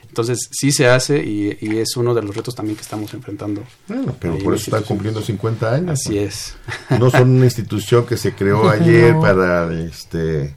Entonces 0.08 0.48
sí 0.52 0.72
se 0.72 0.88
hace 0.88 1.24
y, 1.26 1.58
y 1.60 1.78
es 1.80 1.98
uno 1.98 2.14
de 2.14 2.22
los 2.22 2.36
retos 2.36 2.54
también 2.54 2.76
que 2.76 2.84
estamos 2.84 3.12
enfrentando. 3.16 3.64
Bueno, 3.88 4.16
pero 4.20 4.38
por 4.38 4.54
eso 4.54 4.66
están 4.66 4.82
instituciones. 4.82 4.88
cumpliendo 4.88 5.22
50 5.22 5.74
años. 5.74 5.90
Así 5.92 6.18
es. 6.20 6.56
no 7.00 7.10
son 7.10 7.32
una 7.32 7.46
institución 7.46 8.06
que 8.06 8.16
se 8.18 8.36
creó 8.36 8.70
ayer 8.70 9.14
No. 9.16 9.22
para 9.22 9.74
este 9.74 10.56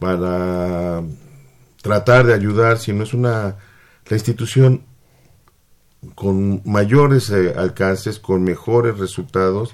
para 0.00 1.02
tratar 1.82 2.26
de 2.26 2.34
ayudar 2.34 2.78
sino 2.78 3.04
es 3.04 3.12
una 3.14 3.56
la 4.06 4.16
institución 4.16 4.82
con 6.14 6.62
mayores 6.64 7.30
eh, 7.30 7.52
alcances 7.56 8.18
con 8.18 8.42
mejores 8.42 8.98
resultados 8.98 9.72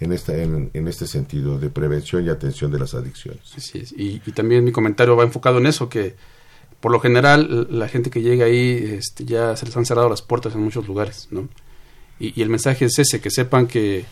en 0.00 0.12
esta 0.12 0.36
en, 0.36 0.70
en 0.74 0.88
este 0.88 1.06
sentido 1.06 1.58
de 1.58 1.70
prevención 1.70 2.24
y 2.24 2.28
atención 2.28 2.70
de 2.70 2.78
las 2.78 2.94
adicciones 2.94 3.40
es. 3.74 3.92
Y, 3.92 4.22
y 4.24 4.32
también 4.32 4.64
mi 4.64 4.72
comentario 4.72 5.16
va 5.16 5.24
enfocado 5.24 5.58
en 5.58 5.66
eso, 5.66 5.88
que 5.88 6.14
por 6.80 6.92
lo 6.92 7.00
general 7.00 7.66
la 7.70 7.88
gente 7.88 8.10
que 8.10 8.22
llega 8.22 8.46
ahí 8.46 8.98
este, 8.98 9.24
ya 9.24 9.56
se 9.56 9.66
les 9.66 9.76
han 9.76 9.86
cerrado 9.86 10.08
las 10.08 10.22
puertas 10.22 10.54
en 10.54 10.62
muchos 10.62 10.86
lugares, 10.86 11.28
¿no? 11.30 11.48
Y, 12.20 12.38
y 12.38 12.42
el 12.42 12.48
mensaje 12.48 12.84
es 12.84 12.98
ese, 12.98 13.20
que 13.20 13.30
sepan 13.30 13.66
que 13.66 14.04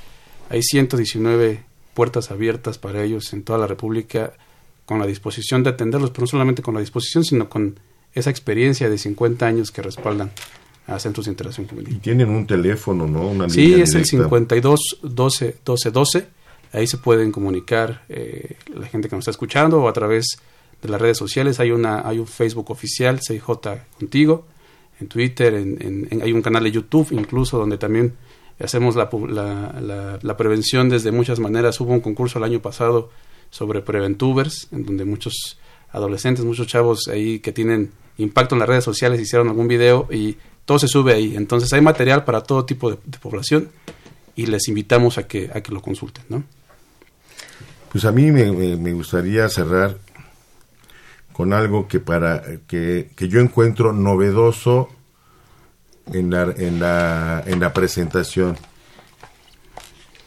hay 0.48 0.62
119 0.62 1.64
puertas 1.94 2.30
abiertas 2.30 2.78
para 2.78 3.02
ellos 3.02 3.32
en 3.32 3.42
toda 3.42 3.58
la 3.58 3.66
República 3.66 4.32
con 4.84 4.98
la 4.98 5.06
disposición 5.06 5.62
de 5.62 5.70
atenderlos, 5.70 6.10
pero 6.10 6.22
no 6.22 6.26
solamente 6.28 6.62
con 6.62 6.74
la 6.74 6.80
disposición, 6.80 7.24
sino 7.24 7.48
con 7.48 7.78
esa 8.14 8.30
experiencia 8.30 8.88
de 8.88 8.98
50 8.98 9.46
años 9.46 9.70
que 9.70 9.82
respaldan 9.82 10.30
a 10.86 10.98
centros 10.98 11.26
de 11.26 11.32
interacción 11.32 11.66
y 11.66 11.68
juvenil. 11.68 12.00
tienen 12.00 12.30
un 12.30 12.46
teléfono 12.46 13.06
no 13.06 13.28
una 13.28 13.48
Sí, 13.48 13.62
línea 13.68 13.84
es 13.84 13.90
el 13.94 14.02
directa. 14.04 14.24
52 14.24 14.80
12 15.02 15.56
12 15.64 15.90
12. 15.90 16.26
Ahí 16.72 16.86
se 16.86 16.98
pueden 16.98 17.32
comunicar 17.32 18.04
eh, 18.08 18.56
la 18.74 18.86
gente 18.86 19.08
que 19.08 19.16
nos 19.16 19.22
está 19.22 19.30
escuchando 19.30 19.80
o 19.82 19.88
a 19.88 19.92
través 19.92 20.38
de 20.82 20.88
las 20.88 21.00
redes 21.00 21.16
sociales. 21.18 21.58
Hay 21.60 21.70
una 21.70 22.06
hay 22.06 22.18
un 22.18 22.26
Facebook 22.26 22.70
oficial, 22.70 23.20
CIJ 23.20 23.44
Contigo, 23.98 24.46
en 25.00 25.08
Twitter, 25.08 25.54
en, 25.54 25.76
en- 25.80 26.08
en- 26.10 26.22
hay 26.22 26.32
un 26.32 26.42
canal 26.42 26.64
de 26.64 26.70
YouTube 26.72 27.08
incluso 27.12 27.58
donde 27.58 27.78
también 27.78 28.14
hacemos 28.58 28.94
la, 28.96 29.08
la, 29.28 29.80
la- 29.80 30.18
la 30.22 30.36
prevención 30.36 30.88
desde 30.88 31.12
muchas 31.12 31.38
maneras. 31.40 31.80
Hubo 31.80 31.92
un 31.92 32.00
concurso 32.00 32.38
el 32.38 32.44
año 32.44 32.60
pasado 32.62 33.10
sobre 33.50 33.80
Preventubers, 33.80 34.68
en 34.72 34.84
donde 34.84 35.04
muchos 35.04 35.58
adolescentes, 35.92 36.44
muchos 36.44 36.66
chavos 36.66 37.08
ahí 37.08 37.38
que 37.40 37.52
tienen 37.52 37.90
impacto 38.18 38.54
en 38.54 38.58
las 38.60 38.68
redes 38.68 38.84
sociales 38.84 39.20
hicieron 39.20 39.48
algún 39.48 39.68
video 39.68 40.08
y 40.10 40.36
todo 40.66 40.78
se 40.78 40.88
sube 40.88 41.14
ahí. 41.14 41.34
Entonces 41.36 41.72
hay 41.72 41.80
material 41.80 42.24
para 42.24 42.42
todo 42.42 42.66
tipo 42.66 42.90
de, 42.90 42.96
población 43.18 43.70
y 44.34 44.46
les 44.46 44.68
invitamos 44.68 45.16
a 45.16 45.26
que, 45.26 45.50
a 45.54 45.62
que 45.62 45.72
lo 45.72 45.80
consulten, 45.80 46.24
¿no? 46.28 46.44
Pues 47.90 48.04
a 48.04 48.12
mí 48.12 48.30
me, 48.30 48.52
me- 48.52 48.76
me 48.76 48.92
gustaría 48.92 49.48
cerrar 49.48 49.96
con 51.32 51.52
algo 51.54 51.88
que 51.88 52.00
para 52.00 52.42
que, 52.66 53.10
que 53.16 53.28
yo 53.28 53.40
encuentro 53.40 53.92
novedoso 53.94 54.90
en 56.12 56.30
la, 56.30 56.42
en 56.56 56.78
la, 56.80 57.42
en 57.46 57.60
la 57.60 57.72
presentación. 57.72 58.56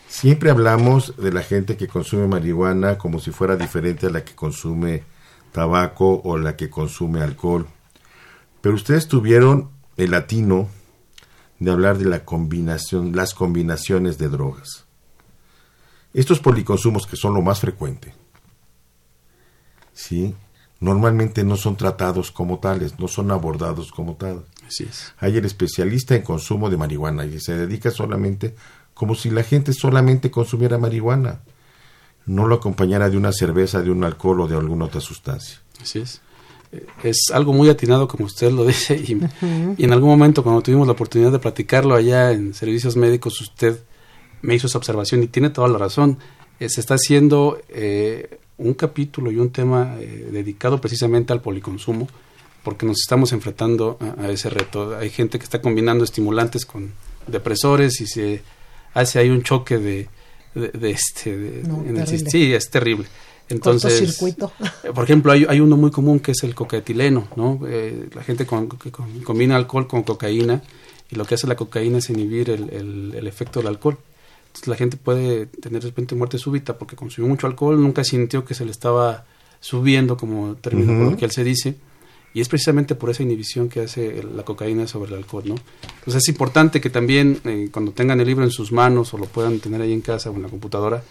Siempre 0.08 0.50
hablamos 0.50 1.16
de 1.18 1.32
la 1.32 1.44
gente 1.44 1.78
que 1.78 1.88
consume 1.88 2.28
marihuana 2.28 2.98
como 2.98 3.20
si 3.20 3.32
fuera 3.32 3.56
diferente 3.56 4.08
a 4.08 4.10
la 4.10 4.24
que 4.24 4.34
consume 4.36 5.04
tabaco 5.52 6.22
o 6.24 6.38
la 6.38 6.56
que 6.56 6.70
consume 6.70 7.22
alcohol. 7.22 7.68
Pero 8.62 8.76
ustedes 8.76 9.08
tuvieron 9.08 9.70
el 10.00 10.12
latino 10.12 10.70
de 11.60 11.72
hablar 11.72 11.98
de 11.98 12.06
la 12.06 12.26
combinación, 12.26 13.16
las 13.16 13.34
combinaciones 13.34 14.18
de 14.18 14.30
drogas. 14.30 14.86
Estos 16.14 16.40
policonsumos 16.40 17.06
que 17.06 17.16
son 17.16 17.34
lo 17.34 17.42
más 17.42 17.60
frecuente, 17.60 18.14
¿sí? 19.94 20.36
normalmente 20.80 21.44
no 21.44 21.58
son 21.58 21.76
tratados 21.76 22.32
como 22.32 22.60
tales, 22.60 23.00
no 23.00 23.08
son 23.08 23.32
abordados 23.32 23.92
como 23.92 24.16
tales. 24.16 24.44
Así 24.66 24.86
es. 24.86 25.14
Hay 25.18 25.38
el 25.38 25.46
especialista 25.46 26.16
en 26.16 26.22
consumo 26.22 26.70
de 26.70 26.78
marihuana 26.78 27.26
y 27.26 27.40
se 27.40 27.58
dedica 27.58 27.92
solamente 27.92 28.56
como 28.94 29.16
si 29.16 29.30
la 29.30 29.44
gente 29.44 29.74
solamente 29.74 30.30
consumiera 30.30 30.78
marihuana, 30.78 31.40
no 32.26 32.48
lo 32.48 32.56
acompañara 32.56 33.10
de 33.10 33.18
una 33.18 33.32
cerveza, 33.32 33.82
de 33.82 33.92
un 33.92 34.04
alcohol 34.04 34.42
o 34.42 34.48
de 34.48 34.58
alguna 34.58 34.86
otra 34.86 35.00
sustancia. 35.00 35.60
Así 35.82 36.00
es. 36.00 36.22
Es 37.04 37.32
algo 37.34 37.52
muy 37.54 37.68
atinado, 37.70 38.08
como 38.08 38.26
usted 38.26 38.52
lo 38.52 38.66
dice, 38.68 38.96
y, 38.96 39.20
y 39.78 39.84
en 39.86 39.92
algún 39.92 40.10
momento 40.10 40.44
cuando 40.44 40.62
tuvimos 40.62 40.86
la 40.88 40.94
oportunidad 40.94 41.32
de 41.32 41.40
platicarlo 41.40 41.96
allá 41.96 42.32
en 42.32 42.54
servicios 42.54 42.96
médicos, 42.96 43.40
usted 43.42 43.80
me 44.42 44.56
hizo 44.56 44.68
esa 44.68 44.78
observación 44.78 45.24
y 45.24 45.28
tiene 45.28 45.50
toda 45.50 45.68
la 45.68 45.78
razón. 45.78 46.18
Eh, 46.60 46.70
se 46.70 46.80
está 46.82 46.96
haciendo 46.96 47.60
eh, 47.70 48.40
un 48.58 48.74
capítulo 48.74 49.32
y 49.32 49.38
un 49.38 49.50
tema 49.52 49.96
eh, 50.00 50.30
dedicado 50.32 50.80
precisamente 50.80 51.34
al 51.34 51.42
policonsumo, 51.42 52.08
porque 52.64 52.86
nos 52.86 53.00
estamos 53.00 53.32
enfrentando 53.32 53.98
a, 54.00 54.24
a 54.26 54.30
ese 54.30 54.50
reto. 54.50 54.96
Hay 54.98 55.10
gente 55.10 55.40
que 55.40 55.46
está 55.46 55.62
combinando 55.62 56.04
estimulantes 56.04 56.66
con 56.66 56.92
depresores 57.28 58.00
y 58.02 58.08
se 58.08 58.42
hace 58.94 59.20
ahí 59.20 59.30
un 59.30 59.42
choque 59.44 59.78
de, 59.78 60.10
de, 60.56 60.68
de 60.70 60.92
este 60.92 61.38
de- 61.38 61.64
No, 61.68 61.84
en 61.88 61.98
el 61.98 62.08
sí, 62.30 62.54
es 62.54 62.70
terrible. 62.70 63.06
Entonces, 63.50 63.92
eh, 64.84 64.92
por 64.94 65.04
ejemplo, 65.04 65.32
hay, 65.32 65.46
hay 65.50 65.60
uno 65.60 65.76
muy 65.78 65.92
común 65.92 66.20
que 66.20 66.32
es 66.32 66.44
el 66.44 66.54
cocaetileno, 66.56 67.28
¿no? 67.36 67.60
Eh, 67.68 68.10
la 68.14 68.24
gente 68.24 68.46
con- 68.46 68.70
que 68.70 68.92
con- 68.92 69.22
combina 69.22 69.56
alcohol 69.56 69.88
con 69.88 70.04
cocaína 70.04 70.62
y 71.10 71.16
lo 71.16 71.26
que 71.26 71.36
hace 71.36 71.48
la 71.48 71.56
cocaína 71.56 71.98
es 71.98 72.10
inhibir 72.10 72.50
el, 72.52 72.70
el- 72.70 73.14
el 73.16 73.28
efecto 73.28 73.60
del 73.60 73.68
alcohol. 73.68 73.98
Entonces 74.48 74.68
la 74.68 74.76
gente 74.76 74.98
puede 74.98 75.46
tener 75.48 75.82
de 75.82 75.90
repente 75.90 76.16
muerte 76.16 76.38
súbita 76.38 76.78
porque 76.78 76.96
consumió 76.96 77.30
mucho 77.30 77.48
alcohol, 77.48 77.82
nunca 77.82 78.04
sintió 78.04 78.46
que 78.46 78.54
se 78.54 78.66
le 78.66 78.72
estaba 78.72 79.26
subiendo, 79.60 80.16
como 80.18 80.56
término 80.56 80.92
Ujú. 80.94 81.04
coloquial 81.06 81.32
se 81.32 81.44
dice, 81.44 81.76
y 82.34 82.42
es 82.42 82.48
precisamente 82.48 82.94
por 82.96 83.10
esa 83.10 83.24
inhibición 83.24 83.70
que 83.70 83.82
hace 83.82 84.20
el- 84.20 84.38
la 84.38 84.44
cocaína 84.44 84.88
sobre 84.88 85.12
el 85.12 85.18
alcohol, 85.18 85.44
¿no? 85.48 85.56
Entonces 86.00 86.22
es 86.24 86.30
importante 86.30 86.80
que 86.80 86.90
también 86.92 87.40
eh, 87.44 87.70
cuando 87.72 87.92
tengan 87.92 88.20
el 88.22 88.28
libro 88.28 88.44
en 88.46 88.52
sus 88.52 88.72
manos 88.72 89.14
o 89.14 89.18
lo 89.18 89.26
puedan 89.26 89.60
tener 89.60 89.82
ahí 89.82 89.92
en 89.94 90.02
casa 90.02 90.30
o 90.30 90.36
en 90.36 90.44
la 90.44 90.50
computadora, 90.50 91.04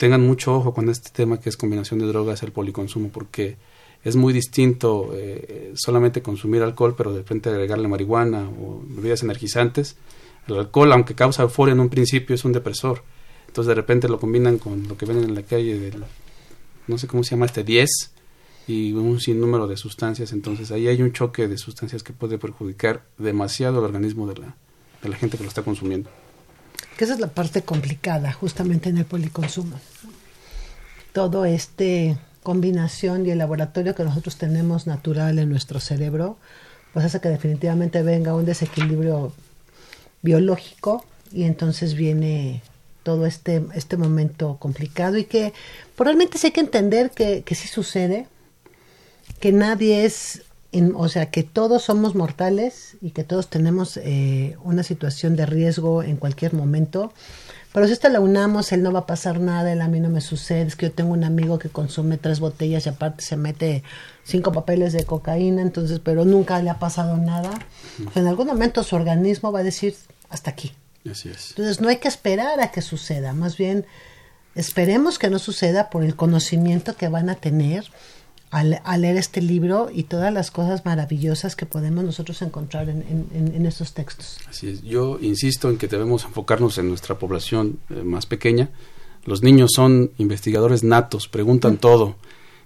tengan 0.00 0.22
mucho 0.22 0.56
ojo 0.56 0.72
con 0.72 0.88
este 0.88 1.10
tema 1.10 1.38
que 1.38 1.50
es 1.50 1.58
combinación 1.58 2.00
de 2.00 2.06
drogas, 2.06 2.42
el 2.42 2.52
policonsumo, 2.52 3.10
porque 3.10 3.58
es 4.02 4.16
muy 4.16 4.32
distinto 4.32 5.10
eh, 5.12 5.72
solamente 5.74 6.22
consumir 6.22 6.62
alcohol, 6.62 6.94
pero 6.96 7.12
de 7.12 7.18
repente 7.18 7.50
agregarle 7.50 7.86
marihuana 7.86 8.48
o 8.48 8.82
bebidas 8.82 9.22
energizantes. 9.22 9.96
El 10.48 10.56
alcohol, 10.56 10.90
aunque 10.94 11.14
causa 11.14 11.42
euforia 11.42 11.74
en 11.74 11.80
un 11.80 11.90
principio, 11.90 12.34
es 12.34 12.46
un 12.46 12.52
depresor. 12.52 13.02
Entonces 13.48 13.68
de 13.68 13.74
repente 13.74 14.08
lo 14.08 14.18
combinan 14.18 14.56
con 14.56 14.88
lo 14.88 14.96
que 14.96 15.04
ven 15.04 15.18
en 15.18 15.34
la 15.34 15.42
calle 15.42 15.78
del, 15.78 16.02
no 16.86 16.96
sé 16.96 17.06
cómo 17.06 17.22
se 17.22 17.32
llama 17.32 17.44
este 17.44 17.62
10 17.62 17.90
y 18.68 18.94
un 18.94 19.20
sinnúmero 19.20 19.66
de 19.66 19.76
sustancias. 19.76 20.32
Entonces 20.32 20.72
ahí 20.72 20.88
hay 20.88 21.02
un 21.02 21.12
choque 21.12 21.46
de 21.46 21.58
sustancias 21.58 22.02
que 22.02 22.14
puede 22.14 22.38
perjudicar 22.38 23.04
demasiado 23.18 23.80
al 23.80 23.84
organismo 23.84 24.26
de 24.26 24.40
la, 24.40 24.56
de 25.02 25.10
la 25.10 25.16
gente 25.16 25.36
que 25.36 25.42
lo 25.42 25.48
está 25.50 25.60
consumiendo. 25.60 26.08
Que 26.96 27.04
esa 27.04 27.14
es 27.14 27.20
la 27.20 27.28
parte 27.28 27.62
complicada 27.62 28.32
justamente 28.32 28.88
en 28.88 28.98
el 28.98 29.04
policonsumo. 29.04 29.78
Todo 31.12 31.44
este 31.44 32.16
combinación 32.42 33.26
y 33.26 33.30
el 33.30 33.38
laboratorio 33.38 33.94
que 33.94 34.04
nosotros 34.04 34.36
tenemos 34.36 34.86
natural 34.86 35.38
en 35.38 35.48
nuestro 35.48 35.80
cerebro, 35.80 36.38
pues 36.92 37.04
hace 37.04 37.20
que 37.20 37.28
definitivamente 37.28 38.02
venga 38.02 38.34
un 38.34 38.44
desequilibrio 38.44 39.32
biológico 40.22 41.04
y 41.32 41.44
entonces 41.44 41.94
viene 41.94 42.62
todo 43.02 43.26
este, 43.26 43.62
este 43.74 43.96
momento 43.96 44.56
complicado 44.58 45.16
y 45.16 45.24
que 45.24 45.52
pues, 45.96 46.06
realmente 46.06 46.38
sí 46.38 46.48
hay 46.48 46.52
que 46.52 46.60
entender 46.60 47.10
que, 47.10 47.42
que 47.42 47.54
sí 47.54 47.68
sucede, 47.68 48.26
que 49.40 49.52
nadie 49.52 50.04
es, 50.04 50.42
in- 50.72 50.92
o 50.96 51.08
sea, 51.08 51.26
que 51.30 51.42
todos 51.42 51.82
somos 51.82 52.14
mortales 52.14 52.96
y 53.00 53.10
que 53.10 53.24
todos 53.24 53.48
tenemos 53.48 53.96
eh, 53.98 54.56
una 54.62 54.82
situación 54.82 55.36
de 55.36 55.46
riesgo 55.46 56.02
en 56.02 56.16
cualquier 56.16 56.52
momento. 56.54 57.12
Pero 57.72 57.86
si 57.86 57.92
esto 57.92 58.08
la 58.08 58.18
unamos, 58.18 58.72
él 58.72 58.82
no 58.82 58.90
va 58.92 59.00
a 59.00 59.06
pasar 59.06 59.38
nada, 59.38 59.72
él 59.72 59.80
a 59.80 59.86
mí 59.86 60.00
no 60.00 60.08
me 60.08 60.20
sucede, 60.20 60.62
es 60.62 60.74
que 60.74 60.86
yo 60.86 60.92
tengo 60.92 61.12
un 61.12 61.22
amigo 61.22 61.60
que 61.60 61.68
consume 61.68 62.16
tres 62.18 62.40
botellas 62.40 62.84
y 62.86 62.88
aparte 62.88 63.22
se 63.22 63.36
mete 63.36 63.84
cinco 64.24 64.50
papeles 64.50 64.92
de 64.92 65.04
cocaína, 65.04 65.62
entonces, 65.62 66.00
pero 66.02 66.24
nunca 66.24 66.60
le 66.60 66.70
ha 66.70 66.80
pasado 66.80 67.16
nada. 67.16 67.50
En 68.16 68.26
algún 68.26 68.48
momento 68.48 68.82
su 68.82 68.96
organismo 68.96 69.52
va 69.52 69.60
a 69.60 69.62
decir, 69.62 69.94
hasta 70.30 70.50
aquí. 70.50 70.72
Así 71.08 71.28
es. 71.28 71.50
Entonces 71.50 71.80
no 71.80 71.88
hay 71.88 71.98
que 71.98 72.08
esperar 72.08 72.60
a 72.60 72.72
que 72.72 72.82
suceda, 72.82 73.34
más 73.34 73.56
bien 73.56 73.86
esperemos 74.56 75.20
que 75.20 75.30
no 75.30 75.38
suceda 75.38 75.90
por 75.90 76.02
el 76.02 76.16
conocimiento 76.16 76.96
que 76.96 77.08
van 77.08 77.30
a 77.30 77.36
tener 77.36 77.84
al, 78.50 78.80
al 78.84 79.00
leer 79.02 79.16
este 79.16 79.40
libro 79.40 79.90
y 79.92 80.04
todas 80.04 80.32
las 80.32 80.50
cosas 80.50 80.84
maravillosas 80.84 81.54
que 81.56 81.66
podemos 81.66 82.04
nosotros 82.04 82.42
encontrar 82.42 82.88
en, 82.88 83.02
en- 83.02 83.26
en- 83.34 83.54
en 83.54 83.66
estos 83.66 83.92
textos. 83.94 84.38
Así 84.48 84.68
es. 84.68 84.82
Yo 84.82 85.18
insisto 85.20 85.70
en 85.70 85.78
que 85.78 85.86
debemos 85.88 86.24
enfocarnos 86.24 86.76
en 86.78 86.88
nuestra 86.88 87.18
población 87.18 87.78
eh, 87.90 88.02
más 88.02 88.26
pequeña. 88.26 88.70
Los 89.24 89.42
niños 89.42 89.70
son 89.74 90.10
investigadores 90.18 90.82
natos, 90.82 91.28
preguntan 91.28 91.76
todo. 91.78 92.16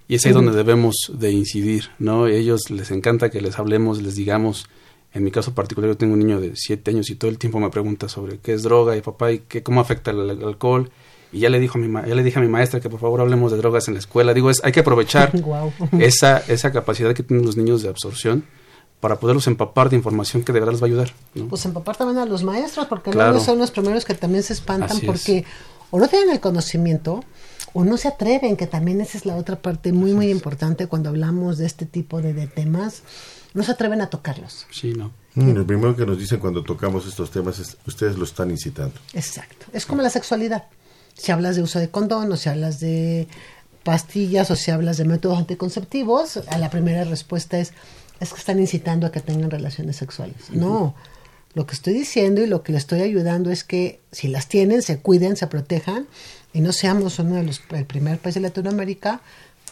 Y 0.07 0.17
es 0.17 0.27
ahí 0.27 0.33
donde 0.33 0.53
debemos 0.53 1.11
de 1.15 1.33
incidir, 1.33 1.89
¿no? 1.99 2.27
Ellos 2.27 2.71
les 2.71 2.91
encanta 2.91 3.31
que 3.31 3.41
les 3.41 3.59
hablemos, 3.59 4.03
les 4.03 4.15
digamos. 4.17 4.67
En 5.15 5.25
mi 5.25 5.31
caso 5.31 5.55
particular, 5.55 5.91
yo 5.91 5.97
tengo 5.97 6.13
un 6.15 6.19
niño 6.19 6.41
de 6.41 6.53
siete 6.57 6.91
años 6.91 7.09
y 7.09 7.15
todo 7.15 7.31
el 7.31 7.39
tiempo 7.39 7.59
me 7.61 7.71
pregunta 7.71 8.09
sobre 8.09 8.39
qué 8.39 8.53
es 8.53 8.63
droga 8.63 8.97
y 8.97 9.01
papá 9.01 9.33
y 9.33 9.39
qué, 9.41 9.63
cómo 9.63 9.81
afecta 9.81 10.11
el, 10.11 10.29
el 10.29 10.43
alcohol. 10.45 10.91
Y 11.35 11.41
ya 11.41 11.51
le, 11.51 11.59
dijo 11.61 11.79
a 11.79 11.81
mi 11.81 11.89
ma- 11.89 12.07
ya 12.07 12.15
le 12.15 12.23
dije 12.23 12.39
a 12.39 12.43
mi 12.43 12.49
maestra 12.49 12.81
que 12.81 12.89
por 12.89 13.01
favor 13.01 13.21
hablemos 13.21 13.51
de 13.53 13.59
drogas 13.59 13.89
en 13.89 13.95
la 13.95 14.01
escuela. 14.01 14.33
Digo, 14.33 14.51
es, 14.51 14.63
hay 14.65 14.73
que 14.73 14.81
aprovechar 14.81 15.33
esa, 15.99 16.39
esa 16.39 16.73
capacidad 16.73 17.13
que 17.13 17.23
tienen 17.23 17.45
los 17.45 17.57
niños 17.57 17.83
de 17.83 17.89
absorción 17.89 18.45
para 19.01 19.17
poderlos 19.21 19.47
empapar 19.49 19.91
de 19.91 19.97
información 19.97 20.43
que 20.45 20.53
de 20.53 20.61
verdad 20.61 20.73
les 20.73 20.81
va 20.83 20.87
a 20.87 20.89
ayudar. 20.89 21.13
¿no? 21.35 21.49
Pues 21.49 21.65
empapar 21.67 21.97
también 21.97 22.19
a 22.19 22.25
los 22.25 22.43
maestros, 22.43 22.87
porque 22.87 23.11
Claro. 23.11 23.33
luego 23.33 23.45
son 23.45 23.59
los 23.59 23.71
primeros 23.71 24.05
que 24.05 24.15
también 24.15 24.43
se 24.43 24.53
espantan 24.55 24.91
Así 24.97 25.01
es. 25.01 25.07
porque 25.07 25.45
o 25.91 25.99
no 25.99 26.09
tienen 26.09 26.31
el 26.31 26.41
conocimiento 26.41 27.23
o 27.75 27.85
no 27.85 27.97
se 27.97 28.09
atreven, 28.09 28.57
que 28.57 28.67
también 28.69 29.01
esa 29.01 29.19
es 29.19 29.27
la 29.27 29.35
otra 29.37 29.57
parte 29.61 29.93
muy, 29.93 30.15
muy 30.15 30.31
importante 30.31 30.87
cuando 30.87 31.09
hablamos 31.11 31.59
de 31.59 31.67
este 31.67 31.85
tipo 31.85 32.23
de, 32.23 32.33
de 32.33 32.47
temas, 32.47 33.03
no 33.53 33.63
se 33.65 33.73
atreven 33.73 34.01
a 34.01 34.07
tocarlos. 34.09 34.67
Sí, 34.71 34.93
no. 34.95 35.11
Mm, 35.35 35.51
Lo 35.53 35.67
primero 35.67 35.97
que 35.97 36.07
nos 36.07 36.17
dicen 36.17 36.39
cuando 36.39 36.63
tocamos 36.63 37.07
estos 37.07 37.31
temas 37.33 37.59
es, 37.59 37.77
ustedes 37.87 38.17
lo 38.17 38.25
están 38.25 38.51
incitando. 38.53 38.95
Exacto. 39.13 39.67
Es 39.73 39.85
como 39.85 40.01
la 40.03 40.11
sexualidad. 40.11 40.65
Si 41.15 41.33
hablas 41.33 41.57
de 41.57 41.63
uso 41.63 41.79
de 41.79 41.89
condón 41.89 42.31
o 42.33 42.37
si 42.37 42.49
hablas 42.49 42.81
de 42.81 43.29
pastillas 43.83 44.51
o 44.51 44.57
si 44.57 44.71
hablas 44.71 44.97
de 44.97 45.05
métodos 45.05 45.39
anticonceptivos, 45.39 46.39
a 46.49 46.59
la 46.59 46.71
primera 46.71 47.05
respuesta 47.05 47.59
es 47.59 47.73
es 48.21 48.33
que 48.33 48.39
están 48.39 48.61
incitando 48.61 49.07
a 49.07 49.13
que 49.13 49.21
tengan 49.21 49.51
relaciones 49.51 49.97
sexuales. 49.97 50.51
No. 50.51 50.95
Lo 51.55 51.67
que 51.67 51.75
estoy 51.75 51.95
diciendo 51.95 52.43
y 52.43 52.47
lo 52.47 52.63
que 52.63 52.73
le 52.73 52.79
estoy 52.79 53.03
ayudando 53.03 53.51
es 53.51 53.63
que 53.63 54.01
si 54.11 54.29
las 54.29 54.49
tienen, 54.49 54.83
se 54.83 54.99
cuiden, 54.99 55.37
se 55.37 55.47
protejan 55.47 56.07
y 56.53 56.61
no 56.61 56.73
seamos 56.73 57.19
uno 57.19 57.37
de 57.37 57.45
los 57.45 57.61
el 57.71 57.87
primer 57.87 58.19
país 58.19 58.35
de 58.35 58.41
Latinoamérica 58.41 59.21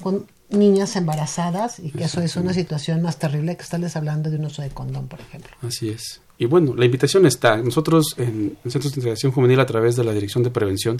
con 0.01 0.26
niñas 0.51 0.95
embarazadas 0.97 1.78
y 1.78 1.90
que 1.90 2.05
eso 2.05 2.20
es 2.20 2.36
una 2.36 2.53
situación 2.53 3.03
más 3.03 3.18
terrible 3.18 3.57
que 3.57 3.62
estarles 3.62 3.97
hablando 3.97 4.30
de 4.30 4.36
un 4.36 4.45
uso 4.45 4.62
de 4.62 4.68
condón, 4.68 5.09
por 5.09 5.20
ejemplo. 5.20 5.51
Así 5.62 5.88
es. 5.88 6.20
Y 6.38 6.47
bueno, 6.47 6.74
la 6.74 6.84
invitación 6.84 7.26
está. 7.26 7.57
Nosotros 7.57 8.14
en, 8.18 8.57
en 8.64 8.70
Centros 8.70 8.93
de 8.93 9.01
Integración 9.01 9.32
Juvenil 9.32 9.59
a 9.61 9.66
través 9.66 9.97
de 9.97 10.05
la 10.05 10.12
Dirección 10.12 10.45
de 10.45 10.51
Prevención 10.51 10.99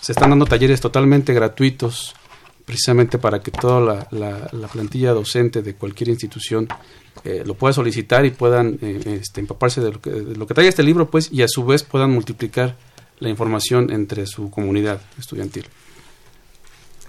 se 0.00 0.12
están 0.12 0.30
dando 0.30 0.46
talleres 0.46 0.80
totalmente 0.80 1.32
gratuitos 1.34 2.14
precisamente 2.64 3.18
para 3.18 3.40
que 3.40 3.50
toda 3.50 3.80
la, 3.80 4.08
la- 4.10 4.48
la 4.52 4.68
plantilla 4.68 5.12
docente 5.12 5.60
de 5.62 5.74
cualquier 5.74 6.08
institución 6.10 6.68
eh, 7.24 7.42
lo 7.44 7.54
pueda 7.54 7.72
solicitar 7.74 8.24
y 8.24 8.30
puedan 8.30 8.78
eh, 8.80 9.18
este, 9.20 9.40
empaparse 9.40 9.80
de 9.80 9.92
lo, 9.92 10.00
que, 10.00 10.10
de 10.10 10.36
lo 10.36 10.46
que 10.46 10.54
trae 10.54 10.68
este 10.68 10.82
libro 10.84 11.10
pues 11.10 11.30
y 11.32 11.42
a 11.42 11.48
su 11.48 11.64
vez 11.64 11.82
puedan 11.82 12.10
multiplicar 12.12 12.76
la 13.18 13.28
información 13.28 13.90
entre 13.92 14.26
su 14.26 14.50
comunidad 14.50 15.00
estudiantil. 15.18 15.66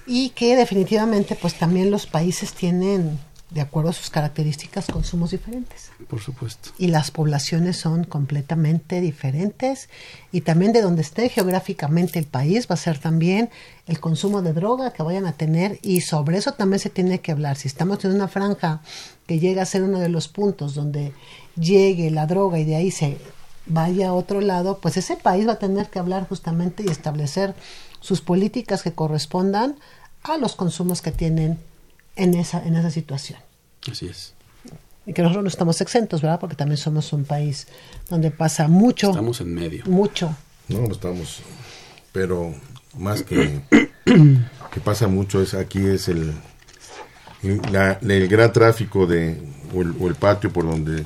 y 0.08 0.30
que 0.32 0.56
definitivamente 0.56 1.38
pues 1.40 1.54
también 1.58 1.92
los 1.92 2.08
países 2.08 2.54
tienen 2.54 3.20
de 3.52 3.60
acuerdo 3.60 3.90
a 3.90 3.94
sus 3.94 4.10
características 4.10 4.88
consumos 4.88 5.32
diferentes. 5.32 5.92
Por 6.08 6.22
supuesto. 6.22 6.70
y 6.78 6.88
las 6.88 7.12
poblaciones 7.12 7.78
son 7.78 8.06
completamente 8.06 9.02
diferentes. 9.02 9.90
Y 10.32 10.42
también 10.42 10.72
de 10.72 10.82
donde 10.82 11.02
esté 11.02 11.28
geográficamente 11.28 12.18
el 12.18 12.26
país 12.26 12.68
va 12.70 12.76
a 12.76 12.78
ser 12.78 12.98
también 12.98 13.50
el 13.88 14.00
consumo 14.00 14.42
de 14.42 14.54
droga 14.54 14.94
que 14.94 15.04
vayan 15.04 15.26
a 15.26 15.34
tener. 15.34 15.80
Y 15.82 16.02
sobre 16.02 16.38
eso 16.38 16.54
también 16.54 16.80
se 16.80 16.90
tiene 16.90 17.20
que 17.20 17.34
hablar. 17.34 17.58
Si 17.58 17.68
estamos 17.68 18.04
en 18.06 18.12
una 18.12 18.30
franja 18.30 18.82
que 19.28 19.40
llega 19.40 19.64
a 19.64 19.66
ser 19.66 19.84
uno 19.84 20.00
de 20.00 20.10
los 20.10 20.30
puntos 20.30 20.74
donde 20.74 21.12
llegue 21.56 22.10
la 22.10 22.28
droga 22.28 22.58
y 22.58 22.64
de 22.64 22.78
ahí 22.78 22.90
se 22.90 23.18
vaya 23.66 24.10
a 24.10 24.14
otro 24.14 24.40
lado, 24.40 24.80
pues 24.80 24.96
ese 24.96 25.18
país 25.18 25.46
va 25.46 25.54
a 25.54 25.60
tener 25.60 25.90
que 25.90 26.00
hablar 26.00 26.28
justamente 26.28 26.84
y 26.84 26.90
establecer 26.90 27.54
sus 28.00 28.22
políticas 28.22 28.82
que 28.82 28.94
correspondan 28.94 29.76
a 30.24 30.38
los 30.38 30.56
consumos 30.56 31.02
que 31.02 31.12
tienen 31.12 31.60
en 32.16 32.34
esa, 32.36 32.64
en 32.66 32.76
esa 32.76 32.92
situación. 32.92 33.40
Así 33.90 34.08
es. 34.08 34.34
Y 35.06 35.14
que 35.14 35.22
nosotros 35.24 35.44
no 35.44 35.50
estamos 35.50 35.82
exentos, 35.82 36.22
¿verdad? 36.22 36.40
Porque 36.40 36.56
también 36.56 36.78
somos 36.78 37.12
un 37.14 37.26
país 37.26 37.68
donde 38.10 38.30
pasa 38.32 38.68
mucho. 38.68 39.10
Estamos 39.10 39.42
en 39.42 39.54
medio. 39.54 39.84
Mucho. 39.88 40.36
No, 40.68 40.82
no 40.82 40.92
estamos. 40.94 41.42
Pero 42.12 42.54
más 42.98 43.24
que, 43.24 43.62
que 44.06 44.80
pasa 44.84 45.08
mucho 45.08 45.42
es 45.42 45.54
aquí 45.56 45.80
es 45.86 46.08
el, 46.08 46.34
la- 47.72 47.98
el 48.02 48.28
gran 48.28 48.52
tráfico 48.54 49.08
de 49.08 49.42
o 49.74 49.82
el, 49.82 49.96
o 50.00 50.08
el 50.08 50.16
patio 50.16 50.52
por 50.54 50.66
donde 50.66 51.04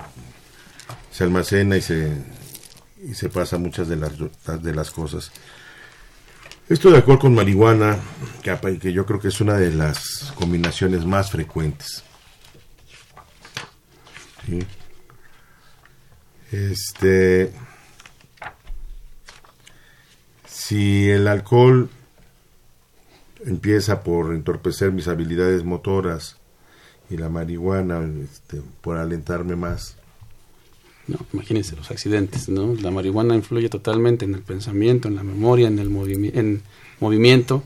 se 1.11 1.23
almacena 1.23 1.77
y 1.77 1.81
se 1.81 2.11
y 3.07 3.13
se 3.13 3.29
pasa 3.29 3.57
muchas 3.59 3.87
de 3.87 3.95
las 3.97 4.13
de 4.61 4.73
las 4.75 4.91
cosas. 4.91 5.31
Esto 6.67 6.89
de 6.89 6.97
alcohol 6.97 7.19
con 7.19 7.35
marihuana, 7.35 7.99
que, 8.41 8.91
yo 8.91 9.05
creo 9.05 9.19
que 9.19 9.27
es 9.27 9.39
una 9.39 9.53
de 9.53 9.71
las 9.71 10.33
combinaciones 10.35 11.05
más 11.05 11.29
frecuentes. 11.29 12.03
Este, 16.51 17.53
si 20.47 21.07
el 21.07 21.27
alcohol 21.27 21.87
empieza 23.45 24.01
por 24.01 24.33
entorpecer 24.33 24.91
mis 24.91 25.07
habilidades 25.07 25.63
motoras 25.63 26.37
y 27.11 27.17
la 27.17 27.29
marihuana 27.29 28.01
este, 28.23 28.63
por 28.81 28.97
alentarme 28.97 29.55
más, 29.55 29.97
No, 31.07 31.17
imagínense 31.33 31.75
los 31.75 31.91
accidentes, 31.91 32.49
¿no? 32.49 32.73
La 32.75 32.89
marihuana 32.89 33.35
influye 33.35 33.69
totalmente 33.69 34.25
en 34.25 34.33
el 34.33 34.41
pensamiento, 34.41 35.07
en 35.07 35.15
la 35.15 35.23
memoria, 35.23 35.67
en 35.67 35.77
el 35.79 35.89
movimi- 35.91 36.31
en 36.35 36.63
movimiento. 36.99 37.61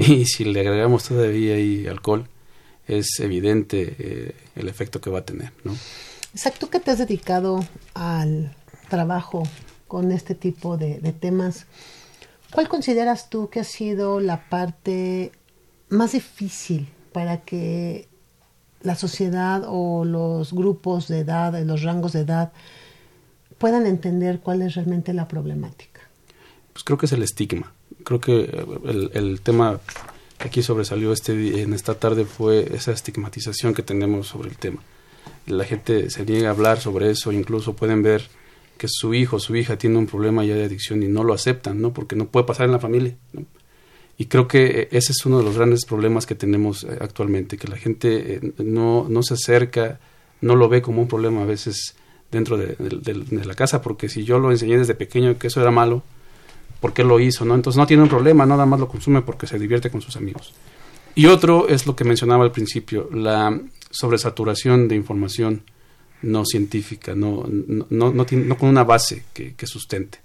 Y 0.00 0.24
si 0.24 0.44
le 0.44 0.60
agregamos 0.60 1.04
todavía 1.04 1.54
ahí 1.56 1.86
alcohol, 1.86 2.26
es 2.86 3.20
evidente 3.20 3.94
eh, 3.98 4.34
el 4.56 4.68
efecto 4.68 5.00
que 5.02 5.10
va 5.10 5.18
a 5.18 5.24
tener, 5.26 5.52
¿no? 5.64 5.74
Isaac, 6.34 6.54
tú 6.58 6.70
que 6.70 6.80
te 6.80 6.90
has 6.90 6.98
dedicado 6.98 7.62
al 7.94 8.54
trabajo 8.88 9.42
con 9.86 10.10
este 10.12 10.34
tipo 10.34 10.78
de, 10.78 10.98
de 11.00 11.12
temas, 11.12 11.66
¿cuál 12.52 12.68
consideras 12.68 13.28
tú 13.28 13.50
que 13.50 13.60
ha 13.60 13.64
sido 13.64 14.20
la 14.20 14.48
parte 14.48 15.32
más 15.90 16.12
difícil 16.12 16.88
para 17.12 17.42
que 17.42 18.08
la 18.80 18.94
sociedad 18.94 19.64
o 19.66 20.04
los 20.04 20.52
grupos 20.52 21.08
de 21.08 21.18
edad, 21.20 21.58
los 21.64 21.82
rangos 21.82 22.12
de 22.12 22.20
edad, 22.20 22.52
puedan 23.58 23.86
entender 23.86 24.40
cuál 24.40 24.62
es 24.62 24.74
realmente 24.74 25.12
la 25.12 25.28
problemática? 25.28 26.00
Pues 26.72 26.84
creo 26.84 26.96
que 26.96 27.06
es 27.06 27.12
el 27.12 27.22
estigma. 27.22 27.72
Creo 28.04 28.20
que 28.20 28.40
eh, 28.42 29.10
el, 29.12 29.40
tema 29.40 29.80
que 30.38 30.48
aquí 30.48 30.62
sobresalió 30.62 31.12
este 31.12 31.62
en 31.62 31.74
esta 31.74 31.94
tarde 31.94 32.24
fue 32.24 32.74
esa 32.74 32.92
estigmatización 32.92 33.74
que 33.74 33.82
tenemos 33.82 34.28
sobre 34.28 34.48
el 34.48 34.56
tema. 34.56 34.82
La 35.46 35.64
gente 35.64 36.10
se 36.10 36.24
niega 36.24 36.48
a 36.48 36.52
hablar 36.52 36.80
sobre 36.80 37.10
eso, 37.10 37.32
incluso 37.32 37.74
pueden 37.74 38.02
ver 38.02 38.28
que 38.76 38.86
su 38.88 39.12
hijo 39.12 39.36
o 39.36 39.40
su 39.40 39.56
hija 39.56 39.76
tiene 39.76 39.98
un 39.98 40.06
problema 40.06 40.44
ya 40.44 40.54
de 40.54 40.64
adicción 40.64 41.02
y 41.02 41.08
no 41.08 41.24
lo 41.24 41.34
aceptan, 41.34 41.80
¿no? 41.80 41.92
Porque 41.92 42.14
no 42.14 42.28
puede 42.28 42.46
pasar 42.46 42.66
en 42.66 42.72
la 42.72 42.78
familia. 42.78 43.16
Y 44.16 44.26
creo 44.26 44.46
que 44.46 44.66
eh, 44.66 44.88
ese 44.92 45.12
es 45.12 45.26
uno 45.26 45.38
de 45.38 45.44
los 45.44 45.56
grandes 45.56 45.84
problemas 45.84 46.26
que 46.26 46.34
tenemos 46.34 46.84
eh, 46.84 46.96
actualmente, 47.00 47.56
que 47.56 47.68
la 47.68 47.76
gente 47.76 48.54
no, 48.58 49.06
no 49.08 49.22
se 49.22 49.34
acerca, 49.34 49.98
no 50.40 50.54
lo 50.54 50.68
ve 50.68 50.80
como 50.80 51.02
un 51.02 51.08
problema 51.08 51.42
a 51.42 51.46
veces 51.46 51.96
dentro 52.30 52.56
de, 52.56 52.76
la 53.44 53.54
casa, 53.54 53.80
porque 53.80 54.08
si 54.08 54.24
yo 54.24 54.38
lo 54.38 54.50
enseñé 54.50 54.78
desde 54.78 54.94
pequeño 54.94 55.38
que 55.38 55.46
eso 55.46 55.60
era 55.60 55.70
malo, 55.70 56.02
¿por 56.80 56.92
qué 56.92 57.04
lo 57.04 57.20
hizo? 57.20 57.44
¿no? 57.44 57.54
Entonces 57.54 57.78
no 57.78 57.86
tiene 57.86 58.02
un 58.02 58.08
problema, 58.08 58.46
nada 58.46 58.66
más 58.66 58.80
lo 58.80 58.88
consume 58.88 59.22
porque 59.22 59.46
se 59.46 59.58
divierte 59.58 59.90
con 59.90 60.02
sus 60.02 60.16
amigos. 60.16 60.52
Y 61.14 61.26
otro 61.26 61.68
es 61.68 61.86
lo 61.86 61.96
que 61.96 62.04
mencionaba 62.04 62.44
al 62.44 62.52
principio, 62.52 63.08
la 63.12 63.58
sobresaturación 63.90 64.88
de 64.88 64.96
información 64.96 65.62
no 66.22 66.44
científica, 66.44 67.14
no, 67.14 67.44
no, 67.48 68.12
no, 68.12 68.56
con 68.56 68.68
una 68.68 68.84
base 68.84 69.24
que, 69.32 69.54
que 69.54 69.66
sustente. 69.66 70.20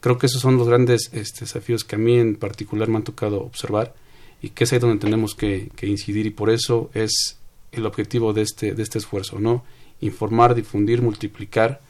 Creo 0.00 0.18
que 0.18 0.26
esos 0.26 0.40
son 0.40 0.56
los 0.56 0.68
grandes 0.68 1.10
este, 1.12 1.40
desafíos 1.40 1.84
que 1.84 1.96
a 1.96 1.98
mí 1.98 2.18
en 2.18 2.36
particular 2.36 2.88
me 2.88 2.96
han 2.96 3.04
tocado 3.04 3.40
observar 3.40 3.94
y 4.42 4.50
que 4.50 4.64
es 4.64 4.72
ahí 4.72 4.78
donde 4.78 4.98
tenemos 4.98 5.34
que, 5.34 5.70
que 5.76 5.86
incidir 5.86 6.26
y 6.26 6.30
por 6.30 6.50
eso 6.50 6.90
es 6.94 7.38
el 7.72 7.86
objetivo 7.86 8.32
de 8.32 8.42
este, 8.42 8.74
de 8.74 8.82
este 8.82 8.98
esfuerzo, 8.98 9.40
¿no? 9.40 9.64
Informar, 10.04 10.54
difundir, 10.54 11.02
multiplicar 11.02 11.80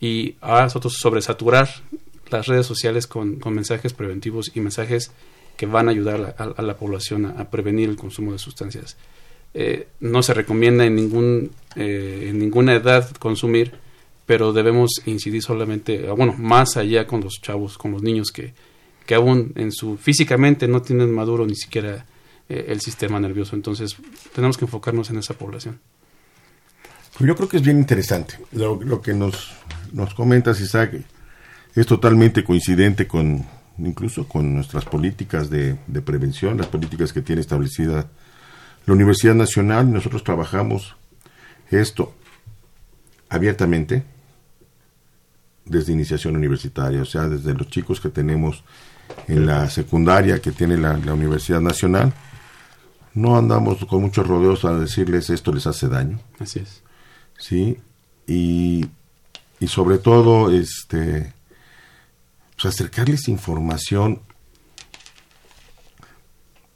y 0.00 0.36
a 0.40 0.62
nosotros 0.62 0.94
sobresaturar 0.98 1.68
las 2.30 2.46
redes 2.46 2.66
sociales 2.66 3.06
con, 3.06 3.38
mensajes 3.52 3.92
preventivos 3.92 4.50
y 4.54 4.60
mensajes 4.60 5.10
que 5.56 5.66
van 5.66 5.88
a 5.88 5.90
ayudar 5.92 6.34
a, 6.38 6.62
la- 6.62 6.76
población 6.76 7.26
a, 7.26 7.30
a 7.40 7.50
prevenir 7.50 7.88
el 7.88 7.96
consumo 7.96 8.32
de 8.32 8.38
sustancias. 8.38 8.96
Eh, 9.54 9.86
no 10.00 10.22
se 10.22 10.32
recomienda 10.32 10.84
en, 10.86 10.94
ningún, 10.96 11.50
eh, 11.76 12.28
en 12.30 12.38
ninguna 12.38 12.74
edad 12.74 13.10
consumir, 13.18 13.72
pero 14.24 14.52
debemos 14.52 14.90
incidir 15.04 15.42
solamente, 15.42 16.06
ah, 16.08 16.12
bueno, 16.12 16.34
más 16.38 16.76
allá 16.76 17.06
con 17.06 17.20
los 17.20 17.34
chavos, 17.42 17.76
con 17.76 17.92
los 17.92 18.02
niños 18.02 18.30
que, 18.32 18.54
que 19.04 19.14
aún 19.14 19.52
en 19.56 19.70
su 19.72 19.98
físicamente 19.98 20.66
no 20.68 20.80
tienen 20.80 21.12
maduro 21.12 21.46
ni 21.46 21.54
siquiera 21.54 22.06
eh, 22.48 22.64
el 22.68 22.80
sistema 22.80 23.20
nervioso. 23.20 23.54
Entonces, 23.56 23.94
tenemos 24.34 24.56
que 24.56 24.64
enfocarnos 24.64 25.10
en 25.10 25.18
esa 25.18 25.34
población. 25.34 25.78
Pues 27.16 27.28
yo 27.28 27.36
creo 27.36 27.48
que 27.48 27.58
es 27.58 27.62
bien 27.62 27.78
interesante. 27.78 28.38
Lo, 28.52 29.02
que 29.02 29.14
nos, 29.14 29.52
nos 29.92 30.14
comentas, 30.14 30.60
Isaac, 30.60 30.94
es 31.74 31.86
totalmente 31.86 32.44
coincidente 32.44 33.06
con 33.06 33.44
incluso 33.78 34.28
con 34.28 34.54
nuestras 34.54 34.84
políticas 34.84 35.48
de, 35.48 35.78
de 35.86 36.02
prevención, 36.02 36.58
las 36.58 36.66
políticas 36.66 37.12
que 37.12 37.22
tiene 37.22 37.40
establecida 37.40 38.06
la 38.86 38.94
Universidad 38.94 39.34
Nacional. 39.34 39.90
Nosotros 39.92 40.24
trabajamos 40.24 40.96
esto 41.70 42.14
abiertamente 43.28 44.04
desde 45.64 45.92
iniciación 45.92 46.36
universitaria, 46.36 47.02
o 47.02 47.06
sea, 47.06 47.28
desde 47.28 47.54
los 47.54 47.68
chicos 47.68 48.00
que 48.00 48.08
tenemos 48.08 48.64
en 49.28 49.46
la 49.46 49.68
secundaria 49.70 50.40
que 50.40 50.52
tiene 50.52 50.76
la, 50.76 50.96
la 50.98 51.14
Universidad 51.14 51.60
Nacional. 51.60 52.12
No 53.14 53.36
andamos 53.36 53.84
con 53.84 54.02
muchos 54.02 54.26
rodeos 54.26 54.64
a 54.64 54.74
decirles 54.78 55.30
esto 55.30 55.52
les 55.52 55.66
hace 55.66 55.88
daño. 55.88 56.18
Así 56.38 56.60
es. 56.60 56.82
¿Sí? 57.42 57.76
Y, 58.28 58.86
y 59.58 59.66
sobre 59.66 59.98
todo, 59.98 60.50
este, 60.52 61.32
pues 62.54 62.72
acercarles 62.72 63.26
información 63.28 64.22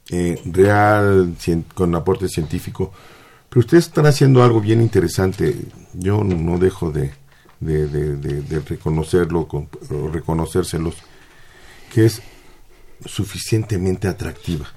eh, 0.09 0.41
real, 0.45 1.35
con 1.73 1.95
aporte 1.95 2.27
científico. 2.27 2.91
Pero 3.49 3.61
ustedes 3.61 3.85
están 3.87 4.05
haciendo 4.05 4.43
algo 4.43 4.59
bien 4.61 4.81
interesante. 4.81 5.55
Yo 5.93 6.23
no, 6.23 6.35
dejo 6.57 6.91
de, 6.91 7.13
de, 7.61 7.87
de- 7.87 8.15
de- 8.17 8.41
de 8.41 8.59
reconocerlo, 8.59 9.47
con- 9.47 9.69
o 9.89 10.09
reconocérselos, 10.09 10.95
que 11.93 12.05
es 12.05 12.21
suficientemente 13.05 14.07
atractiva. 14.07 14.67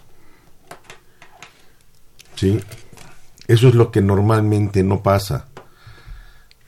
¿Sí? 2.37 2.61
Eso 3.49 3.69
es 3.69 3.75
lo 3.75 3.91
que 3.91 4.01
normalmente 4.01 4.83
no 4.85 5.03
pasa. 5.03 5.49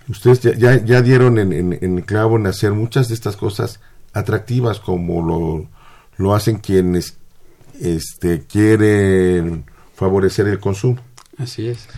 Ustedes 0.09 0.41
ya, 0.41 0.53
ya, 0.55 0.85
ya 0.85 1.03
dieron 1.03 1.39
en, 1.39 1.53
en- 1.53 1.79
en 1.81 2.01
clavo 2.03 2.37
en 2.37 2.47
hacer 2.47 2.73
muchas 2.73 3.09
de 3.09 3.15
estas 3.15 3.37
cosas 3.37 3.81
atractivas 4.13 4.81
como 4.81 5.23
lo, 5.27 5.69
lo 6.17 6.35
hacen 6.35 6.59
quienes 6.59 7.17
este, 7.81 8.43
quieren 8.43 9.65
favorecer 9.95 10.47
el 10.49 10.59
consumo. 10.61 11.01
Así 11.39 11.69
es. 11.69 11.89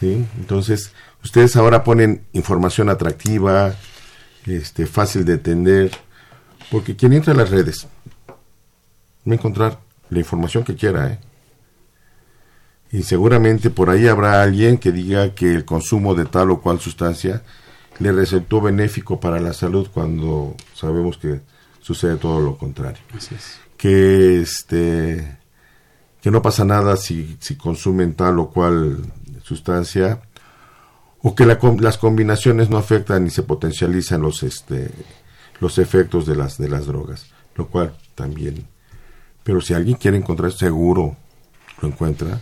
¿sí? 0.00 0.24
Entonces, 0.38 0.92
ustedes 1.24 1.56
ahora 1.56 1.82
ponen 1.82 2.22
información 2.32 2.88
atractiva, 2.88 3.74
este, 4.44 4.86
fácil 4.86 5.24
de 5.24 5.34
entender, 5.34 5.90
porque 6.70 6.94
quien 6.94 7.12
entra 7.14 7.32
a 7.32 7.36
las 7.36 7.50
redes 7.50 7.86
va 8.28 9.32
a 9.32 9.34
encontrar 9.34 9.80
la 10.10 10.18
información 10.20 10.62
que 10.62 10.76
quiera, 10.76 11.08
¿eh? 11.12 11.18
Y 12.92 13.02
seguramente 13.02 13.70
por 13.70 13.90
ahí 13.90 14.06
habrá 14.06 14.42
alguien 14.42 14.78
que 14.78 14.92
diga 14.92 15.34
que 15.34 15.54
el 15.54 15.64
consumo 15.64 16.14
de 16.14 16.24
tal 16.24 16.50
o 16.50 16.60
cual 16.60 16.80
sustancia 16.80 17.42
le 17.98 18.12
resultó 18.12 18.60
benéfico 18.60 19.18
para 19.18 19.40
la 19.40 19.52
salud 19.52 19.88
cuando 19.92 20.54
sabemos 20.74 21.18
que 21.18 21.40
sucede 21.80 22.16
todo 22.16 22.40
lo 22.40 22.56
contrario. 22.56 23.02
Así 23.14 23.34
es. 23.34 23.58
Que 23.76 24.40
este 24.40 25.38
que 26.20 26.30
no 26.30 26.42
pasa 26.42 26.64
nada 26.64 26.96
si, 26.96 27.36
si 27.40 27.56
consumen 27.56 28.14
tal 28.14 28.38
o 28.38 28.50
cual 28.50 29.12
sustancia 29.42 30.20
o 31.22 31.34
que 31.34 31.46
la 31.46 31.58
las 31.78 31.98
combinaciones 31.98 32.68
no 32.70 32.78
afectan 32.78 33.24
ni 33.24 33.30
se 33.30 33.42
potencializan 33.42 34.22
los 34.22 34.42
este 34.42 34.90
los 35.60 35.78
efectos 35.78 36.26
de 36.26 36.36
las 36.36 36.58
de 36.58 36.68
las 36.68 36.86
drogas, 36.86 37.26
lo 37.54 37.68
cual 37.68 37.96
también. 38.14 38.66
Pero 39.42 39.60
si 39.60 39.74
alguien 39.74 39.96
quiere 39.96 40.16
encontrar 40.16 40.52
seguro 40.52 41.16
lo 41.80 41.88
encuentra 41.88 42.40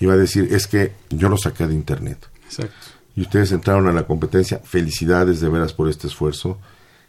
y 0.00 0.06
va 0.06 0.14
a 0.14 0.18
decir 0.18 0.48
es 0.52 0.66
que 0.66 0.92
yo 1.10 1.28
lo 1.28 1.36
saqué 1.36 1.66
de 1.66 1.74
internet. 1.74 2.28
Exacto. 2.44 2.74
y 3.16 3.22
ustedes 3.22 3.52
entraron 3.52 3.88
a 3.88 3.92
la 3.92 4.06
competencia. 4.06 4.58
Felicidades 4.58 5.40
de 5.40 5.48
veras 5.48 5.72
por 5.72 5.88
este 5.88 6.06
esfuerzo. 6.06 6.58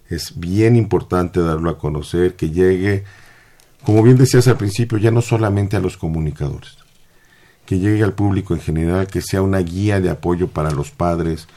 Es 0.10 0.40
bien 0.40 0.76
importante 0.76 1.40
darlo 1.40 1.70
a 1.70 1.78
conocer, 1.78 2.36
que 2.36 2.52
llegue, 2.52 3.04
como 3.84 4.04
bien 4.04 4.18
decías 4.18 4.48
al 4.48 4.58
principio, 4.58 4.98
ya 4.98 5.12
no 5.12 5.22
solamente 5.22 5.76
a 5.76 5.80
los 5.80 5.98
comunicadores, 5.98 6.78
que 7.66 7.80
llegue 7.80 8.04
al 8.04 8.14
público 8.14 8.54
en 8.54 8.62
general, 8.62 9.08
que 9.08 9.22
sea 9.22 9.42
una 9.42 9.60
guía 9.60 10.00
de 10.00 10.12
apoyo 10.12 10.48
para 10.48 10.70
los 10.70 10.92
padres, 10.92 11.48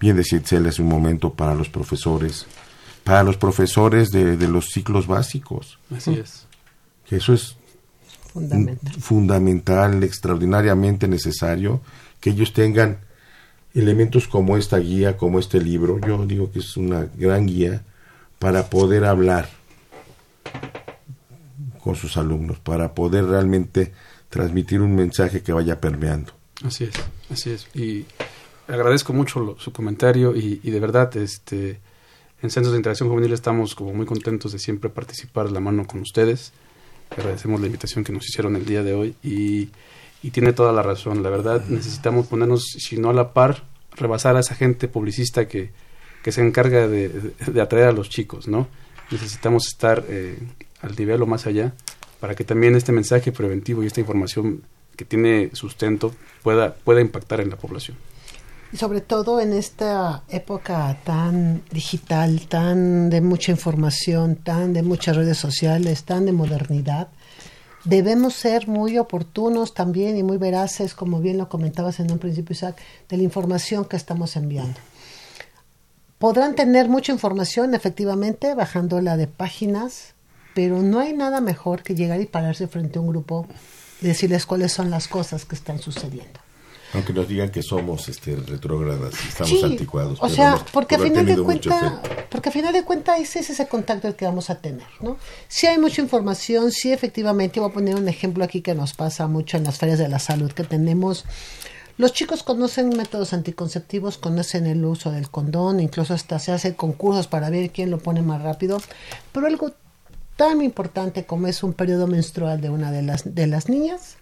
bien 0.00 0.16
decía 0.16 0.40
hace 0.66 0.80
un 0.82 0.88
momento, 0.88 1.34
para 1.34 1.54
los 1.54 1.68
profesores, 1.68 2.46
para 3.04 3.22
los 3.22 3.36
profesores 3.36 4.08
de, 4.10 4.38
de 4.38 4.48
los 4.48 4.70
ciclos 4.70 5.06
básicos. 5.06 5.78
Así 5.94 6.14
es. 6.14 6.46
Que 7.06 7.16
eso 7.16 7.34
es 7.34 7.56
Fundamental. 8.32 8.94
fundamental, 9.00 10.02
extraordinariamente 10.04 11.08
necesario, 11.08 11.80
que 12.20 12.30
ellos 12.30 12.52
tengan 12.52 12.98
elementos 13.74 14.28
como 14.28 14.56
esta 14.56 14.78
guía, 14.78 15.16
como 15.16 15.38
este 15.38 15.60
libro. 15.60 15.98
Yo 16.06 16.24
digo 16.26 16.50
que 16.52 16.60
es 16.60 16.76
una 16.76 17.06
gran 17.16 17.46
guía 17.46 17.82
para 18.38 18.68
poder 18.70 19.04
hablar 19.04 19.48
con 21.82 21.96
sus 21.96 22.16
alumnos, 22.16 22.58
para 22.58 22.94
poder 22.94 23.24
realmente 23.26 23.92
transmitir 24.28 24.80
un 24.80 24.94
mensaje 24.94 25.42
que 25.42 25.52
vaya 25.52 25.80
permeando. 25.80 26.32
Así 26.64 26.84
es, 26.84 26.94
así 27.30 27.50
es. 27.50 27.66
Y 27.74 28.04
agradezco 28.68 29.12
mucho 29.12 29.40
lo- 29.40 29.58
su 29.58 29.72
comentario 29.72 30.36
y, 30.36 30.60
y 30.62 30.70
de 30.70 30.80
verdad, 30.80 31.16
este, 31.16 31.80
en 32.42 32.50
Centros 32.50 32.72
de 32.72 32.78
Interacción 32.78 33.08
Juvenil 33.08 33.32
estamos 33.32 33.74
como 33.74 33.92
muy 33.94 34.06
contentos 34.06 34.52
de 34.52 34.58
siempre 34.58 34.90
participar 34.90 35.46
de 35.46 35.52
la 35.52 35.60
mano 35.60 35.86
con 35.86 36.00
ustedes. 36.00 36.52
Agradecemos 37.10 37.60
la 37.60 37.66
invitación 37.66 38.04
que 38.04 38.12
nos 38.12 38.26
hicieron 38.28 38.56
el 38.56 38.64
día 38.64 38.82
de 38.82 38.94
hoy 38.94 39.14
y, 39.22 39.68
y 40.22 40.30
tiene 40.30 40.52
toda 40.52 40.72
la 40.72 40.82
razón. 40.82 41.22
La 41.22 41.30
verdad, 41.30 41.64
necesitamos 41.68 42.26
ponernos, 42.26 42.64
si 42.78 42.96
no 42.98 43.10
a 43.10 43.12
la 43.12 43.32
par, 43.32 43.64
rebasar 43.96 44.36
a 44.36 44.40
esa 44.40 44.54
gente 44.54 44.86
publicista 44.88 45.48
que, 45.48 45.70
que 46.22 46.32
se 46.32 46.40
encarga 46.40 46.86
de, 46.88 47.08
de- 47.08 47.60
atraer 47.60 47.88
a 47.88 47.92
los 47.92 48.08
chicos, 48.10 48.46
¿no? 48.48 48.68
Necesitamos 49.10 49.66
estar 49.66 50.04
eh, 50.08 50.38
al 50.82 50.94
nivel 50.96 51.20
o 51.22 51.26
más 51.26 51.46
allá 51.46 51.74
para 52.20 52.34
que 52.34 52.44
también 52.44 52.76
este 52.76 52.92
mensaje 52.92 53.32
preventivo 53.32 53.82
y 53.82 53.86
esta 53.86 54.00
información 54.00 54.62
que 54.96 55.04
tiene 55.04 55.50
sustento 55.54 56.14
pueda, 56.42 56.74
pueda 56.74 57.00
impactar 57.00 57.40
en 57.40 57.50
la 57.50 57.56
población. 57.56 57.96
Y 58.72 58.76
sobre 58.76 59.00
todo 59.00 59.40
en 59.40 59.52
esta 59.52 60.22
época 60.28 60.96
tan 61.04 61.62
digital, 61.72 62.46
tan 62.48 63.10
de 63.10 63.20
mucha 63.20 63.50
información, 63.50 64.36
tan 64.36 64.72
de 64.72 64.82
muchas 64.82 65.16
redes 65.16 65.38
sociales, 65.38 66.04
tan 66.04 66.24
de 66.24 66.32
modernidad, 66.32 67.08
debemos 67.84 68.34
ser 68.34 68.68
muy 68.68 68.96
oportunos 68.98 69.74
también 69.74 70.16
y 70.16 70.22
muy 70.22 70.36
veraces, 70.36 70.94
como 70.94 71.20
bien 71.20 71.36
lo 71.36 71.48
comentabas 71.48 71.98
en 71.98 72.12
un 72.12 72.18
principio, 72.18 72.52
Isaac, 72.52 72.76
de 73.08 73.16
la 73.16 73.22
información 73.24 73.84
que 73.84 73.96
estamos 73.96 74.36
enviando. 74.36 74.78
Podrán 76.18 76.54
tener 76.54 76.88
mucha 76.88 77.12
información, 77.12 77.74
efectivamente, 77.74 78.54
bajándola 78.54 79.16
de 79.16 79.26
páginas, 79.26 80.14
pero 80.54 80.82
no 80.82 81.00
hay 81.00 81.12
nada 81.12 81.40
mejor 81.40 81.82
que 81.82 81.94
llegar 81.94 82.20
y 82.20 82.26
pararse 82.26 82.68
frente 82.68 82.98
a 82.98 83.02
un 83.02 83.08
grupo 83.08 83.46
y 84.00 84.06
decirles 84.06 84.46
cuáles 84.46 84.72
son 84.72 84.90
las 84.90 85.08
cosas 85.08 85.44
que 85.44 85.54
están 85.54 85.78
sucediendo. 85.78 86.40
Aunque 86.92 87.12
nos 87.12 87.28
digan 87.28 87.50
que 87.50 87.62
somos 87.62 88.08
este, 88.08 88.34
retrógradas 88.36 89.14
y 89.24 89.28
estamos 89.28 89.50
Sí, 89.50 89.62
anticuados. 89.62 90.18
O 90.20 90.28
sea, 90.28 90.64
porque 90.72 90.96
a 90.96 90.98
final 90.98 91.24
de 91.24 91.36
cuenta, 91.36 92.02
porque 92.30 92.48
a 92.48 92.52
final 92.52 92.72
de 92.72 92.84
cuenta 92.84 93.16
ese 93.18 93.40
es 93.40 93.50
ese 93.50 93.68
contacto 93.68 94.08
el 94.08 94.14
que 94.16 94.24
vamos 94.24 94.50
a 94.50 94.56
tener, 94.56 94.86
¿no? 95.00 95.16
Si 95.46 95.66
hay 95.66 95.78
mucha 95.78 96.02
información, 96.02 96.72
sí 96.72 96.92
efectivamente, 96.92 97.60
voy 97.60 97.70
a 97.70 97.72
poner 97.72 97.94
un 97.94 98.08
ejemplo 98.08 98.42
aquí 98.42 98.60
que 98.60 98.74
nos 98.74 98.92
pasa 98.94 99.28
mucho 99.28 99.56
en 99.56 99.64
las 99.64 99.78
ferias 99.78 99.98
de 99.98 100.08
la 100.08 100.18
salud 100.18 100.50
que 100.52 100.64
tenemos. 100.64 101.24
Los 101.96 102.12
chicos 102.12 102.42
conocen 102.42 102.88
métodos 102.96 103.34
anticonceptivos, 103.34 104.16
conocen 104.16 104.66
el 104.66 104.84
uso 104.84 105.12
del 105.12 105.30
condón, 105.30 105.80
incluso 105.80 106.14
hasta 106.14 106.38
se 106.38 106.50
hacen 106.50 106.74
concursos 106.74 107.26
para 107.26 107.50
ver 107.50 107.70
quién 107.70 107.90
lo 107.90 107.98
pone 107.98 108.22
más 108.22 108.42
rápido, 108.42 108.80
pero 109.32 109.46
algo 109.46 109.72
tan 110.36 110.62
importante 110.62 111.26
como 111.26 111.46
es 111.46 111.62
un 111.62 111.74
periodo 111.74 112.06
menstrual 112.06 112.62
de 112.62 112.70
una 112.70 112.90
de 112.90 113.02
las 113.02 113.34
de 113.34 113.46
las 113.46 113.68
niñas, 113.68 114.16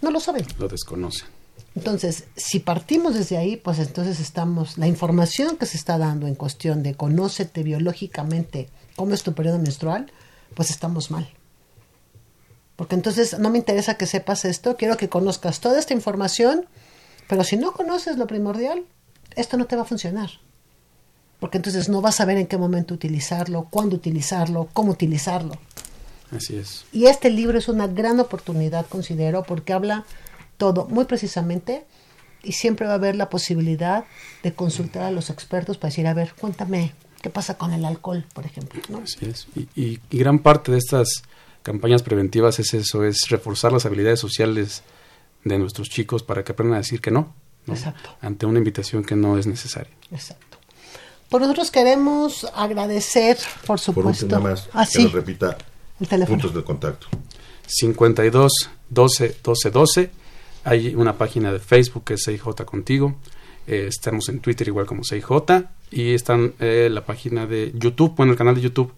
no 0.00 0.12
lo 0.12 0.20
saben. 0.20 0.46
Lo 0.58 0.68
desconocen. 0.68 1.33
Entonces, 1.76 2.24
si 2.36 2.60
partimos 2.60 3.14
desde 3.14 3.36
ahí, 3.36 3.56
pues 3.56 3.80
entonces 3.80 4.20
estamos, 4.20 4.78
la 4.78 4.86
información 4.86 5.56
que 5.56 5.66
se 5.66 5.76
está 5.76 5.98
dando 5.98 6.28
en 6.28 6.36
cuestión 6.36 6.82
de 6.82 6.94
conócete 6.94 7.62
biológicamente 7.64 8.68
cómo 8.94 9.12
es 9.12 9.24
tu 9.24 9.34
periodo 9.34 9.58
menstrual, 9.58 10.12
pues 10.54 10.70
estamos 10.70 11.10
mal. 11.10 11.28
Porque 12.76 12.94
entonces 12.94 13.38
no 13.38 13.50
me 13.50 13.58
interesa 13.58 13.96
que 13.96 14.06
sepas 14.06 14.44
esto, 14.44 14.76
quiero 14.76 14.96
que 14.96 15.08
conozcas 15.08 15.60
toda 15.60 15.78
esta 15.78 15.94
información, 15.94 16.66
pero 17.28 17.42
si 17.42 17.56
no 17.56 17.72
conoces 17.72 18.18
lo 18.18 18.26
primordial, 18.26 18.84
esto 19.34 19.56
no 19.56 19.66
te 19.66 19.76
va 19.76 19.82
a 19.82 19.86
funcionar. 19.86 20.30
Porque 21.40 21.58
entonces 21.58 21.88
no 21.88 22.00
vas 22.00 22.14
a 22.14 22.18
saber 22.18 22.38
en 22.38 22.46
qué 22.46 22.56
momento 22.56 22.94
utilizarlo, 22.94 23.66
cuándo 23.68 23.96
utilizarlo, 23.96 24.68
cómo 24.72 24.92
utilizarlo. 24.92 25.58
Así 26.30 26.56
es. 26.56 26.84
Y 26.92 27.06
este 27.06 27.30
libro 27.30 27.58
es 27.58 27.68
una 27.68 27.86
gran 27.86 28.18
oportunidad, 28.18 28.86
considero, 28.86 29.42
porque 29.42 29.72
habla 29.72 30.04
todo 30.56 30.86
muy 30.86 31.04
precisamente 31.04 31.84
y 32.42 32.52
siempre 32.52 32.86
va 32.86 32.92
a 32.92 32.96
haber 32.96 33.16
la 33.16 33.30
posibilidad 33.30 34.04
de 34.42 34.54
consultar 34.54 35.02
a 35.04 35.10
los 35.10 35.30
expertos 35.30 35.78
para 35.78 35.90
decir, 35.90 36.06
a 36.06 36.14
ver, 36.14 36.34
cuéntame, 36.38 36.92
¿qué 37.22 37.30
pasa 37.30 37.56
con 37.56 37.72
el 37.72 37.84
alcohol, 37.84 38.24
por 38.34 38.44
ejemplo? 38.46 38.80
¿no? 38.88 38.98
Así 38.98 39.24
es. 39.26 39.46
Y, 39.56 39.68
y- 39.80 40.00
y 40.10 40.18
gran 40.18 40.38
parte 40.40 40.70
de 40.72 40.78
estas 40.78 41.22
campañas 41.62 42.02
preventivas 42.02 42.58
es 42.58 42.74
eso, 42.74 43.04
es 43.04 43.28
reforzar 43.30 43.72
las 43.72 43.86
habilidades 43.86 44.20
sociales 44.20 44.82
de 45.44 45.58
nuestros 45.58 45.88
chicos 45.88 46.22
para 46.22 46.44
que 46.44 46.52
aprendan 46.52 46.74
a 46.74 46.78
decir 46.82 47.00
que 47.00 47.10
no, 47.10 47.32
¿no? 47.66 47.74
Exacto. 47.74 48.10
ante 48.20 48.44
una 48.44 48.58
invitación 48.58 49.04
que 49.04 49.16
no 49.16 49.38
es 49.38 49.46
necesaria. 49.46 49.92
Exacto. 50.10 50.58
Por 51.30 51.40
nosotros 51.40 51.70
queremos 51.70 52.46
agradecer, 52.54 53.38
por 53.60 53.66
Por 53.66 53.80
supuesto. 53.80 54.26
nada 54.26 54.40
más, 54.40 54.68
Ah, 54.74 54.86
que 54.90 55.02
nos 55.02 55.12
repita 55.12 55.56
el 55.98 56.06
teléfono. 56.06 56.36
puntos 56.38 56.54
de 56.54 56.62
contacto. 56.62 57.06
52 57.66 58.52
12 58.90 59.36
12 59.42 59.70
12. 59.70 60.10
Hay 60.64 60.94
una 60.94 61.16
página 61.18 61.52
de 61.52 61.60
Facebook 61.60 62.04
que 62.04 62.14
es 62.14 62.26
6J 62.26 62.64
Contigo. 62.64 63.16
Eh, 63.66 63.86
estamos 63.88 64.28
en 64.28 64.40
Twitter 64.40 64.68
igual 64.68 64.86
como 64.86 65.02
6J. 65.02 65.68
Y 65.90 66.14
están 66.14 66.54
eh, 66.58 66.88
la 66.90 67.04
página 67.04 67.46
de 67.46 67.72
YouTube, 67.74 68.14
bueno, 68.16 68.32
el 68.32 68.38
canal 68.38 68.54
de 68.54 68.62
YouTube, 68.62 68.92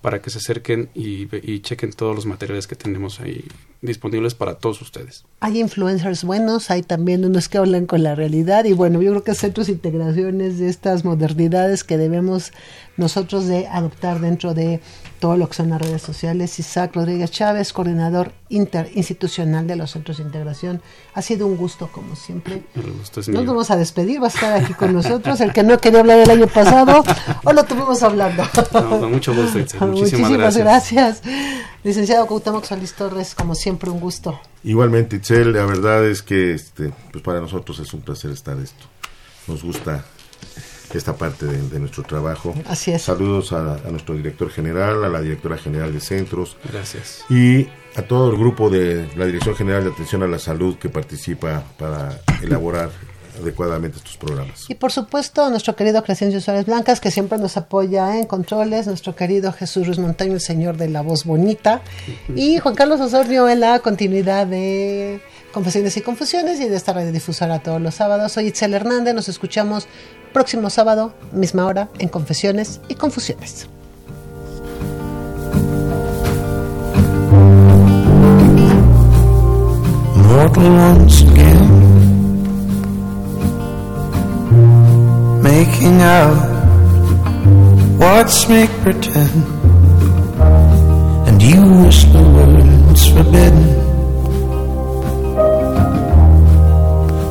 para 0.00 0.20
que 0.20 0.30
se 0.30 0.38
acerquen 0.38 0.90
y, 0.94 1.26
y 1.50 1.60
chequen 1.60 1.92
todos 1.92 2.14
los 2.14 2.26
materiales 2.26 2.66
que 2.66 2.76
tenemos 2.76 3.20
ahí 3.20 3.44
disponibles 3.82 4.34
para 4.34 4.54
todos 4.54 4.80
ustedes. 4.82 5.24
Hay 5.40 5.60
influencers 5.60 6.24
buenos, 6.24 6.70
hay 6.70 6.82
también 6.82 7.24
unos 7.24 7.48
que 7.48 7.58
hablan 7.58 7.86
con 7.86 8.02
la 8.02 8.14
realidad 8.14 8.64
y 8.64 8.72
bueno, 8.72 9.02
yo 9.02 9.10
creo 9.10 9.24
que 9.24 9.34
centros 9.34 9.66
de 9.66 9.74
integraciones 9.74 10.58
de 10.58 10.68
estas 10.68 11.04
modernidades 11.04 11.84
que 11.84 11.98
debemos 11.98 12.52
nosotros 12.96 13.46
de 13.46 13.66
adoptar 13.66 14.20
dentro 14.20 14.54
de 14.54 14.80
todo 15.20 15.36
lo 15.36 15.48
que 15.48 15.54
son 15.54 15.70
las 15.70 15.80
redes 15.80 16.02
sociales. 16.02 16.58
Isaac 16.58 16.94
Rodríguez 16.94 17.30
Chávez, 17.30 17.72
coordinador 17.72 18.32
interinstitucional 18.48 19.66
de 19.66 19.76
los 19.76 19.90
centros 19.90 20.18
de 20.18 20.24
integración. 20.24 20.80
Ha 21.14 21.22
sido 21.22 21.46
un 21.46 21.56
gusto 21.56 21.88
como 21.90 22.16
siempre. 22.16 22.62
Es 22.74 23.28
Nos 23.28 23.46
vamos 23.46 23.70
a 23.70 23.76
despedir, 23.76 24.22
va 24.22 24.26
a 24.26 24.28
estar 24.28 24.52
aquí 24.52 24.74
con 24.74 24.92
nosotros. 24.92 25.40
El 25.40 25.52
que 25.52 25.62
no 25.62 25.78
quería 25.78 26.00
hablar 26.00 26.18
el 26.20 26.30
año 26.30 26.46
pasado, 26.46 27.04
o 27.44 27.52
lo 27.52 27.64
tuvimos 27.64 28.02
hablando. 28.02 28.44
No, 28.72 29.00
con 29.00 29.12
mucho 29.12 29.34
gusto. 29.34 29.58
Muchísimas, 29.86 29.88
Muchísimas 29.88 30.56
gracias. 30.56 31.22
gracias. 31.22 31.22
Licenciado 31.82 32.26
Cuauhtémoc 32.26 32.64
Solís 32.64 32.94
Torres, 32.94 33.34
como 33.34 33.54
siempre, 33.54 33.65
un 33.70 34.00
gusto. 34.00 34.40
Igualmente, 34.64 35.16
Itzel, 35.16 35.52
la 35.52 35.64
verdad 35.66 36.04
es 36.06 36.22
que 36.22 36.52
este, 36.54 36.92
pues 37.12 37.22
para 37.22 37.40
nosotros 37.40 37.78
es 37.78 37.92
un 37.94 38.00
placer 38.00 38.30
estar 38.30 38.58
esto. 38.58 38.84
Nos 39.46 39.62
gusta 39.62 40.04
esta 40.94 41.14
parte 41.16 41.46
de, 41.46 41.68
de 41.68 41.78
nuestro 41.78 42.02
trabajo. 42.04 42.54
Así 42.66 42.90
es. 42.92 43.02
Saludos 43.02 43.52
a, 43.52 43.74
a 43.74 43.90
nuestro 43.90 44.14
director 44.14 44.50
general, 44.50 45.04
a 45.04 45.08
la 45.08 45.20
directora 45.20 45.56
general 45.58 45.92
de 45.92 46.00
centros 46.00 46.56
Gracias. 46.72 47.24
y 47.28 47.68
a 47.96 48.02
todo 48.02 48.30
el 48.30 48.36
grupo 48.38 48.70
de 48.70 49.08
la 49.16 49.26
Dirección 49.26 49.54
General 49.56 49.84
de 49.84 49.90
Atención 49.90 50.22
a 50.22 50.26
la 50.26 50.38
Salud 50.38 50.76
que 50.76 50.88
participa 50.88 51.64
para 51.78 52.20
elaborar 52.42 52.90
adecuadamente 53.40 53.98
estos 53.98 54.16
programas. 54.16 54.64
Y 54.68 54.74
por 54.74 54.92
supuesto, 54.92 55.48
nuestro 55.50 55.76
querido 55.76 56.02
Crescencio 56.02 56.40
Suárez 56.40 56.66
Blancas, 56.66 57.00
que 57.00 57.10
siempre 57.10 57.38
nos 57.38 57.56
apoya 57.56 58.18
en 58.18 58.26
controles, 58.26 58.86
nuestro 58.86 59.14
querido 59.14 59.52
Jesús 59.52 59.86
Ruiz 59.86 59.98
Montaño, 59.98 60.34
el 60.34 60.40
señor 60.40 60.76
de 60.76 60.88
la 60.88 61.02
voz 61.02 61.24
bonita, 61.24 61.82
y 62.34 62.58
Juan 62.58 62.74
Carlos 62.74 63.00
Osornio 63.00 63.48
en 63.48 63.60
la 63.60 63.78
continuidad 63.80 64.46
de 64.46 65.20
Confesiones 65.52 65.96
y 65.96 66.00
Confusiones 66.00 66.60
y 66.60 66.68
de 66.68 66.76
esta 66.76 66.92
radiodifusora 66.92 67.60
todos 67.60 67.80
los 67.80 67.94
sábados. 67.94 68.32
Soy 68.32 68.46
Itzel 68.46 68.74
Hernández, 68.74 69.14
nos 69.14 69.28
escuchamos 69.28 69.86
próximo 70.32 70.70
sábado, 70.70 71.14
misma 71.32 71.66
hora, 71.66 71.88
en 71.98 72.08
Confesiones 72.08 72.80
y 72.88 72.94
Confusiones. 72.94 73.68
mortal 80.36 80.66
once 80.66 81.22
again. 81.22 81.75
Out, 85.86 86.34
what's 87.96 88.48
make 88.48 88.70
pretend? 88.82 89.44
And 91.28 91.40
you 91.40 91.62
whisper 91.84 92.22
words 92.22 93.06
forbidden 93.08 93.66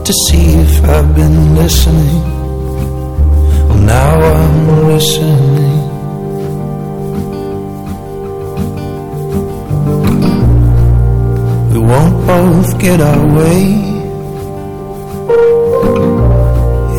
to 0.05 0.13
see 0.29 0.53
if 0.53 0.83
I've 0.85 1.13
been 1.13 1.55
listening. 1.55 2.21
Well, 3.67 3.77
now 3.79 4.21
I'm 4.21 4.87
listening. 4.87 5.81
We 11.73 11.79
won't 11.79 12.25
both 12.25 12.79
get 12.79 13.01
our 13.01 13.35
way. 13.35 13.63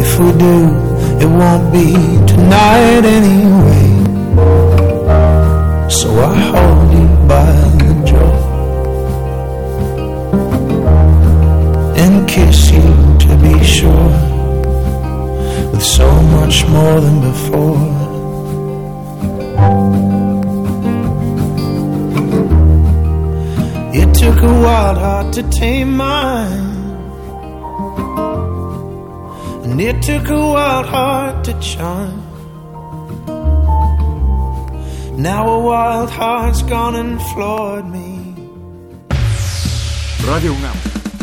If 0.03 0.21
we 0.21 0.33
do, 0.39 0.86
it 1.23 1.27
won't 1.27 1.73
be 1.73 1.93
tonight 2.27 3.05
anyway. 3.19 3.87
So 5.89 6.09
I 6.19 6.35
hold 6.53 6.93
you 6.93 7.09
by 7.33 7.53
the 7.81 7.93
jaw 8.09 8.35
and 12.03 12.29
kiss 12.29 12.71
you 12.71 12.89
to 13.25 13.37
be 13.45 13.65
sure 13.65 14.11
with 15.73 15.83
so 15.83 16.09
much 16.37 16.67
more 16.67 17.01
than 17.01 17.21
before. 17.31 18.07
It 24.01 24.15
took 24.15 24.43
a 24.43 24.53
wild 24.65 24.99
heart 24.99 25.33
to 25.35 25.43
tame 25.45 25.97
mine. 25.97 26.76
And 29.77 29.85
it 29.85 30.01
took 30.01 30.27
a 30.31 30.41
wild 30.41 30.87
heart 30.87 31.45
to 31.45 31.53
charm. 31.61 32.17
Now 35.21 35.47
a 35.47 35.61
wild 35.61 36.09
heart's 36.09 36.63
gone 36.63 36.95
and 36.97 37.21
floored 37.21 37.85
me. 37.85 38.35
Radio 40.27 40.55
UNAM 40.55 40.77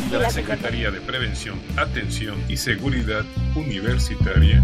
y 0.07 0.17
la 0.19 0.29
Secretaría 0.29 0.91
de 0.91 1.01
Prevención, 1.01 1.59
Atención 1.77 2.43
y 2.47 2.57
Seguridad 2.57 3.25
Universitaria 3.55 4.63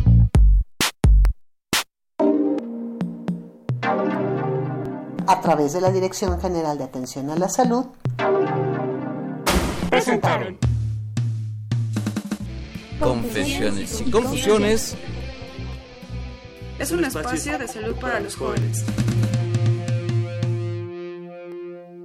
A 5.26 5.42
través 5.42 5.74
de 5.74 5.82
la 5.82 5.92
Dirección 5.92 6.40
General 6.40 6.78
de 6.78 6.84
Atención 6.84 7.32
a 7.32 7.36
la 7.36 7.50
Salud, 7.50 7.88
Presentaron. 9.90 10.68
Confesiones 13.00 14.02
y 14.06 14.12
confusiones. 14.12 14.95
Es 16.78 16.91
un 16.91 17.04
espacio 17.04 17.58
de 17.58 17.68
salud 17.68 17.95
para 17.95 18.20
los 18.20 18.36
jóvenes. 18.36 18.86